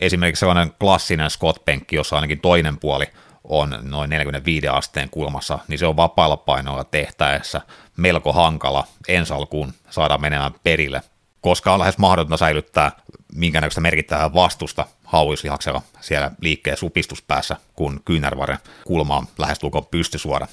Esimerkiksi 0.00 0.40
sellainen 0.40 0.72
klassinen 0.80 1.30
Scott-penkki, 1.30 1.96
jossa 1.96 2.16
ainakin 2.16 2.40
toinen 2.40 2.78
puoli 2.78 3.06
on 3.44 3.78
noin 3.82 4.10
45 4.10 4.68
asteen 4.68 5.10
kulmassa, 5.10 5.58
niin 5.68 5.78
se 5.78 5.86
on 5.86 5.96
vapaalla 5.96 6.36
painoilla 6.36 6.84
tehtäessä 6.84 7.60
melko 7.96 8.32
hankala 8.32 8.86
ensi 9.08 9.32
alkuun 9.32 9.72
saada 9.90 10.18
menemään 10.18 10.54
perille, 10.62 11.02
koska 11.40 11.72
on 11.72 11.80
lähes 11.80 11.98
mahdotonta 11.98 12.36
säilyttää 12.36 12.92
minkäännäköistä 13.34 13.80
merkittävää 13.80 14.34
vastusta 14.34 14.86
hauislihaksella 15.04 15.82
siellä 16.00 16.30
liikkeen 16.40 16.76
supistuspäässä, 16.76 17.56
kun 17.76 18.00
kyynärvarren 18.04 18.58
kulma 18.86 19.16
on 19.16 19.26
lähestulkoon 19.38 19.86
pystysuora. 19.86 20.46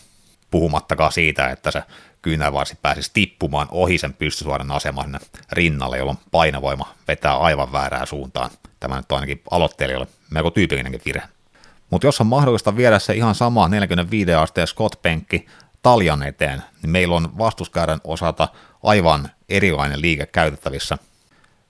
Puhumattakaan 0.52 1.12
siitä, 1.12 1.50
että 1.50 1.72
se 1.72 1.84
kyynärvarsi 2.22 2.78
pääsisi 2.82 3.12
tippumaan 3.14 3.68
ohi 3.72 3.98
sen 3.98 4.14
pystysuoran 4.14 4.72
aseman 4.72 5.20
rinnalle, 5.52 5.98
jolloin 5.98 6.18
painovoima 6.32 6.94
vetää 7.08 7.38
aivan 7.38 7.72
väärään 7.72 8.08
suuntaan. 8.08 8.50
Tämä 8.80 8.98
nyt 8.98 9.12
on 9.12 9.16
ainakin 9.16 9.42
aloittelijoille 9.52 10.08
melko 10.32 10.52
tyypillinenkin 10.52 11.02
virhe. 11.06 11.37
Mutta 11.90 12.08
jos 12.08 12.22
on 12.22 12.28
mahdollista 12.28 12.76
viedä 12.76 13.00
se 13.00 13.14
ihan 13.14 13.36
sama 13.36 13.70
45 13.70 14.34
asteen 14.34 14.68
Scott-penkki 14.68 15.46
taljan 15.82 16.24
eteen, 16.24 16.64
niin 16.82 16.90
meillä 16.90 17.16
on 17.16 17.38
vastuskäärän 17.38 18.00
osalta 18.04 18.48
aivan 18.84 19.30
erilainen 19.50 20.02
liike 20.02 20.26
käytettävissä. 20.26 20.98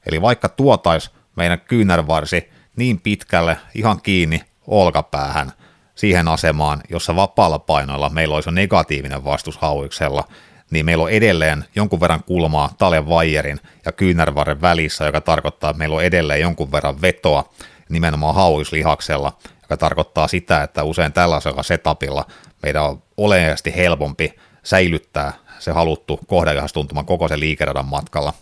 Eli 0.05 0.21
vaikka 0.21 0.49
tuotais 0.49 1.11
meidän 1.35 1.59
kyynärvarsi 1.59 2.49
niin 2.75 2.99
pitkälle 2.99 3.57
ihan 3.75 4.01
kiinni 4.01 4.41
olkapäähän 4.67 5.51
siihen 5.95 6.27
asemaan, 6.27 6.81
jossa 6.89 7.15
vapaalla 7.15 7.59
painoilla 7.59 8.09
meillä 8.09 8.35
olisi 8.35 8.51
negatiivinen 8.51 9.23
vastus 9.23 9.57
hauiksella, 9.57 10.23
niin 10.71 10.85
meillä 10.85 11.03
on 11.03 11.11
edelleen 11.11 11.65
jonkun 11.75 11.99
verran 11.99 12.23
kulmaa 12.23 12.69
taljan 12.77 13.09
vaijerin 13.09 13.59
ja 13.85 13.91
kyynärvarren 13.91 14.61
välissä, 14.61 15.05
joka 15.05 15.21
tarkoittaa, 15.21 15.69
että 15.69 15.77
meillä 15.77 15.95
on 15.95 16.03
edelleen 16.03 16.41
jonkun 16.41 16.71
verran 16.71 17.01
vetoa 17.01 17.53
nimenomaan 17.89 18.35
hauislihaksella, 18.35 19.37
joka 19.67 19.77
tarkoittaa 19.77 20.27
sitä, 20.27 20.63
että 20.63 20.83
usein 20.83 21.13
tällaisella 21.13 21.63
setupilla 21.63 22.25
meidän 22.63 22.83
on 22.83 23.03
oleellisesti 23.17 23.75
helpompi 23.75 24.35
säilyttää 24.63 25.33
se 25.59 25.71
haluttu 25.71 26.19
kohdelihastuntuma 26.27 27.03
koko 27.03 27.27
sen 27.27 27.39
liikeradan 27.39 27.85
matkalla. 27.85 28.33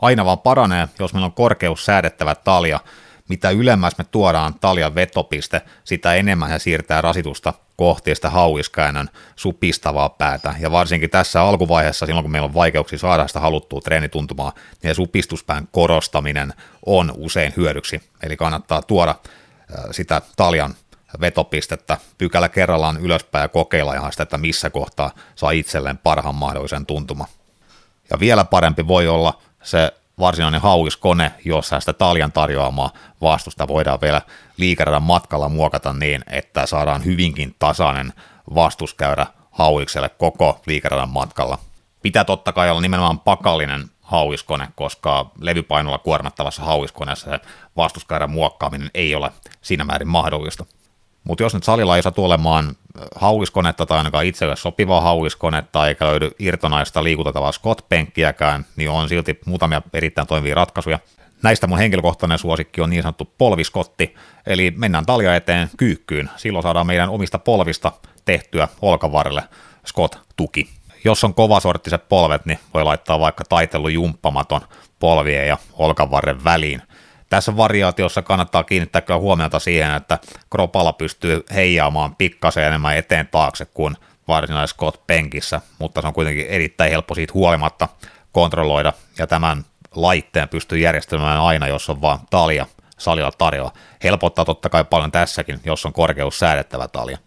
Aina 0.00 0.24
vaan 0.24 0.38
paranee, 0.38 0.88
jos 0.98 1.14
meillä 1.14 1.26
on 1.26 1.32
korkeus 1.32 1.84
säädettävä 1.84 2.34
talja, 2.34 2.80
mitä 3.28 3.50
ylemmäs 3.50 3.98
me 3.98 4.04
tuodaan 4.04 4.54
taljan 4.54 4.94
vetopiste, 4.94 5.62
sitä 5.84 6.14
enemmän 6.14 6.50
se 6.50 6.58
siirtää 6.58 7.00
rasitusta 7.00 7.54
kohti 7.76 8.14
sitä 8.14 8.30
hauiskäännön 8.30 9.10
supistavaa 9.36 10.08
päätä. 10.08 10.54
Ja 10.58 10.70
varsinkin 10.70 11.10
tässä 11.10 11.42
alkuvaiheessa, 11.42 12.06
silloin 12.06 12.24
kun 12.24 12.32
meillä 12.32 12.46
on 12.46 12.54
vaikeuksia 12.54 12.98
saada 12.98 13.26
sitä 13.26 13.40
haluttua 13.40 13.80
treenituntumaa, 13.80 14.52
niin 14.82 14.94
supistuspään 14.94 15.68
korostaminen 15.72 16.52
on 16.86 17.12
usein 17.16 17.52
hyödyksi. 17.56 18.02
Eli 18.22 18.36
kannattaa 18.36 18.82
tuoda 18.82 19.14
sitä 19.90 20.22
taljan 20.36 20.74
vetopistettä 21.20 21.98
pykälä 22.18 22.48
kerrallaan 22.48 23.00
ylöspäin 23.00 23.42
ja 23.42 23.48
kokeilla 23.48 23.94
ihan 23.94 24.12
sitä, 24.12 24.22
että 24.22 24.38
missä 24.38 24.70
kohtaa 24.70 25.10
saa 25.34 25.50
itselleen 25.50 25.98
parhaan 25.98 26.34
mahdollisen 26.34 26.86
tuntuma. 26.86 27.26
Ja 28.10 28.20
vielä 28.20 28.44
parempi 28.44 28.86
voi 28.86 29.08
olla 29.08 29.38
se 29.62 29.92
varsinainen 30.18 30.60
hauiskone, 30.60 31.32
jossa 31.44 31.80
sitä 31.80 31.92
taljan 31.92 32.32
tarjoamaa 32.32 32.90
vastusta 33.20 33.68
voidaan 33.68 34.00
vielä 34.00 34.20
liikeradan 34.56 35.02
matkalla 35.02 35.48
muokata 35.48 35.92
niin, 35.92 36.24
että 36.30 36.66
saadaan 36.66 37.04
hyvinkin 37.04 37.56
tasainen 37.58 38.12
vastuskäyrä 38.54 39.26
hauikselle 39.50 40.08
koko 40.08 40.60
liikeradan 40.66 41.08
matkalla. 41.08 41.58
Pitää 42.02 42.24
totta 42.24 42.52
kai 42.52 42.70
olla 42.70 42.80
nimenomaan 42.80 43.20
pakallinen 43.20 43.90
hauiskone, 44.04 44.68
koska 44.74 45.30
levypainolla 45.40 45.98
kuormattavassa 45.98 46.62
hauiskoneessa 46.62 47.30
se 47.30 47.40
muokkaaminen 48.26 48.90
ei 48.94 49.14
ole 49.14 49.30
siinä 49.62 49.84
määrin 49.84 50.08
mahdollista. 50.08 50.66
Mutta 51.24 51.42
jos 51.42 51.54
nyt 51.54 51.64
salilla 51.64 51.96
ei 51.96 52.02
saa 52.02 52.12
olemaan 52.16 52.76
hauiskonetta 53.14 53.86
tai 53.86 53.98
ainakaan 53.98 54.26
itselle 54.26 54.56
sopivaa 54.56 55.00
hauiskonetta 55.00 55.88
eikä 55.88 56.06
löydy 56.06 56.30
irtonaista 56.38 57.04
liikutettavaa 57.04 57.52
Scott-penkkiäkään, 57.52 58.66
niin 58.76 58.90
on 58.90 59.08
silti 59.08 59.38
muutamia 59.46 59.82
erittäin 59.92 60.26
toimivia 60.26 60.54
ratkaisuja. 60.54 60.98
Näistä 61.42 61.66
mun 61.66 61.78
henkilökohtainen 61.78 62.38
suosikki 62.38 62.80
on 62.80 62.90
niin 62.90 63.02
sanottu 63.02 63.32
polviskotti, 63.38 64.14
eli 64.46 64.70
mennään 64.76 65.06
talja 65.06 65.36
eteen 65.36 65.70
kyykkyyn. 65.76 66.30
Silloin 66.36 66.62
saadaan 66.62 66.86
meidän 66.86 67.08
omista 67.08 67.38
polvista 67.38 67.92
tehtyä 68.24 68.68
olkavarrelle 68.82 69.42
Scott-tuki. 69.86 70.68
Jos 71.04 71.24
on 71.24 71.34
kovasorttiset 71.34 72.08
polvet, 72.08 72.46
niin 72.46 72.58
voi 72.74 72.84
laittaa 72.84 73.20
vaikka 73.20 73.44
taitellut 73.44 73.92
jumppamaton 73.92 74.60
polvien 74.98 75.48
ja 75.48 75.56
olkavarren 75.78 76.44
väliin– 76.44 76.82
tässä 77.34 77.56
variaatiossa 77.56 78.22
kannattaa 78.22 78.64
kiinnittää 78.64 79.00
kyllä 79.00 79.20
huomiota 79.20 79.58
siihen, 79.58 79.94
että 79.94 80.18
kropalla 80.50 80.92
pystyy 80.92 81.44
heijaamaan 81.54 82.16
pikkasen 82.16 82.64
enemmän 82.64 82.96
eteen 82.96 83.28
taakse 83.28 83.64
kuin 83.64 83.96
varsinaisessa 84.28 84.74
Scott 84.76 85.06
penkissä, 85.06 85.60
mutta 85.78 86.00
se 86.00 86.06
on 86.06 86.14
kuitenkin 86.14 86.46
erittäin 86.46 86.90
helppo 86.90 87.14
siitä 87.14 87.32
huolimatta 87.34 87.88
kontrolloida, 88.32 88.92
ja 89.18 89.26
tämän 89.26 89.64
laitteen 89.94 90.48
pystyy 90.48 90.78
järjestämään 90.78 91.40
aina, 91.40 91.68
jos 91.68 91.90
on 91.90 92.00
vaan 92.00 92.18
talja 92.30 92.66
salilla 92.98 93.32
tarjolla. 93.38 93.72
Helpottaa 94.04 94.44
totta 94.44 94.68
kai 94.68 94.84
paljon 94.84 95.12
tässäkin, 95.12 95.60
jos 95.64 95.86
on 95.86 95.92
korkeus 95.92 96.38
säädettävä 96.38 96.88
talja. 96.88 97.18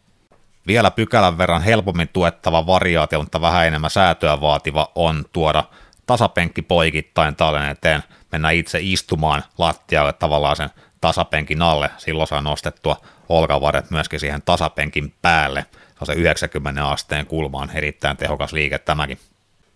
Vielä 0.68 0.92
pykälän 0.92 1.38
verran 1.38 1.62
helpommin 1.62 2.10
tuettava 2.14 2.68
variaatio, 2.68 3.20
mutta 3.20 3.42
vähän 3.42 3.68
enemmän 3.68 3.90
säätöä 3.90 4.42
vaativa 4.42 4.92
on 4.96 5.26
tuoda 5.34 5.64
tasapenkki 6.06 6.62
poikittain 6.62 7.36
tallen 7.36 7.70
eteen– 7.70 8.04
mennä 8.32 8.52
itse 8.52 8.80
istumaan 8.82 9.44
lattialle 9.58 10.14
tavallaan 10.14 10.56
sen 10.56 10.70
tasapenkin 11.02 11.62
alle. 11.62 11.90
Silloin 11.98 12.28
saa 12.28 12.42
nostettua 12.42 12.98
olkavarret 13.30 13.92
myöskin 13.92 14.20
siihen 14.20 14.42
tasapenkin 14.42 15.14
päälle. 15.22 15.66
Se 15.72 15.98
on 16.02 16.08
se 16.08 16.14
90 16.14 16.88
asteen 16.88 17.26
kulmaan 17.26 17.70
erittäin 17.74 18.18
tehokas 18.18 18.54
liike 18.54 18.80
tämäkin. 18.80 19.20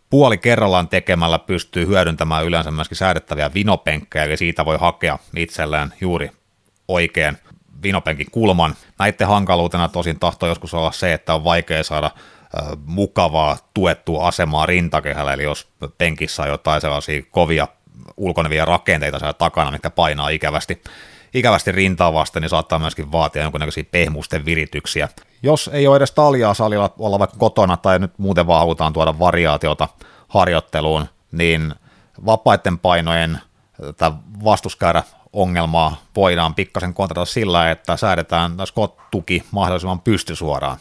Puoli 0.10 0.38
kerrallaan 0.38 0.88
tekemällä 0.88 1.40
pystyy 1.40 1.88
hyödyntämään 1.88 2.46
yleensä 2.46 2.72
myöskin 2.72 2.98
säädettäviä 2.98 3.54
vinopenkkejä, 3.54 4.26
eli 4.26 4.38
siitä 4.38 4.66
voi 4.66 4.78
hakea 4.78 5.20
itselleen 5.36 5.94
juuri 6.02 6.32
oikein 6.88 7.38
vinopenkin 7.84 8.32
kulman. 8.32 8.76
Näiden 9.00 9.28
hankaluutena 9.28 9.90
tosin 9.90 10.20
tahtoo 10.20 10.50
joskus 10.50 10.74
olla 10.74 10.92
se, 10.92 11.14
että 11.14 11.34
on 11.34 11.44
vaikea 11.44 11.84
saada 11.84 12.12
mukavaa 12.86 13.58
tuettua 13.74 14.28
asemaa 14.28 14.66
rintakehällä, 14.66 15.34
eli 15.34 15.44
jos 15.44 15.68
penkissä 15.98 16.44
on 16.44 16.50
jotain 16.50 16.82
sellaisia 16.82 17.22
kovia 17.32 17.68
ulkonevia 18.18 18.66
rakenteita 18.66 19.20
siellä 19.20 19.34
takana, 19.34 19.72
mitkä 19.72 19.90
painaa 19.90 20.30
ikävästi, 20.30 20.82
ikävästi 21.34 21.72
rintaa 21.72 22.14
vasten, 22.14 22.42
niin 22.42 22.50
saattaa 22.50 22.80
myöskin 22.80 23.12
vaatia 23.12 23.42
jonkunnäköisiä 23.44 23.84
pehmusten 23.92 24.46
virityksiä. 24.46 25.10
Jos 25.44 25.70
ei 25.74 25.88
ole 25.88 25.98
edes 25.98 26.12
taljaa 26.12 26.54
salilla 26.54 26.94
olla 27.00 27.20
vaikka 27.20 27.38
kotona 27.38 27.78
tai 27.78 28.00
nyt 28.00 28.14
muuten 28.18 28.48
vaan 28.48 28.60
halutaan 28.60 28.94
tuoda 28.94 29.20
variaatiota 29.20 29.88
harjoitteluun, 30.28 31.06
niin 31.32 31.76
vapaiden 32.26 32.80
painojen 32.80 33.40
vastuskäyrä 34.44 35.04
ongelmaa 35.34 36.02
voidaan 36.16 36.56
pikkasen 36.56 36.94
kontrata 36.94 37.26
sillä, 37.26 37.72
että 37.72 37.98
säädetään 37.98 38.52
Scott-tuki 38.66 39.44
mahdollisimman 39.52 40.02
pystysuoraan. 40.02 40.78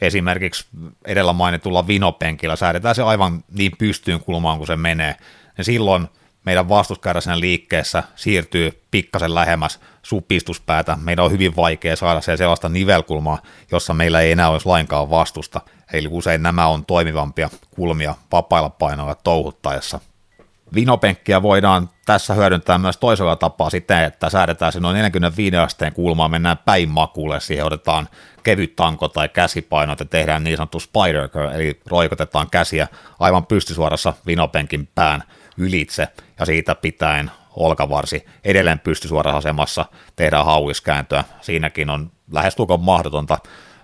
Esimerkiksi 0.00 0.66
edellä 1.04 1.32
mainitulla 1.32 1.86
vinopenkillä 1.86 2.56
säädetään 2.56 2.94
se 2.94 3.02
aivan 3.02 3.44
niin 3.52 3.72
pystyyn 3.78 4.20
kulmaan 4.20 4.56
kuin 4.58 4.66
se 4.66 4.76
menee, 4.76 5.16
ja 5.58 5.64
silloin– 5.64 6.08
meidän 6.44 6.68
vastuskäyräisenä 6.68 7.40
liikkeessä 7.40 8.02
siirtyy 8.16 8.82
pikkasen 8.90 9.34
lähemmäs 9.34 9.80
supistuspäätä. 10.02 10.98
Meidän 11.02 11.24
on 11.24 11.30
hyvin 11.30 11.56
vaikea 11.56 11.96
saada 11.96 12.20
se 12.20 12.36
sellaista 12.36 12.68
nivelkulmaa, 12.68 13.38
jossa 13.72 13.94
meillä 13.94 14.20
ei 14.20 14.32
enää 14.32 14.50
olisi 14.50 14.66
lainkaan 14.66 15.10
vastusta. 15.10 15.60
Eli 15.92 16.08
usein 16.10 16.42
nämä 16.42 16.66
on 16.66 16.86
toimivampia 16.86 17.50
kulmia 17.70 18.14
vapailla 18.32 18.70
painoilla 18.70 19.14
touhuttaessa. 19.14 20.00
Vinopenkkiä 20.74 21.42
voidaan 21.42 21.88
tässä 22.06 22.34
hyödyntää 22.34 22.78
myös 22.78 22.96
toisella 22.96 23.36
tapaa 23.36 23.70
siten, 23.70 24.04
että 24.04 24.30
säädetään 24.30 24.72
se 24.72 24.80
noin 24.80 24.94
45 24.94 25.56
asteen 25.56 25.92
kulmaa, 25.92 26.28
mennään 26.28 26.58
päin 26.58 26.88
makuulle, 26.88 27.40
siihen 27.40 27.66
otetaan 27.66 28.08
kevyt 28.42 28.76
tanko 28.76 29.08
tai 29.08 29.28
käsipaino, 29.28 29.92
että 29.92 30.04
tehdään 30.04 30.44
niin 30.44 30.56
sanottu 30.56 30.80
spider 30.80 31.28
curl, 31.28 31.48
eli 31.48 31.80
roikotetaan 31.86 32.50
käsiä 32.50 32.88
aivan 33.20 33.46
pystysuorassa 33.46 34.14
vinopenkin 34.26 34.88
pään 34.94 35.22
ylitse 35.56 36.08
ja 36.40 36.46
siitä 36.46 36.74
pitäen 36.74 37.30
olkavarsi 37.56 38.26
edelleen 38.44 38.78
pystysuorassa 38.78 39.38
asemassa 39.38 39.84
tehdään 40.16 40.44
hauiskääntöä. 40.44 41.24
Siinäkin 41.40 41.90
on 41.90 42.10
lähestulkoon 42.32 42.80
mahdotonta 42.80 43.38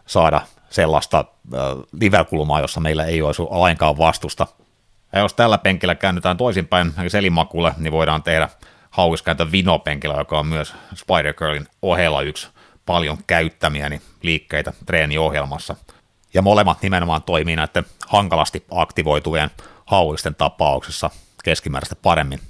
saada 0.06 0.40
sellaista 0.70 1.18
äh, 1.18 1.60
liverkulmaa, 2.00 2.60
jossa 2.60 2.80
meillä 2.80 3.04
ei 3.04 3.22
olisi 3.22 3.42
lainkaan 3.42 3.98
vastusta. 3.98 4.46
Ja 5.12 5.18
jos 5.18 5.34
tällä 5.34 5.58
penkillä 5.58 5.94
käännytään 5.94 6.36
toisinpäin 6.36 6.92
selimakulle, 7.08 7.74
niin 7.78 7.92
voidaan 7.92 8.22
tehdä 8.22 8.48
hauiskääntö 8.90 9.52
vinopenkillä, 9.52 10.14
joka 10.18 10.38
on 10.38 10.46
myös 10.46 10.74
Spider 10.94 11.34
Curlin 11.34 11.66
ohella 11.82 12.22
yksi 12.22 12.48
paljon 12.86 13.18
käyttämiäni 13.26 14.02
liikkeitä 14.22 14.72
treeniohjelmassa. 14.86 15.76
Ja 16.34 16.42
molemmat 16.42 16.82
nimenomaan 16.82 17.22
toimii 17.22 17.56
näiden 17.56 17.84
hankalasti 18.06 18.64
aktivoituvien 18.70 19.50
hauisten 19.86 20.34
tapauksessa 20.34 21.10
keskimääräistä 21.44 21.96
paremmin. 22.02 22.40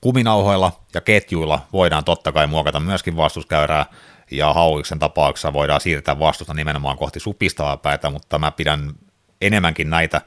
Kuminauhoilla 0.00 0.72
ja 0.94 1.00
ketjuilla 1.00 1.66
voidaan 1.72 2.04
totta 2.04 2.32
kai 2.32 2.46
muokata 2.46 2.80
myöskin 2.80 3.16
vastuskäyrää, 3.16 3.86
ja 4.30 4.52
hauiksen 4.52 4.98
tapauksessa 4.98 5.52
voidaan 5.52 5.80
siirtää 5.80 6.18
vastusta 6.18 6.54
nimenomaan 6.54 6.98
kohti 6.98 7.20
supistavaa 7.20 7.76
päätä, 7.76 8.10
mutta 8.10 8.38
mä 8.38 8.50
pidän 8.50 8.92
enemmänkin 9.40 9.90
näitä 9.90 10.20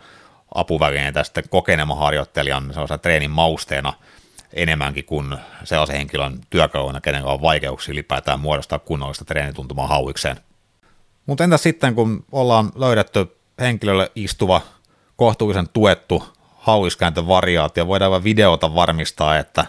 apuvälineitä 0.56 1.24
sitten 1.24 1.43
kokeneemman 1.50 1.97
harjoittelijan 1.97 2.74
treenin 3.02 3.32
mausteena 3.32 3.93
enemmänkin 4.54 5.06
kuin 5.06 5.38
sellaisen 5.64 5.95
henkilön 5.95 6.39
työkaluna, 6.50 7.02
kenen 7.02 7.26
on 7.26 7.41
vaikeuksia 7.41 7.91
ylipäätään 7.91 8.39
muodostaa 8.39 8.80
kunnollista 8.80 9.26
treenituntumaa 9.26 9.88
hauikseen. 9.88 10.38
Mutta 11.26 11.43
entä 11.43 11.58
sitten, 11.58 11.95
kun 11.95 12.26
ollaan 12.32 12.72
löydetty 12.76 13.38
henkilölle 13.60 14.12
istuva, 14.16 14.62
kohtuullisen 15.16 15.70
tuettu 15.70 16.24
hauiskääntövariaatio, 16.58 17.88
voidaan 17.88 18.12
vain 18.12 18.24
videota 18.24 18.76
varmistaa, 18.76 19.38
että 19.38 19.66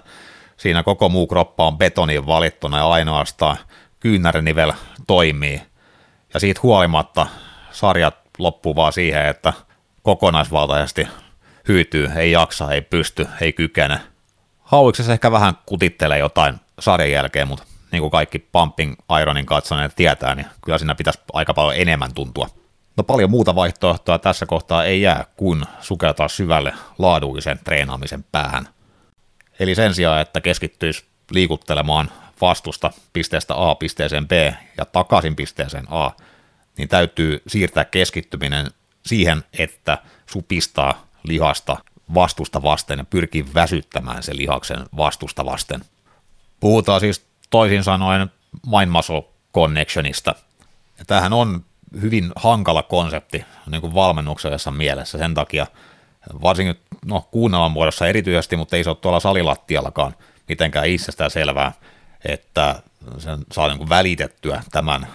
siinä 0.56 0.82
koko 0.82 1.08
muu 1.08 1.26
kroppa 1.26 1.66
on 1.66 1.78
betoniin 1.78 2.26
valittuna 2.26 2.78
ja 2.78 2.88
ainoastaan 2.88 3.56
kyynärinivel 4.00 4.72
toimii. 5.06 5.62
Ja 6.34 6.40
siitä 6.40 6.60
huolimatta 6.62 7.26
sarjat 7.70 8.16
loppuu 8.38 8.76
vaan 8.76 8.92
siihen, 8.92 9.26
että 9.26 9.52
kokonaisvaltaisesti 10.02 11.08
hyytyy, 11.68 12.10
ei 12.16 12.32
jaksa, 12.32 12.72
ei 12.72 12.80
pysty, 12.80 13.28
ei 13.40 13.52
kykene. 13.52 14.00
Hauiksessa 14.60 15.12
ehkä 15.12 15.32
vähän 15.32 15.54
kutittelee 15.66 16.18
jotain 16.18 16.60
sarjan 16.78 17.10
jälkeen, 17.10 17.48
mutta 17.48 17.64
niin 17.92 18.00
kuin 18.00 18.10
kaikki 18.10 18.38
Pumping 18.38 18.94
Ironin 19.22 19.46
katsoneet 19.46 19.96
tietää, 19.96 20.34
niin 20.34 20.46
kyllä 20.64 20.78
siinä 20.78 20.94
pitäisi 20.94 21.20
aika 21.32 21.54
paljon 21.54 21.76
enemmän 21.76 22.14
tuntua. 22.14 22.48
No 22.96 23.04
paljon 23.04 23.30
muuta 23.30 23.54
vaihtoehtoa 23.54 24.18
tässä 24.18 24.46
kohtaa 24.46 24.84
ei 24.84 25.02
jää 25.02 25.24
kuin 25.36 25.64
sukeltaa 25.80 26.28
syvälle 26.28 26.72
laadullisen 26.98 27.60
treenaamisen 27.64 28.24
päähän. 28.32 28.68
Eli 29.60 29.74
sen 29.74 29.94
sijaan, 29.94 30.20
että 30.20 30.40
keskittyisi 30.40 31.04
liikuttelemaan 31.30 32.10
vastusta 32.40 32.90
pisteestä 33.12 33.54
A 33.56 33.74
pisteeseen 33.74 34.28
B 34.28 34.32
ja 34.76 34.84
takaisin 34.84 35.36
pisteeseen 35.36 35.86
A, 35.90 36.10
niin 36.78 36.88
täytyy 36.88 37.42
siirtää 37.46 37.84
keskittyminen 37.84 38.66
siihen, 39.06 39.44
että 39.58 39.98
supistaa 40.26 41.06
lihasta 41.22 41.76
vastusta 42.14 42.62
vasten 42.62 42.98
ja 42.98 43.04
pyrkii 43.04 43.46
väsyttämään 43.54 44.22
se 44.22 44.36
lihaksen 44.36 44.86
vastusta 44.96 45.44
vasten. 45.44 45.80
Puhutaan 46.60 47.00
siis 47.00 47.26
toisin 47.50 47.84
sanoen 47.84 48.30
mind 48.66 48.90
muscle 48.90 49.24
connectionista. 49.54 50.34
Ja 50.98 51.04
tämähän 51.04 51.32
on 51.32 51.64
hyvin 52.00 52.32
hankala 52.36 52.82
konsepti 52.82 53.44
niin 53.70 53.80
kuin 53.80 53.94
valmennuksellisessa 53.94 54.70
mielessä 54.70 55.18
sen 55.18 55.34
takia, 55.34 55.66
varsinkin 56.42 56.76
no, 57.04 57.28
kuunnelman 57.30 57.70
muodossa 57.70 58.06
erityisesti, 58.06 58.56
mutta 58.56 58.76
ei 58.76 58.84
se 58.84 58.90
ole 58.90 58.96
tuolla 59.00 59.20
salilattiallakaan 59.20 60.14
mitenkään 60.48 60.86
itsestään 60.86 61.30
selvää, 61.30 61.72
että 62.24 62.82
sen 63.18 63.38
saa 63.52 63.68
niin 63.68 63.78
kuin 63.78 63.88
välitettyä 63.88 64.62
tämän 64.70 65.06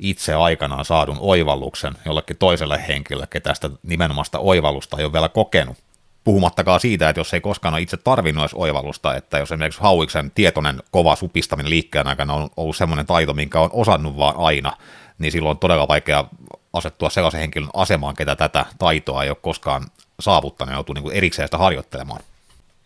itse 0.00 0.34
aikanaan 0.34 0.84
saadun 0.84 1.16
oivalluksen 1.20 1.94
jollekin 2.04 2.36
toiselle 2.36 2.84
henkilölle, 2.88 3.26
ketä 3.30 3.50
tästä 3.50 3.70
nimenomaista 3.82 4.38
oivallusta 4.38 4.98
ei 4.98 5.04
ole 5.04 5.12
vielä 5.12 5.28
kokenut. 5.28 5.76
Puhumattakaan 6.24 6.80
siitä, 6.80 7.08
että 7.08 7.20
jos 7.20 7.34
ei 7.34 7.40
koskaan 7.40 7.74
ole 7.74 7.82
itse 7.82 7.96
tarvinnut 7.96 8.42
edes 8.42 8.54
oivallusta, 8.54 9.16
että 9.16 9.38
jos 9.38 9.52
esimerkiksi 9.52 9.80
Hauiksen 9.80 10.30
tietoinen 10.30 10.82
kova 10.90 11.16
supistaminen 11.16 11.70
liikkeen 11.70 12.06
aikana 12.06 12.34
on 12.34 12.50
ollut 12.56 12.76
semmoinen 12.76 13.06
taito, 13.06 13.34
minkä 13.34 13.60
on 13.60 13.70
osannut 13.72 14.16
vaan 14.16 14.36
aina, 14.36 14.72
niin 15.18 15.32
silloin 15.32 15.50
on 15.50 15.58
todella 15.58 15.88
vaikea 15.88 16.24
asettua 16.72 17.10
sellaisen 17.10 17.40
henkilön 17.40 17.70
asemaan, 17.74 18.16
ketä 18.16 18.36
tätä 18.36 18.66
taitoa 18.78 19.22
ei 19.22 19.28
ole 19.28 19.36
koskaan 19.40 19.84
saavuttanut 20.20 20.72
ja 20.72 20.76
joutuu 20.76 20.94
niin 20.94 21.12
erikseen 21.12 21.48
sitä 21.48 21.58
harjoittelemaan. 21.58 22.20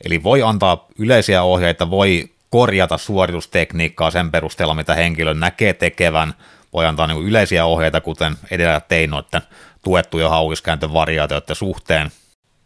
Eli 0.04 0.22
voi 0.22 0.42
antaa 0.42 0.86
yleisiä 0.98 1.42
ohjeita, 1.42 1.90
voi 1.90 2.30
korjata 2.50 2.98
suoritustekniikkaa 2.98 4.10
sen 4.10 4.30
perusteella, 4.30 4.74
mitä 4.74 4.94
henkilö 4.94 5.34
näkee 5.34 5.72
tekevän, 5.72 6.34
voi 6.74 6.86
antaa 6.86 7.06
niin 7.06 7.26
yleisiä 7.26 7.66
ohjeita, 7.66 8.00
kuten 8.00 8.36
edellä 8.50 8.80
tein 8.80 9.10
noiden 9.10 9.42
tuettuja 9.82 10.28
hauiskääntövariaatioiden 10.28 11.56
suhteen, 11.56 12.10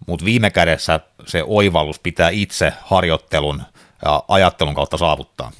mutta 0.06 0.24
viime 0.24 0.50
kädessä 0.50 1.00
se 1.26 1.44
oivallus 1.46 1.98
pitää 1.98 2.28
itse 2.28 2.72
harjoittelun 2.82 3.62
ja 4.04 4.22
ajattelun 4.28 4.74
kautta 4.74 4.96
saavuttaa. 4.96 5.52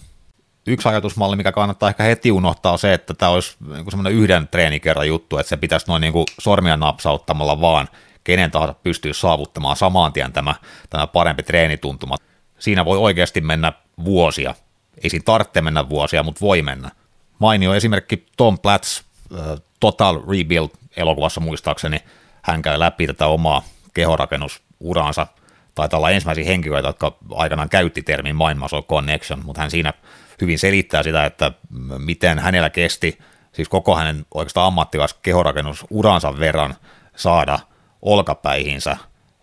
Yksi 0.66 0.88
ajatusmalli, 0.88 1.36
mikä 1.36 1.52
kannattaa 1.52 1.88
ehkä 1.88 2.02
heti 2.02 2.32
unohtaa, 2.32 2.72
on 2.72 2.78
se, 2.78 2.94
että 2.94 3.14
tämä 3.14 3.30
olisi 3.30 3.56
niin 3.74 3.90
semmoinen 3.90 4.12
yhden 4.12 4.48
treenikerran 4.48 5.08
juttu, 5.08 5.38
että 5.38 5.48
se 5.48 5.56
pitäisi 5.56 5.86
noin 5.88 6.00
niin 6.00 6.12
sormia 6.40 6.76
napsauttamalla 6.76 7.60
vaan 7.60 7.88
kenen 8.24 8.50
tahansa 8.50 8.74
pystyy 8.74 9.14
saavuttamaan 9.14 9.76
samaan 9.76 10.12
tien 10.12 10.32
tämä, 10.32 10.54
tämä 10.90 11.06
parempi 11.06 11.42
treenituntuma. 11.42 12.16
Siinä 12.58 12.84
voi 12.84 12.98
oikeasti 12.98 13.40
mennä 13.40 13.72
vuosia. 14.04 14.54
Ei 15.02 15.10
siinä 15.10 15.24
tarvitse 15.24 15.60
mennä 15.60 15.88
vuosia, 15.88 16.22
mutta 16.22 16.40
voi 16.40 16.62
mennä. 16.62 16.90
Mainio 17.38 17.74
esimerkki 17.74 18.26
Tom 18.36 18.58
Platz 18.58 19.02
Total 19.80 20.14
Rebuild-elokuvassa 20.14 21.40
muistaakseni, 21.40 21.98
hän 22.42 22.62
käy 22.62 22.78
läpi 22.78 23.06
tätä 23.06 23.26
omaa 23.26 23.62
kehorakennusuraansa. 23.94 25.26
Taitaa 25.74 25.98
olla 25.98 26.10
ensimmäisiä 26.10 26.44
henkilöitä, 26.44 26.88
jotka 26.88 27.16
aikanaan 27.34 27.68
käytti 27.68 28.02
termin 28.02 28.36
muscle 28.36 28.82
connection, 28.82 29.44
mutta 29.44 29.60
hän 29.60 29.70
siinä 29.70 29.92
hyvin 30.40 30.58
selittää 30.58 31.02
sitä, 31.02 31.24
että 31.24 31.52
miten 31.98 32.38
hänellä 32.38 32.70
kesti 32.70 33.18
siis 33.52 33.68
koko 33.68 33.96
hänen 33.96 34.26
oikeastaan 34.34 34.66
ammattilais 34.66 35.14
kehorakennusuransa 35.14 36.38
verran 36.38 36.74
saada 37.16 37.58
olkapäihinsä, 38.02 38.96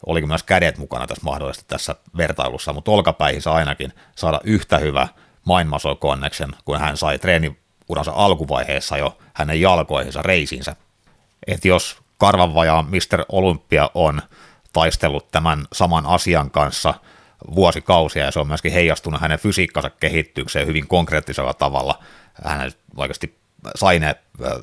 oliko 0.05 0.27
myös 0.27 0.43
kädet 0.43 0.77
mukana 0.77 1.07
tässä 1.07 1.25
mahdollisesti 1.25 1.65
tässä 1.67 1.95
vertailussa, 2.17 2.73
mutta 2.73 2.91
olkapäihinsä 2.91 3.51
ainakin 3.51 3.93
saada 4.15 4.41
yhtä 4.43 4.77
hyvä 4.77 5.07
mind 5.45 5.69
muscle 5.69 5.95
connection, 5.95 6.53
kun 6.65 6.79
hän 6.79 6.97
sai 6.97 7.19
treeniuransa 7.85 8.11
alkuvaiheessa 8.11 8.97
jo 8.97 9.17
hänen 9.33 9.61
jalkoihinsa, 9.61 10.21
reisinsä. 10.21 10.75
Että 11.47 11.67
jos 11.67 11.97
karvanvajaa 12.17 12.83
Mr. 12.83 13.25
Olympia 13.29 13.89
on 13.93 14.21
taistellut 14.73 15.31
tämän 15.31 15.65
saman 15.73 16.05
asian 16.05 16.51
kanssa 16.51 16.93
vuosikausia 17.55 18.25
ja 18.25 18.31
se 18.31 18.39
on 18.39 18.47
myöskin 18.47 18.71
heijastunut 18.71 19.21
hänen 19.21 19.39
fysiikkansa 19.39 19.89
kehitykseen 19.89 20.67
hyvin 20.67 20.87
konkreettisella 20.87 21.53
tavalla. 21.53 21.99
Hän 22.43 22.71
oikeasti 22.97 23.37
sai 23.75 23.99
ne, 23.99 24.15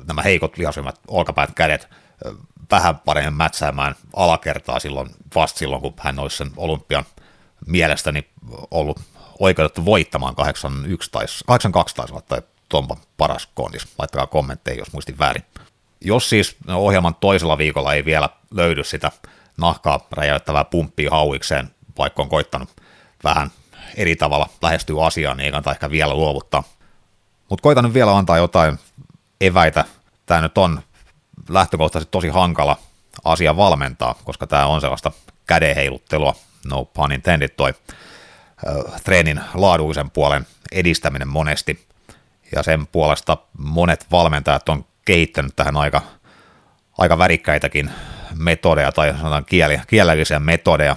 nämä 0.07 0.21
heikot 0.21 0.57
lihasryhmät, 0.57 0.99
olkapäät, 1.07 1.51
kädet 1.55 1.87
vähän 2.71 2.99
paremmin 2.99 3.33
mätsäämään 3.33 3.95
alakertaa 4.15 4.79
silloin, 4.79 5.09
vasta 5.35 5.59
silloin, 5.59 5.81
kun 5.81 5.93
hän 5.97 6.19
olisi 6.19 6.37
sen 6.37 6.51
olympian 6.57 7.05
mielestäni 7.65 8.27
ollut 8.71 8.99
oikeutettu 9.39 9.85
voittamaan 9.85 10.35
81 10.35 11.11
tai 11.11 11.25
82 11.45 11.95
taisi 11.95 12.13
tai 12.27 12.41
Tompa 12.73 12.97
paras 13.17 13.49
kondis. 13.53 13.87
Laittakaa 13.97 14.27
kommentteja, 14.27 14.77
jos 14.77 14.93
muistin 14.93 15.19
väärin. 15.19 15.43
Jos 16.01 16.29
siis 16.29 16.55
ohjelman 16.67 17.15
toisella 17.15 17.57
viikolla 17.57 17.93
ei 17.93 18.05
vielä 18.05 18.29
löydy 18.51 18.83
sitä 18.83 19.11
nahkaa 19.57 20.07
räjäyttävää 20.11 20.63
pumppia 20.63 21.09
hauikseen, 21.11 21.71
vaikka 21.97 22.23
on 22.23 22.29
koittanut 22.29 22.69
vähän 23.23 23.51
eri 23.95 24.15
tavalla 24.15 24.49
lähestyä 24.61 25.05
asiaan, 25.05 25.37
niin 25.37 25.45
ei 25.45 25.51
kannata 25.51 25.71
ehkä 25.71 25.91
vielä 25.91 26.13
luovuttaa. 26.13 26.63
Mutta 27.49 27.63
koitan 27.63 27.83
nyt 27.83 27.93
vielä 27.93 28.17
antaa 28.17 28.37
jotain 28.37 28.79
eväitä. 29.41 29.85
Tämä 30.25 30.41
nyt 30.41 30.57
on 30.57 30.81
lähtökohtaisesti 31.49 32.11
tosi 32.11 32.27
hankala 32.27 32.77
asia 33.23 33.57
valmentaa, 33.57 34.15
koska 34.23 34.47
tämä 34.47 34.65
on 34.65 34.81
sellaista 34.81 35.11
kädeheiluttelua, 35.45 36.35
no 36.65 36.85
pun 36.85 37.11
intended 37.11 37.49
toi, 37.49 37.73
treenin 39.03 39.41
laadullisen 39.53 40.11
puolen 40.11 40.47
edistäminen 40.71 41.27
monesti, 41.27 41.87
ja 42.55 42.63
sen 42.63 42.87
puolesta 42.87 43.37
monet 43.57 44.05
valmentajat 44.11 44.69
on 44.69 44.85
kehittänyt 45.05 45.55
tähän 45.55 45.77
aika, 45.77 46.01
aika 46.97 47.17
värikkäitäkin 47.17 47.91
metodeja 48.35 48.91
tai 48.91 49.13
sanotaan 49.17 49.45
kieli, 49.45 49.79
kielellisiä 49.87 50.39
metodeja, 50.39 50.95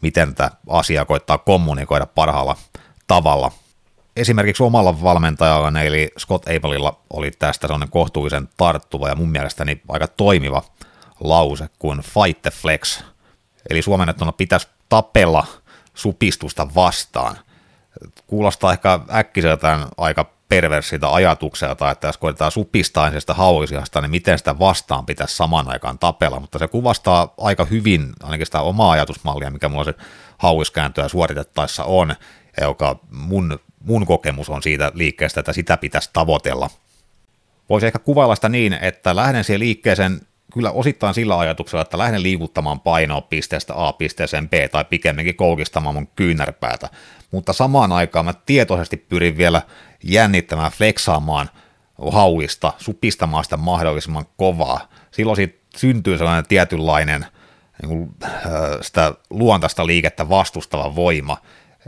miten 0.00 0.34
tätä 0.34 0.56
asiaa 0.68 1.04
koittaa 1.04 1.38
kommunikoida 1.38 2.06
parhaalla 2.06 2.56
tavalla. 3.06 3.52
Esimerkiksi 4.16 4.62
omalla 4.62 5.02
valmentajalla, 5.02 5.80
eli 5.80 6.10
Scott 6.18 6.48
Abelilla, 6.48 7.00
oli 7.10 7.30
tästä 7.30 7.66
sellainen 7.66 7.90
kohtuullisen 7.90 8.48
tarttuva 8.56 9.08
ja 9.08 9.14
mun 9.14 9.28
mielestäni 9.28 9.82
aika 9.88 10.06
toimiva 10.06 10.62
lause 11.20 11.68
kuin 11.78 12.02
fight 12.02 12.42
the 12.42 12.50
flex. 12.50 13.02
Eli 13.70 13.82
suomennettuna 13.82 14.32
pitäisi 14.32 14.68
tapella 14.88 15.46
supistusta 15.94 16.74
vastaan. 16.74 17.36
Kuulostaa 18.26 18.72
ehkä 18.72 19.00
äkkiseltään 19.14 19.88
aika 19.96 20.37
perversiltä 20.48 21.12
ajatukselta, 21.12 21.90
että 21.90 22.08
jos 22.08 22.16
koitetaan 22.16 22.50
supistaa 22.50 23.06
ensin 23.06 23.22
hauisiasta, 23.28 24.00
niin 24.00 24.10
miten 24.10 24.38
sitä 24.38 24.58
vastaan 24.58 25.06
pitäisi 25.06 25.36
saman 25.36 25.68
aikaan 25.68 25.98
tapella, 25.98 26.40
mutta 26.40 26.58
se 26.58 26.68
kuvastaa 26.68 27.34
aika 27.38 27.64
hyvin 27.64 28.12
ainakin 28.22 28.46
sitä 28.46 28.60
omaa 28.60 28.92
ajatusmallia, 28.92 29.50
mikä 29.50 29.68
mulla 29.68 29.84
se 29.84 29.94
hauiskääntöä 30.38 31.08
suoritettaessa 31.08 31.84
on, 31.84 32.14
ja 32.60 32.66
joka 32.66 32.98
mun, 33.10 33.58
mun 33.80 34.06
kokemus 34.06 34.50
on 34.50 34.62
siitä 34.62 34.92
liikkeestä, 34.94 35.40
että 35.40 35.52
sitä 35.52 35.76
pitäisi 35.76 36.10
tavoitella. 36.12 36.70
Voisi 37.68 37.86
ehkä 37.86 37.98
kuvailla 37.98 38.34
sitä 38.34 38.48
niin, 38.48 38.72
että 38.72 39.16
lähden 39.16 39.44
siihen 39.44 39.60
liikkeeseen 39.60 40.20
kyllä 40.52 40.70
osittain 40.70 41.14
sillä 41.14 41.38
ajatuksella, 41.38 41.82
että 41.82 41.98
lähden 41.98 42.22
liikuttamaan 42.22 42.80
painoa 42.80 43.20
pisteestä 43.20 43.74
A 43.76 43.92
pisteeseen 43.92 44.48
B 44.48 44.52
tai 44.70 44.84
pikemminkin 44.84 45.36
koukistamaan 45.36 45.94
mun 45.94 46.06
kyynärpäätä, 46.16 46.88
mutta 47.30 47.52
samaan 47.52 47.92
aikaan 47.92 48.24
mä 48.24 48.32
tietoisesti 48.46 48.96
pyrin 48.96 49.36
vielä 49.36 49.62
jännittämään, 50.04 50.72
fleksaamaan 50.72 51.50
hauista, 52.10 52.72
supistamaan 52.78 53.44
sitä 53.44 53.56
mahdollisimman 53.56 54.26
kovaa. 54.36 54.88
Silloin 55.10 55.36
siitä 55.36 55.58
syntyy 55.76 56.18
sellainen 56.18 56.46
tietynlainen 56.48 57.26
niin 57.82 57.88
kuin, 57.88 58.14
sitä 58.80 59.14
luontaista 59.30 59.86
liikettä 59.86 60.28
vastustava 60.28 60.94
voima. 60.94 61.36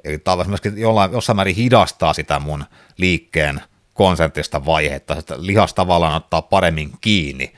Eli 0.04 0.18
tavallaan 0.18 0.48
myöskin 0.48 0.78
jollain, 0.78 1.12
jossain 1.12 1.36
määrin 1.36 1.56
hidastaa 1.56 2.12
sitä 2.12 2.38
mun 2.38 2.64
liikkeen 2.96 3.60
konsentrista 3.94 4.64
vaihetta, 4.64 5.16
että 5.16 5.34
lihas 5.38 5.74
tavallaan 5.74 6.14
ottaa 6.14 6.42
paremmin 6.42 6.92
kiinni. 7.00 7.52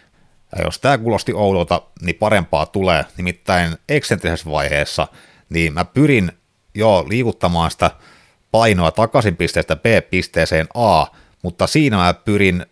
Ja 0.57 0.65
jos 0.65 0.79
tämä 0.79 0.99
kuulosti 0.99 1.33
oudolta, 1.33 1.83
niin 2.03 2.15
parempaa 2.15 2.67
tulee. 2.67 3.05
Nimittäin 3.17 3.77
eksentrisessä 3.89 4.51
vaiheessa, 4.51 5.09
niin 5.49 5.75
mä 5.75 5.85
pyrin 5.85 6.33
jo 6.75 7.05
liikuttamaan 7.09 7.71
sitä 7.71 7.91
painoa 8.51 8.91
takaisin 8.91 9.37
pisteestä 9.37 9.77
B-pisteeseen 9.77 10.67
A, 10.75 11.07
mutta 11.43 11.67
siinä 11.67 11.97
mä 11.97 12.15
pyrin 12.15 12.67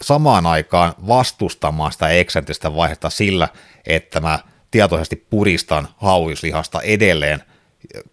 samaan 0.00 0.46
aikaan 0.46 0.94
vastustamaan 1.06 1.92
sitä 1.92 2.08
eksentristä 2.08 2.74
vaihetta 2.74 3.10
sillä, 3.10 3.48
että 3.86 4.20
mä 4.20 4.38
tietoisesti 4.70 5.16
puristan 5.16 5.88
hauislihasta 5.96 6.80
edelleen 6.82 7.42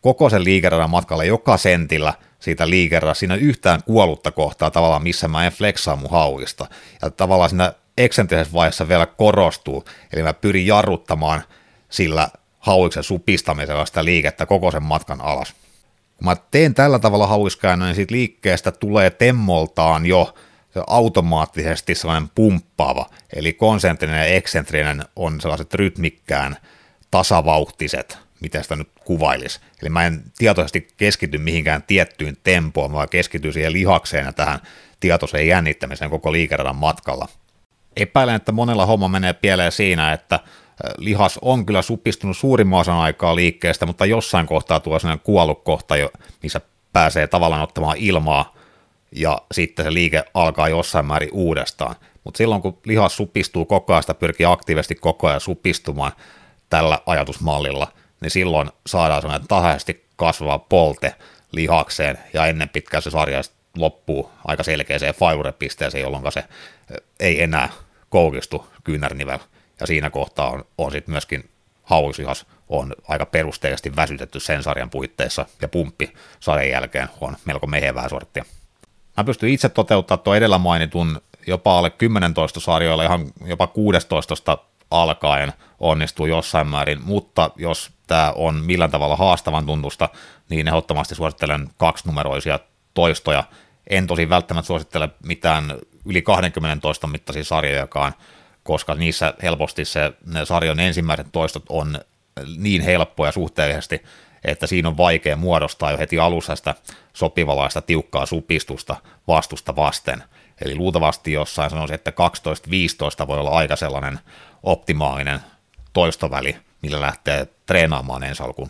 koko 0.02 0.30
sen 0.30 0.44
liikeradan 0.44 0.90
matkalla 0.90 1.24
joka 1.24 1.58
sentillä 1.58 2.14
siitä 2.40 2.70
liikeradasta, 2.70 3.20
siinä 3.20 3.36
yhtään 3.36 3.84
kuollutta 3.84 4.32
kohtaa 4.32 4.72
tavallaan, 4.72 5.04
missä 5.04 5.28
mä 5.28 5.46
en 5.46 5.52
flexaa 5.52 5.96
mun 5.96 6.12
hauista. 6.12 6.66
Ja 7.02 7.10
tavallaan 7.10 7.50
siinä 7.50 7.74
eksentrisessä 7.98 8.54
vaiheessa 8.54 8.88
vielä 8.88 9.06
korostuu, 9.06 9.86
eli 10.14 10.24
mä 10.24 10.34
pyrin 10.34 10.68
jarruttamaan 10.68 11.44
sillä 11.90 12.30
hauiksen 12.68 13.04
supistamisella 13.04 13.86
sitä 13.86 14.06
liikettä 14.06 14.46
koko 14.46 14.72
sen 14.72 14.84
matkan 14.84 15.22
alas. 15.22 15.54
Kun 16.18 16.26
mä 16.26 16.36
teen 16.52 16.74
tällä 16.74 17.00
tavalla 17.00 17.28
hauiskäännön, 17.28 17.88
niin 17.88 17.96
siitä 17.96 18.14
liikkeestä 18.14 18.72
tulee 18.72 19.10
temmoltaan 19.10 20.06
jo 20.06 20.36
automaattisesti 20.88 21.96
sellainen 21.96 22.30
pumppaava, 22.36 23.10
eli 23.36 23.54
konsentrinen 23.54 24.18
ja 24.18 24.26
eksentrinen 24.26 25.06
on 25.16 25.42
sellaiset 25.42 25.74
rytmikkään 25.74 26.58
tasavauhtiset, 27.12 28.18
miten 28.40 28.64
sitä 28.64 28.76
nyt 28.76 28.90
kuvailisi. 29.06 29.60
Eli 29.82 29.90
mä 29.90 30.06
en 30.06 30.24
tietoisesti 30.38 30.88
keskity 30.98 31.38
mihinkään 31.38 31.84
tiettyyn 31.84 32.38
tempoon, 32.44 32.94
vaan 32.94 33.10
keskityn 33.10 33.54
siihen 33.54 33.74
lihakseen 33.74 34.26
ja 34.26 34.34
tähän 34.34 34.60
tietoiseen 35.00 35.48
jännittämiseen 35.48 36.12
koko 36.12 36.32
liikeradan 36.32 36.76
matkalla. 36.76 37.28
Epäilen, 37.96 38.36
että 38.36 38.52
monella 38.52 38.86
homma 38.86 39.08
menee 39.08 39.34
pieleen 39.34 39.72
siinä, 39.72 40.14
että 40.14 40.40
lihas 40.98 41.40
on 41.42 41.66
kyllä 41.66 41.82
supistunut 41.82 42.38
suurimman 42.38 42.80
osan 42.80 42.98
aikaa 42.98 43.36
liikkeestä, 43.36 43.86
mutta 43.86 44.06
jossain 44.06 44.48
kohtaa 44.48 44.80
tuo 44.80 45.00
sellainen 45.00 45.24
kuollut 45.24 45.64
kohta, 45.64 45.96
missä 46.44 46.62
pääsee 46.94 47.28
tavallaan 47.28 47.62
ottamaan 47.62 47.98
ilmaa, 47.98 48.56
ja 49.12 49.42
sitten 49.52 49.86
se 49.86 49.94
liike 49.94 50.24
alkaa 50.34 50.70
jossain 50.70 51.06
määrin 51.06 51.30
uudestaan. 51.32 51.96
Mutta 52.24 52.38
silloin 52.38 52.62
kun 52.62 52.78
lihas 52.86 53.18
supistuu 53.18 53.66
koko 53.66 53.94
ajan, 53.94 54.04
sitä 54.04 54.14
pyrkii 54.14 54.46
aktiivisesti 54.46 54.96
koko 54.96 55.28
ajan 55.28 55.42
supistumaan 55.42 56.12
tällä 56.70 57.00
ajatusmallilla, 57.06 57.88
niin 58.22 58.32
silloin 58.32 58.70
saadaan 58.88 59.22
sellainen 59.22 59.48
tasaisesti 59.48 60.06
kasvava 60.16 60.60
polte 60.60 61.16
lihakseen, 61.52 62.18
ja 62.34 62.46
ennen 62.46 62.70
pitkään 62.70 63.04
se 63.04 63.10
sarja 63.10 63.42
loppuu 63.78 64.32
aika 64.46 64.64
selkeäseen 64.64 65.14
failure-pisteeseen, 65.14 66.02
jolloin 66.02 66.32
se 66.32 66.44
ei 67.20 67.44
enää 67.44 67.70
koukistu 68.10 68.68
kyynärnivel 68.84 69.40
ja 69.80 69.88
siinä 69.88 70.10
kohtaa 70.10 70.50
on, 70.50 70.66
on 70.78 70.92
sitten 70.92 71.12
myöskin 71.12 71.50
hauslihas 71.84 72.46
on 72.70 72.94
aika 73.08 73.26
perusteellisesti 73.26 73.96
väsytetty 73.96 74.40
sen 74.40 74.64
sarjan 74.64 74.90
puitteissa, 74.90 75.46
ja 75.62 75.68
pumppi 75.68 76.14
sarjan 76.40 76.70
jälkeen 76.70 77.10
on 77.22 77.36
melko 77.46 77.68
mehevää 77.68 78.10
sorttia. 78.10 78.46
Mä 79.18 79.24
pystyn 79.24 79.50
itse 79.50 79.70
toteuttamaan 79.70 80.24
tuo 80.24 80.36
edellä 80.36 80.58
mainitun 80.58 81.22
jopa 81.48 81.78
alle 81.78 81.90
10 81.90 82.34
sarjoilla, 82.58 83.04
ihan 83.04 83.32
jopa 83.46 83.68
16 83.68 84.58
alkaen 84.92 85.54
onnistuu 85.80 86.26
jossain 86.26 86.68
määrin, 86.68 87.02
mutta 87.04 87.52
jos 87.56 87.92
tämä 88.08 88.34
on 88.36 88.56
millään 88.56 88.92
tavalla 88.92 89.16
haastavan 89.16 89.66
tuntusta, 89.66 90.10
niin 90.50 90.68
ehdottomasti 90.68 91.16
suosittelen 91.16 91.70
kaksinumeroisia 91.78 92.60
toistoja. 92.94 93.44
En 93.90 94.08
tosi 94.08 94.30
välttämättä 94.30 94.68
suosittele 94.68 95.10
mitään 95.24 95.76
yli 96.06 96.22
20 96.22 96.82
toiston 96.82 97.10
mittaisia 97.10 97.44
sarjojakaan, 97.44 98.14
koska 98.68 98.96
niissä 98.96 99.34
helposti 99.44 99.86
se, 99.86 100.14
ne 100.26 100.46
sarjan 100.46 100.80
ensimmäiset 100.80 101.28
toistot 101.32 101.64
on 101.70 102.00
niin 102.58 102.82
helppoja 102.82 103.32
suhteellisesti, 103.32 104.04
että 104.44 104.68
siinä 104.68 104.90
on 104.90 104.98
vaikea 104.98 105.36
muodostaa 105.36 105.92
jo 105.92 105.98
heti 105.98 106.20
alussa 106.20 106.56
sitä 106.56 106.76
sopivalaista 107.14 107.82
tiukkaa 107.82 108.26
supistusta 108.26 108.96
vastusta 109.28 109.76
vasten. 109.76 110.24
Eli 110.62 110.76
luultavasti 110.76 111.32
jossain 111.32 111.70
sanoisin, 111.70 111.96
että 111.96 112.14
12-15 113.24 113.28
voi 113.28 113.40
olla 113.40 113.50
aika 113.50 113.76
sellainen 113.76 114.20
optimaalinen 114.64 115.40
toistoväli, 115.94 116.56
millä 116.82 117.02
lähtee 117.02 117.48
treenaamaan 117.66 118.24
ensi 118.24 118.44
alkuun. 118.44 118.70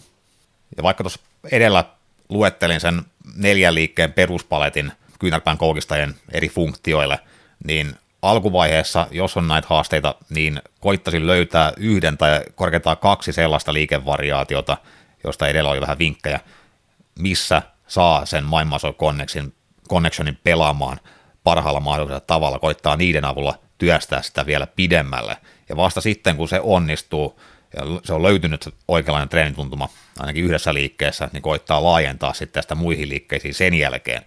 Ja 0.77 0.83
vaikka 0.83 1.03
tuossa 1.03 1.19
edellä 1.51 1.83
luettelin 2.29 2.79
sen 2.79 3.01
neljän 3.35 3.75
liikkeen 3.75 4.13
peruspaletin 4.13 4.91
kyynärpään 5.19 5.57
koukistajien 5.57 6.15
eri 6.31 6.49
funktioille, 6.49 7.19
niin 7.63 7.95
alkuvaiheessa, 8.21 9.07
jos 9.11 9.37
on 9.37 9.47
näitä 9.47 9.67
haasteita, 9.69 10.15
niin 10.29 10.61
koittaisin 10.79 11.27
löytää 11.27 11.73
yhden 11.77 12.17
tai 12.17 12.41
korkeintaan 12.55 12.97
kaksi 12.97 13.33
sellaista 13.33 13.73
liikevariaatiota, 13.73 14.77
josta 15.23 15.47
edellä 15.47 15.69
oli 15.69 15.81
vähän 15.81 15.99
vinkkejä, 15.99 16.39
missä 17.19 17.61
saa 17.87 18.25
sen 18.25 18.45
connection, 18.99 19.53
connectionin 19.89 20.39
pelaamaan 20.43 20.99
parhaalla 21.43 21.79
mahdollisella 21.79 22.19
tavalla, 22.19 22.59
koittaa 22.59 22.97
niiden 22.97 23.25
avulla 23.25 23.59
työstää 23.77 24.21
sitä 24.21 24.45
vielä 24.45 24.67
pidemmälle. 24.67 25.37
Ja 25.69 25.77
vasta 25.77 26.01
sitten, 26.01 26.37
kun 26.37 26.47
se 26.47 26.59
onnistuu, 26.63 27.39
ja 27.75 27.83
se 28.03 28.13
on 28.13 28.23
löytynyt 28.23 28.73
oikeanlainen 28.87 29.29
treenituntuma 29.29 29.89
ainakin 30.19 30.43
yhdessä 30.43 30.73
liikkeessä, 30.73 31.29
niin 31.33 31.41
koittaa 31.41 31.83
laajentaa 31.83 32.33
sitten 32.33 32.63
sitä 32.63 32.75
muihin 32.75 33.09
liikkeisiin 33.09 33.53
sen 33.53 33.73
jälkeen. 33.73 34.25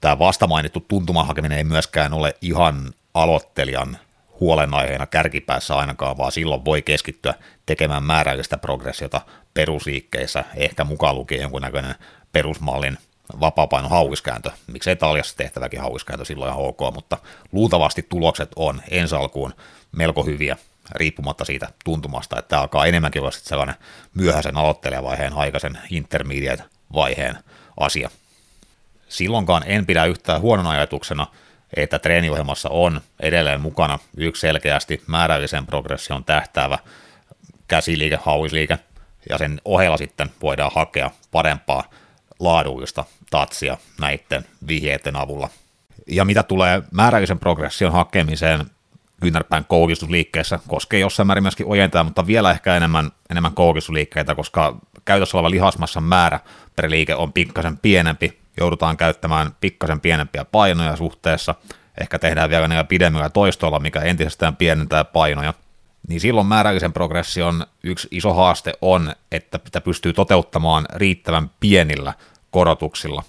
Tämä 0.00 0.18
vasta 0.18 0.46
mainittu 0.46 0.80
tuntuman 0.80 1.26
hakeminen 1.26 1.58
ei 1.58 1.64
myöskään 1.64 2.12
ole 2.12 2.34
ihan 2.40 2.92
aloittelijan 3.14 3.98
huolenaiheena 4.40 5.06
kärkipäässä 5.06 5.76
ainakaan, 5.76 6.18
vaan 6.18 6.32
silloin 6.32 6.64
voi 6.64 6.82
keskittyä 6.82 7.34
tekemään 7.66 8.02
määrällistä 8.02 8.58
progressiota 8.58 9.20
perusliikkeissä, 9.54 10.44
ehkä 10.56 10.84
mukaan 10.84 11.14
lukien 11.14 11.40
jonkunnäköinen 11.40 11.94
perusmallin 12.32 12.98
vapaapaino 13.40 13.88
hauiskääntö, 13.88 14.50
miksei 14.66 14.96
taljassa 14.96 15.36
tehtäväkin 15.36 15.80
hauiskääntö 15.80 16.24
silloin 16.24 16.50
ihan 16.50 16.64
ok, 16.64 16.94
mutta 16.94 17.18
luultavasti 17.52 18.06
tulokset 18.08 18.48
on 18.56 18.82
ensi 18.90 19.14
alkuun 19.14 19.54
melko 19.92 20.22
hyviä, 20.22 20.56
riippumatta 20.94 21.44
siitä 21.44 21.68
tuntumasta, 21.84 22.38
että 22.38 22.48
tämä 22.48 22.62
alkaa 22.62 22.86
enemmänkin 22.86 23.22
olla 23.22 23.30
sellainen 23.30 23.74
myöhäisen 24.14 24.56
aloittelijavaiheen, 24.56 25.32
aikaisen 25.32 25.78
intermediate-vaiheen 25.90 27.38
asia. 27.80 28.10
Silloinkaan 29.08 29.62
en 29.66 29.86
pidä 29.86 30.04
yhtään 30.04 30.40
huonon 30.40 30.66
ajatuksena 30.66 31.26
että 31.76 31.98
treeniohjelmassa 31.98 32.68
on 32.68 33.00
edelleen 33.20 33.60
mukana 33.60 33.98
yksi 34.16 34.40
selkeästi 34.40 35.02
määrällisen 35.06 35.66
progression 35.66 36.24
tähtäävä 36.24 36.78
käsiliike, 37.68 38.18
hauisliike, 38.22 38.78
ja 39.30 39.38
sen 39.38 39.60
ohella 39.64 39.96
sitten 39.96 40.30
voidaan 40.42 40.72
hakea 40.74 41.10
parempaa 41.30 41.84
laadullista 42.40 43.04
tatsia 43.30 43.76
näiden 44.00 44.44
vihjeiden 44.68 45.16
avulla. 45.16 45.48
Ja 46.06 46.24
mitä 46.24 46.42
tulee 46.42 46.82
määrällisen 46.90 47.38
progression 47.38 47.92
hakemiseen 47.92 48.66
kyynärpään 49.20 49.64
koukistusliikkeessä, 49.64 50.58
koskee 50.68 51.00
jossain 51.00 51.26
määrin 51.26 51.44
myöskin 51.44 51.66
ojentaa, 51.66 52.04
mutta 52.04 52.26
vielä 52.26 52.50
ehkä 52.50 52.76
enemmän, 52.76 53.10
enemmän 53.30 53.54
koukistusliikkeitä, 53.54 54.34
koska 54.34 54.76
käytössä 55.04 55.36
oleva 55.36 55.50
lihasmassan 55.50 56.04
määrä 56.04 56.40
per 56.76 56.90
liike 56.90 57.14
on 57.14 57.32
pikkasen 57.32 57.78
pienempi 57.78 58.41
joudutaan 58.60 58.96
käyttämään 58.96 59.56
pikkasen 59.60 60.00
pienempiä 60.00 60.44
painoja 60.44 60.96
suhteessa, 60.96 61.54
ehkä 62.00 62.18
tehdään 62.18 62.50
vielä 62.50 62.68
niillä 62.68 62.84
pidemmillä 62.84 63.30
toistoilla, 63.30 63.80
mikä 63.80 64.00
entisestään 64.00 64.56
pienentää 64.56 65.04
painoja, 65.04 65.54
niin 66.08 66.20
silloin 66.20 66.46
määrällisen 66.46 66.92
progression 66.92 67.66
yksi 67.82 68.08
iso 68.10 68.34
haaste 68.34 68.72
on, 68.80 69.14
että 69.32 69.60
sitä 69.64 69.80
pystyy 69.80 70.12
toteuttamaan 70.12 70.86
riittävän 70.94 71.50
pienillä 71.60 72.14
korotuksilla. 72.50 73.22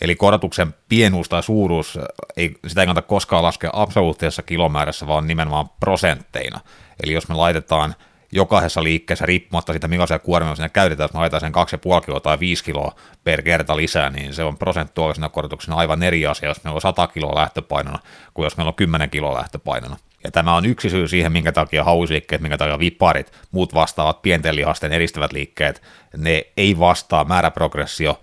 Eli 0.00 0.16
korotuksen 0.16 0.74
pienuus 0.88 1.28
tai 1.28 1.42
suuruus, 1.42 1.98
ei, 2.36 2.54
sitä 2.66 2.80
ei 2.80 2.86
kannata 2.86 3.08
koskaan 3.08 3.42
laskea 3.42 3.70
absoluuttisessa 3.72 4.42
kilomäärässä, 4.42 5.06
vaan 5.06 5.26
nimenomaan 5.26 5.68
prosentteina. 5.80 6.60
Eli 7.02 7.12
jos 7.12 7.28
me 7.28 7.34
laitetaan 7.34 7.94
jokaisessa 8.32 8.82
liikkeessä, 8.82 9.26
riippumatta 9.26 9.72
siitä 9.72 9.88
millaisia 9.88 10.18
kuormia 10.18 10.54
sinne 10.54 10.68
käytetään, 10.68 11.04
jos 11.04 11.12
me 11.12 11.18
haetaan 11.18 11.40
sen 11.40 11.52
2,5 11.54 12.04
kiloa 12.04 12.20
tai 12.20 12.40
5 12.40 12.64
kiloa 12.64 12.94
per 13.24 13.42
kerta 13.42 13.76
lisää, 13.76 14.10
niin 14.10 14.34
se 14.34 14.44
on 14.44 14.58
prosentuaalisena 14.58 15.28
korotuksena 15.28 15.76
aivan 15.76 16.02
eri 16.02 16.26
asia, 16.26 16.48
jos 16.48 16.64
meillä 16.64 16.76
on 16.76 16.80
100 16.80 17.06
kiloa 17.06 17.34
lähtöpainona, 17.34 17.98
kuin 18.34 18.44
jos 18.44 18.56
meillä 18.56 18.68
on 18.68 18.74
10 18.74 19.10
kiloa 19.10 19.34
lähtöpainona. 19.34 19.96
Ja 20.24 20.30
tämä 20.30 20.54
on 20.54 20.66
yksi 20.66 20.90
syy 20.90 21.08
siihen, 21.08 21.32
minkä 21.32 21.52
takia 21.52 21.84
hausliikkeet, 21.84 22.42
minkä 22.42 22.58
takia 22.58 22.78
viparit, 22.78 23.32
muut 23.50 23.74
vastaavat 23.74 24.22
pienten 24.22 24.56
lihasten 24.56 24.92
edistävät 24.92 25.32
liikkeet, 25.32 25.82
ne 26.16 26.46
ei 26.56 26.78
vastaa 26.78 27.24
määräprogressio 27.24 28.20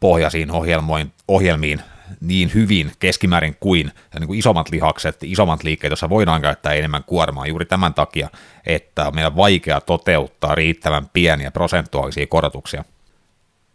pohjaisiin 0.00 0.50
ohjelmiin 1.28 1.80
niin 2.20 2.50
hyvin 2.54 2.92
keskimäärin 2.98 3.56
kuin, 3.60 3.92
niin 4.18 4.26
kuin 4.26 4.38
isommat 4.38 4.70
lihakset, 4.70 5.16
isommat 5.22 5.62
liikkeet, 5.62 5.90
joissa 5.90 6.08
voidaan 6.08 6.42
käyttää 6.42 6.72
enemmän 6.72 7.04
kuormaa 7.04 7.46
juuri 7.46 7.64
tämän 7.64 7.94
takia, 7.94 8.28
että 8.66 9.06
on 9.06 9.14
meidän 9.14 9.36
vaikea 9.36 9.80
toteuttaa 9.80 10.54
riittävän 10.54 11.08
pieniä 11.12 11.50
prosentuaalisia 11.50 12.26
korotuksia. 12.26 12.84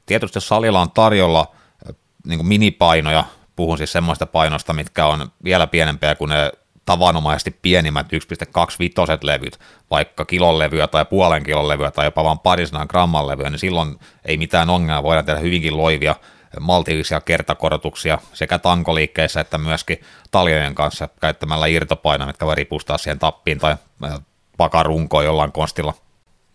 Tietysti 0.06 0.38
jos 0.38 0.48
salilla 0.48 0.82
on 0.82 0.92
tarjolla 0.92 1.56
niin 2.26 2.38
kuin 2.38 2.48
minipainoja, 2.48 3.24
puhun 3.56 3.78
siis 3.78 3.92
semmoista 3.92 4.26
painosta, 4.26 4.74
mitkä 4.74 5.06
on 5.06 5.32
vielä 5.44 5.68
pienempiä 5.68 6.16
kuin 6.16 6.30
ne 6.30 6.52
tavanomaisesti 6.86 7.52
pienimmät 7.62 8.08
1,25 8.14 8.20
levyt, 9.22 9.60
vaikka 9.92 10.26
kilon 10.26 10.60
levyä 10.60 10.88
tai 10.88 11.06
puolen 11.06 11.44
kilon 11.44 11.68
levyä 11.68 11.92
tai 11.92 12.06
jopa 12.06 12.24
vain 12.24 12.40
parisanan 12.40 12.88
gramman 12.90 13.28
levyä, 13.28 13.50
niin 13.50 13.60
silloin 13.60 14.00
ei 14.26 14.38
mitään 14.38 14.70
ongelmaa, 14.70 15.04
voidaan 15.04 15.26
tehdä 15.26 15.40
hyvinkin 15.40 15.78
loivia 15.78 16.16
maltillisia 16.60 17.22
kertakorotuksia 17.22 18.20
sekä 18.34 18.60
tankoliikkeissä 18.60 19.40
että 19.40 19.58
myöskin 19.58 20.02
taljojen 20.32 20.76
kanssa 20.76 21.10
käyttämällä 21.22 21.68
irtopainoja, 21.68 22.28
mitkä 22.28 22.46
voi 22.46 22.56
ripustaa 22.56 22.98
siihen 22.98 23.20
tappiin 23.20 23.60
tai 23.60 23.76
pakarunkoon 24.58 25.26
jollain 25.26 25.52
konstilla. 25.52 25.94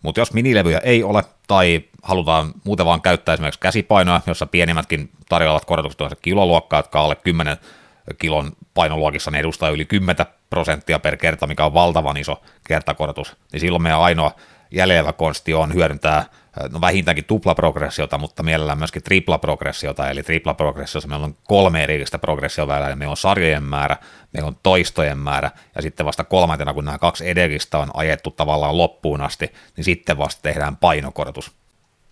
Mutta 0.01 0.21
jos 0.21 0.33
minilevyjä 0.33 0.79
ei 0.83 1.03
ole 1.03 1.23
tai 1.47 1.83
halutaan 2.03 2.53
muuten 2.63 2.85
vaan 2.85 3.01
käyttää 3.01 3.33
esimerkiksi 3.33 3.59
käsipainoa, 3.59 4.21
jossa 4.27 4.45
pienimmätkin 4.45 5.09
tarjoavat 5.29 5.65
korotukset 5.65 6.01
on 6.01 6.09
se 6.09 6.15
kiloluokka, 6.21 6.77
jotka 6.77 7.01
alle 7.01 7.15
10 7.15 7.57
kilon 8.19 8.51
painoluokissa 8.73 9.31
ne 9.31 9.39
edustaa 9.39 9.69
yli 9.69 9.85
10 9.85 10.25
prosenttia 10.49 10.99
per 10.99 11.17
kerta, 11.17 11.47
mikä 11.47 11.65
on 11.65 11.73
valtavan 11.73 12.17
iso 12.17 12.41
kertakorotus, 12.67 13.35
niin 13.51 13.59
silloin 13.59 13.83
meidän 13.83 13.99
ainoa 13.99 14.31
jäljellä 14.71 15.13
konsti 15.13 15.53
on 15.53 15.73
hyödyntää 15.73 16.25
no 16.71 16.81
vähintäänkin 16.81 17.25
tuplaprogressiota, 17.25 18.17
mutta 18.17 18.43
mielellään 18.43 18.77
myöskin 18.77 19.03
triplaprogressiota, 19.03 20.09
eli 20.09 20.23
triplaprogressiossa 20.23 21.09
meillä 21.09 21.25
on 21.25 21.37
kolme 21.43 21.83
erillistä 21.83 22.19
progressiovälillä, 22.19 22.95
meillä 22.95 23.11
on 23.11 23.17
sarjojen 23.17 23.63
määrä, 23.63 23.97
meillä 24.33 24.47
on 24.47 24.57
toistojen 24.63 25.17
määrä, 25.17 25.51
ja 25.75 25.81
sitten 25.81 26.05
vasta 26.05 26.23
kolmantena, 26.23 26.73
kun 26.73 26.85
nämä 26.85 26.97
kaksi 26.97 27.29
edellistä 27.29 27.77
on 27.77 27.91
ajettu 27.93 28.31
tavallaan 28.31 28.77
loppuun 28.77 29.21
asti, 29.21 29.53
niin 29.77 29.85
sitten 29.85 30.17
vasta 30.17 30.41
tehdään 30.41 30.77
painokorotus. 30.77 31.51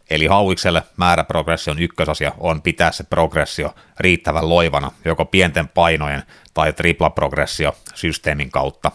Eli 0.09 0.25
hauikselle 0.25 0.83
määräprogression 0.97 1.79
ykkösasia 1.79 2.31
on 2.37 2.61
pitää 2.61 2.91
se 2.91 3.03
progressio 3.03 3.75
riittävän 3.99 4.49
loivana, 4.49 4.91
joko 5.05 5.25
pienten 5.25 5.67
painojen 5.67 6.23
tai 6.53 6.73
triplaprogressio 6.73 7.75
systeemin 7.95 8.51
kautta, 8.51 8.91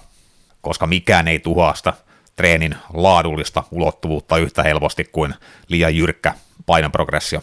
koska 0.60 0.86
mikään 0.86 1.28
ei 1.28 1.38
tuhoasta 1.38 1.92
treenin 2.36 2.76
laadullista 2.92 3.64
ulottuvuutta 3.70 4.36
yhtä 4.36 4.62
helposti 4.62 5.04
kuin 5.04 5.34
liian 5.68 5.96
jyrkkä 5.96 6.34
painoprogressio. 6.66 7.40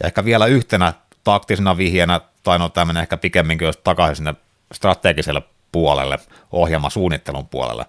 Ja 0.00 0.06
ehkä 0.06 0.24
vielä 0.24 0.46
yhtenä 0.46 0.92
taktisena 1.24 1.76
vihjeenä, 1.76 2.20
tai 2.42 2.58
no 2.58 2.68
tämmöinen 2.68 3.02
ehkä 3.02 3.16
pikemminkin 3.16 3.66
jos 3.66 3.76
takaisin 3.76 4.16
sinne 4.16 4.34
strategiselle 4.72 5.42
puolelle, 5.72 6.18
ohjelmasuunnittelun 6.52 7.48
puolelle, 7.48 7.86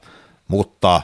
mutta 0.47 1.01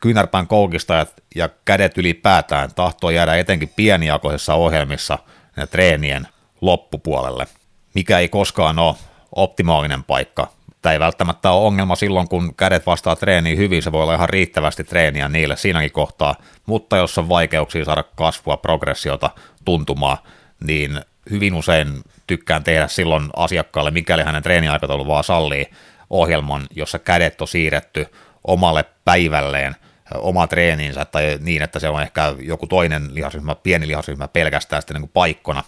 kyynärpään 0.00 0.46
koukistajat 0.46 1.14
ja 1.34 1.48
kädet 1.64 1.98
ylipäätään 1.98 2.74
tahtoo 2.74 3.10
jäädä 3.10 3.36
etenkin 3.36 3.72
pienijakoisissa 3.76 4.54
ohjelmissa 4.54 5.18
ja 5.56 5.66
treenien 5.66 6.28
loppupuolelle, 6.60 7.46
mikä 7.94 8.18
ei 8.18 8.28
koskaan 8.28 8.78
ole 8.78 8.96
optimaalinen 9.32 10.04
paikka 10.04 10.55
Tämä 10.86 10.94
ei 10.94 11.00
välttämättä 11.00 11.50
ole 11.50 11.66
ongelma 11.66 11.96
silloin, 11.96 12.28
kun 12.28 12.54
kädet 12.54 12.86
vastaa 12.86 13.16
treeniin 13.16 13.58
hyvin, 13.58 13.82
se 13.82 13.92
voi 13.92 14.02
olla 14.02 14.14
ihan 14.14 14.28
riittävästi 14.28 14.84
treeniä 14.84 15.28
niille 15.28 15.56
siinäkin 15.56 15.92
kohtaa, 15.92 16.34
mutta 16.66 16.96
jos 16.96 17.18
on 17.18 17.28
vaikeuksia 17.28 17.84
saada 17.84 18.02
kasvua, 18.02 18.56
progressiota, 18.56 19.30
tuntumaa, 19.64 20.22
niin 20.66 21.00
hyvin 21.30 21.54
usein 21.54 22.02
tykkään 22.26 22.64
tehdä 22.64 22.88
silloin 22.88 23.28
asiakkaalle, 23.36 23.90
mikäli 23.90 24.22
hänen 24.22 24.42
treeniaikataulu 24.42 25.06
vaan 25.06 25.24
sallii, 25.24 25.66
ohjelman, 26.10 26.66
jossa 26.74 26.98
kädet 26.98 27.40
on 27.40 27.48
siirretty 27.48 28.06
omalle 28.44 28.84
päivälleen, 29.04 29.76
oma 30.14 30.46
treeninsä, 30.46 31.04
tai 31.04 31.38
niin, 31.40 31.62
että 31.62 31.78
se 31.78 31.88
on 31.88 32.02
ehkä 32.02 32.34
joku 32.38 32.66
toinen 32.66 33.14
lihasryhmä, 33.14 33.54
pieni 33.54 33.88
lihasryhmä 33.88 34.28
pelkästään 34.28 34.82
sitten 34.82 34.94
niin 34.94 35.02
kuin 35.02 35.14
paikkona 35.14 35.62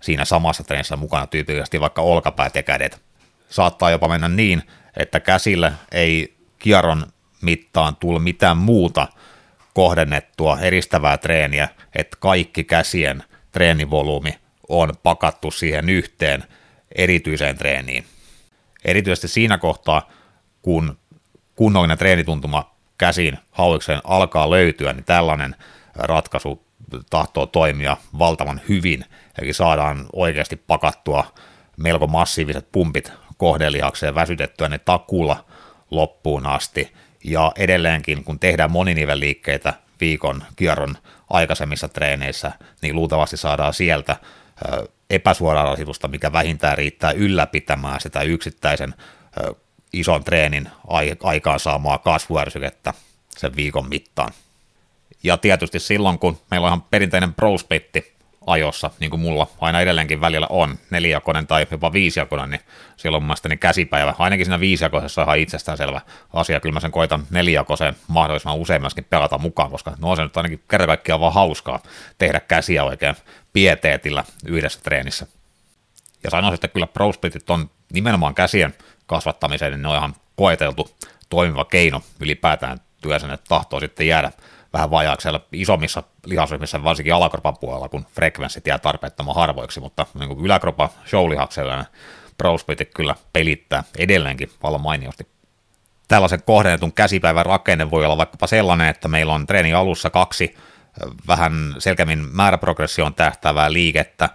siinä 0.00 0.24
samassa 0.24 0.64
treenissä 0.64 0.96
mukana, 0.96 1.26
tyypillisesti 1.26 1.80
vaikka 1.80 2.02
olkapäät 2.02 2.54
ja 2.54 2.62
kädet 2.62 3.00
saattaa 3.54 3.90
jopa 3.90 4.08
mennä 4.08 4.28
niin, 4.28 4.62
että 4.96 5.20
käsille 5.20 5.72
ei 5.92 6.36
kierron 6.58 7.06
mittaan 7.42 7.96
tule 7.96 8.18
mitään 8.18 8.56
muuta 8.56 9.08
kohdennettua 9.74 10.58
eristävää 10.60 11.16
treeniä, 11.18 11.68
että 11.94 12.16
kaikki 12.20 12.64
käsien 12.64 13.24
treenivolyymi 13.52 14.38
on 14.68 14.92
pakattu 15.02 15.50
siihen 15.50 15.88
yhteen 15.88 16.44
erityiseen 16.94 17.58
treeniin. 17.58 18.04
Erityisesti 18.84 19.28
siinä 19.28 19.58
kohtaa, 19.58 20.10
kun 20.62 20.98
kunnollinen 21.56 21.98
treenituntuma 21.98 22.74
käsiin 22.98 23.38
hauikseen 23.50 24.00
alkaa 24.04 24.50
löytyä, 24.50 24.92
niin 24.92 25.04
tällainen 25.04 25.56
ratkaisu 25.94 26.64
tahtoo 27.10 27.46
toimia 27.46 27.96
valtavan 28.18 28.60
hyvin, 28.68 29.04
eli 29.38 29.52
saadaan 29.52 30.06
oikeasti 30.12 30.56
pakattua 30.56 31.34
melko 31.76 32.06
massiiviset 32.06 32.68
pumpit 32.72 33.12
kohdelihakseen 33.44 34.14
väsytettyä 34.14 34.68
ne 34.68 34.78
takulla 34.78 35.44
loppuun 35.90 36.46
asti. 36.46 36.92
Ja 37.24 37.52
edelleenkin, 37.56 38.24
kun 38.24 38.38
tehdään 38.38 38.70
moninivelliikkeitä 38.70 39.74
viikon 40.00 40.44
kierron 40.56 40.96
aikaisemmissa 41.30 41.88
treeneissä, 41.88 42.52
niin 42.82 42.94
luultavasti 42.94 43.36
saadaan 43.36 43.74
sieltä 43.74 44.16
epäsuoraa 45.10 45.64
rasitusta, 45.64 46.08
mikä 46.08 46.32
vähintään 46.32 46.78
riittää 46.78 47.10
ylläpitämään 47.10 48.00
sitä 48.00 48.22
yksittäisen 48.22 48.94
ison 49.92 50.24
treenin 50.24 50.68
aikaan 51.22 51.60
saamaa 51.60 51.98
kasvuärsykettä 51.98 52.94
sen 53.36 53.56
viikon 53.56 53.88
mittaan. 53.88 54.32
Ja 55.22 55.36
tietysti 55.36 55.78
silloin, 55.78 56.18
kun 56.18 56.38
meillä 56.50 56.64
on 56.64 56.68
ihan 56.68 56.82
perinteinen 56.82 57.34
prospetti 57.34 58.13
ajossa, 58.46 58.90
niin 59.00 59.10
kuin 59.10 59.20
mulla 59.20 59.46
aina 59.60 59.80
edelleenkin 59.80 60.20
välillä 60.20 60.46
on, 60.50 60.78
nelijakoinen 60.90 61.46
tai 61.46 61.66
jopa 61.70 61.92
viisijakoinen, 61.92 62.50
niin 62.50 62.60
silloin 62.96 63.22
mun 63.22 63.26
mielestä 63.26 63.48
niin 63.48 63.58
käsipäivä, 63.58 64.14
ainakin 64.18 64.46
siinä 64.46 64.60
viisijakoisessa 64.60 65.22
on 65.22 65.26
ihan 65.26 65.38
itsestäänselvä 65.38 66.00
asia, 66.32 66.60
kyllä 66.60 66.72
mä 66.72 66.80
sen 66.80 66.90
koitan 66.90 67.26
nelijakoiseen 67.30 67.96
mahdollisimman 68.08 68.58
usein 68.58 68.80
myöskin 68.80 69.06
pelata 69.10 69.38
mukaan, 69.38 69.70
koska 69.70 69.92
no 69.98 70.10
on 70.10 70.16
se 70.16 70.22
nyt 70.22 70.36
ainakin 70.36 70.62
kerran 70.70 70.86
kaikkiaan 70.86 71.20
vaan 71.20 71.34
hauskaa 71.34 71.82
tehdä 72.18 72.40
käsiä 72.40 72.84
oikein 72.84 73.16
pieteetillä 73.52 74.24
yhdessä 74.46 74.80
treenissä. 74.82 75.26
Ja 76.24 76.30
sanoisin, 76.30 76.54
että 76.54 76.68
kyllä 76.68 76.86
pro 76.86 77.12
on 77.48 77.70
nimenomaan 77.92 78.34
käsien 78.34 78.74
kasvattamiseen, 79.06 79.72
niin 79.72 79.82
ne 79.82 79.88
on 79.88 79.96
ihan 79.96 80.14
koeteltu 80.36 80.96
toimiva 81.28 81.64
keino 81.64 82.02
ylipäätään 82.20 82.80
työssä, 83.00 83.32
että 83.32 83.48
tahtoo 83.48 83.80
sitten 83.80 84.06
jäädä 84.06 84.32
vähän 84.74 84.90
vajaaksi 84.90 85.22
siellä 85.22 85.40
isommissa 85.52 86.02
lihasryhmissä, 86.26 86.84
varsinkin 86.84 87.14
alakropan 87.14 87.56
puolella, 87.60 87.88
kun 87.88 88.06
frekvenssit 88.14 88.66
jää 88.66 88.78
tarpeettoman 88.78 89.34
harvoiksi, 89.34 89.80
mutta 89.80 90.06
niin 90.18 90.28
kuin 90.28 90.44
yläkropan 90.44 90.88
showlihaksella 91.06 91.84
ProSplitit 92.38 92.90
kyllä 92.94 93.14
pelittää 93.32 93.84
edelleenkin 93.98 94.50
vallan 94.62 94.80
mainiosti. 94.80 95.26
Tällaisen 96.08 96.42
kohdennetun 96.42 96.92
käsipäivän 96.92 97.46
rakenne 97.46 97.90
voi 97.90 98.04
olla 98.04 98.16
vaikkapa 98.16 98.46
sellainen, 98.46 98.88
että 98.88 99.08
meillä 99.08 99.34
on 99.34 99.46
treeni 99.46 99.74
alussa 99.74 100.10
kaksi 100.10 100.56
vähän 101.28 101.74
selkeämmin 101.78 102.28
määräprogressioon 102.32 103.14
tähtäävää 103.14 103.72
liikettä, 103.72 104.28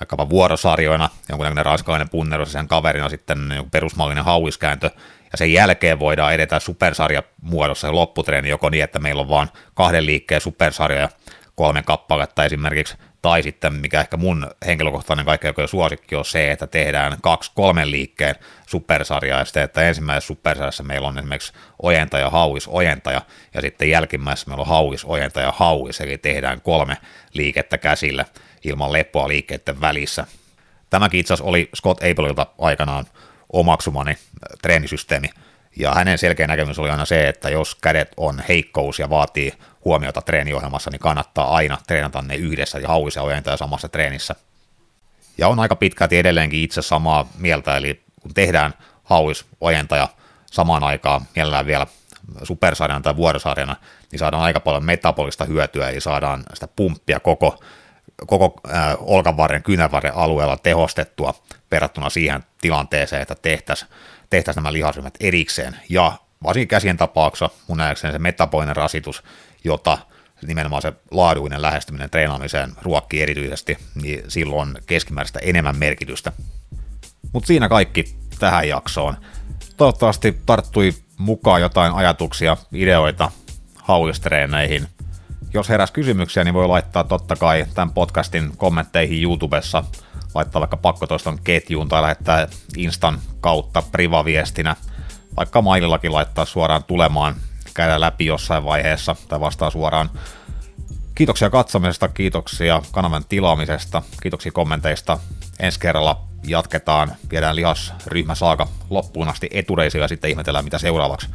vaikkapa 0.00 0.28
vuorosarjoina, 0.28 1.08
jonkunnäköinen 1.28 1.66
raskainen 1.66 2.08
punnerus 2.08 2.48
ja 2.48 2.52
sen 2.52 2.68
kaverina 2.68 3.08
sitten 3.08 3.38
perusmallinen 3.70 4.24
hauiskääntö, 4.24 4.90
ja 5.34 5.38
sen 5.38 5.52
jälkeen 5.52 5.98
voidaan 5.98 6.34
edetä 6.34 6.60
supersarja 6.60 7.22
muodossa 7.42 7.94
lopputreeni 7.94 8.48
joko 8.48 8.70
niin, 8.70 8.84
että 8.84 8.98
meillä 8.98 9.20
on 9.20 9.28
vain 9.28 9.48
kahden 9.74 10.06
liikkeen 10.06 10.40
supersarja 10.40 11.08
kolme 11.54 11.82
kappaletta 11.82 12.44
esimerkiksi, 12.44 12.96
tai 13.22 13.42
sitten 13.42 13.72
mikä 13.74 14.00
ehkä 14.00 14.16
mun 14.16 14.50
henkilökohtainen 14.66 15.26
kaikkein 15.26 15.54
suosikki 15.66 16.16
on 16.16 16.24
se, 16.24 16.50
että 16.50 16.66
tehdään 16.66 17.16
kaksi 17.22 17.52
kolmen 17.54 17.90
liikkeen 17.90 18.34
supersarjaa, 18.66 19.38
ja 19.38 19.44
sitten, 19.44 19.62
että 19.62 19.82
ensimmäisessä 19.82 20.26
supersarjassa 20.26 20.82
meillä 20.82 21.08
on 21.08 21.18
esimerkiksi 21.18 21.52
ojentaja, 21.82 22.30
hauis, 22.30 22.68
ojentaja, 22.68 23.22
ja 23.54 23.60
sitten 23.60 23.90
jälkimmäisessä 23.90 24.50
meillä 24.50 24.62
on 24.62 24.68
hauis, 24.68 25.04
ojentaja, 25.04 25.52
hauis, 25.56 26.00
eli 26.00 26.18
tehdään 26.18 26.60
kolme 26.60 26.96
liikettä 27.32 27.78
käsillä 27.78 28.24
ilman 28.64 28.92
lepoa 28.92 29.28
liikkeiden 29.28 29.80
välissä. 29.80 30.26
Tämäkin 30.90 31.20
itse 31.20 31.34
asiassa 31.34 31.50
oli 31.50 31.68
Scott 31.76 32.00
Abelilta 32.02 32.46
aikanaan 32.58 33.04
omaksumani 33.54 34.18
treenisysteemi, 34.62 35.28
Ja 35.76 35.94
hänen 35.94 36.18
selkeä 36.18 36.46
näkemys 36.46 36.78
oli 36.78 36.90
aina 36.90 37.04
se, 37.04 37.28
että 37.28 37.50
jos 37.50 37.74
kädet 37.74 38.12
on 38.16 38.42
heikkous 38.48 38.98
ja 38.98 39.10
vaatii 39.10 39.52
huomiota 39.84 40.22
treeniohjelmassa, 40.22 40.90
niin 40.90 41.00
kannattaa 41.00 41.54
aina 41.54 41.78
treenata 41.86 42.22
ne 42.22 42.36
yhdessä 42.36 42.78
ja 42.78 42.88
hauisia 42.88 43.22
ojentaa 43.22 43.56
samassa 43.56 43.88
treenissä. 43.88 44.34
Ja 45.38 45.48
on 45.48 45.60
aika 45.60 45.76
pitkälti 45.76 46.18
edelleenkin 46.18 46.60
itse 46.60 46.82
samaa 46.82 47.26
mieltä, 47.38 47.76
eli 47.76 48.02
kun 48.20 48.34
tehdään 48.34 48.74
hauis 49.04 49.44
ojentaja 49.60 50.08
samaan 50.50 50.84
aikaan, 50.84 51.20
mielellään 51.36 51.66
vielä 51.66 51.86
supersarjana 52.42 53.00
tai 53.00 53.16
vuorosarjana, 53.16 53.76
niin 54.12 54.18
saadaan 54.18 54.42
aika 54.42 54.60
paljon 54.60 54.84
metabolista 54.84 55.44
hyötyä, 55.44 55.88
eli 55.88 56.00
saadaan 56.00 56.42
sitä 56.54 56.68
pumppia 56.76 57.20
koko, 57.20 57.62
koko 58.26 58.60
äh, 58.74 58.94
olkanvarren, 59.00 59.62
kynävarren 59.62 60.14
alueella 60.14 60.56
tehostettua 60.56 61.34
verrattuna 61.74 62.10
siihen 62.10 62.44
tilanteeseen, 62.60 63.22
että 63.22 63.34
tehtäisiin 63.34 63.90
tehtäisi 64.30 64.58
nämä 64.58 64.72
lihasryhmät 64.72 65.14
erikseen. 65.20 65.76
Ja 65.88 66.12
varsinkin 66.42 66.68
käsien 66.68 66.96
tapauksessa 66.96 67.50
mun 67.68 67.78
nähdäkseni 67.78 68.12
se 68.12 68.18
metabolinen 68.18 68.76
rasitus, 68.76 69.22
jota 69.64 69.98
nimenomaan 70.46 70.82
se 70.82 70.92
laaduinen 71.10 71.62
lähestyminen 71.62 72.10
treenaamiseen 72.10 72.72
ruokkii 72.82 73.22
erityisesti, 73.22 73.78
niin 74.02 74.22
silloin 74.28 74.74
keskimääräistä 74.86 75.38
enemmän 75.42 75.76
merkitystä. 75.76 76.32
Mutta 77.32 77.46
siinä 77.46 77.68
kaikki 77.68 78.04
tähän 78.38 78.68
jaksoon. 78.68 79.16
Toivottavasti 79.76 80.40
tarttui 80.46 80.94
mukaan 81.18 81.60
jotain 81.60 81.92
ajatuksia, 81.92 82.56
ideoita 82.72 83.30
hauistreeneihin. 83.76 84.86
Jos 85.54 85.68
heräs 85.68 85.90
kysymyksiä, 85.90 86.44
niin 86.44 86.54
voi 86.54 86.68
laittaa 86.68 87.04
totta 87.04 87.36
kai 87.36 87.66
tämän 87.74 87.94
podcastin 87.94 88.56
kommentteihin 88.56 89.22
YouTubessa, 89.22 89.84
laittaa 90.34 90.60
vaikka 90.60 90.76
pakkotoiston 90.76 91.38
ketjuun 91.44 91.88
tai 91.88 92.02
lähettää 92.02 92.48
Instan 92.76 93.18
kautta 93.40 93.82
privaviestinä, 93.92 94.76
vaikka 95.36 95.62
mailillakin 95.62 96.12
laittaa 96.12 96.44
suoraan 96.44 96.84
tulemaan, 96.84 97.34
käydä 97.74 98.00
läpi 98.00 98.26
jossain 98.26 98.64
vaiheessa 98.64 99.16
tai 99.28 99.40
vastaa 99.40 99.70
suoraan. 99.70 100.10
Kiitoksia 101.14 101.50
katsomisesta, 101.50 102.08
kiitoksia 102.08 102.82
kanavan 102.92 103.24
tilaamisesta, 103.28 104.02
kiitoksia 104.22 104.52
kommenteista. 104.52 105.18
Ensi 105.60 105.80
kerralla 105.80 106.24
jatketaan, 106.46 107.12
viedään 107.30 107.56
lihasryhmä 107.56 108.34
saaka 108.34 108.68
loppuun 108.90 109.28
asti 109.28 109.48
etureisiin 109.50 110.02
ja 110.02 110.08
sitten 110.08 110.30
ihmetellään 110.30 110.64
mitä 110.64 110.78
seuraavaksi. 110.78 111.28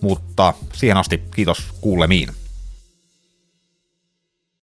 Mutta 0.00 0.54
siihen 0.72 0.96
asti 0.96 1.22
kiitos 1.34 1.72
kuulemiin. 1.80 2.45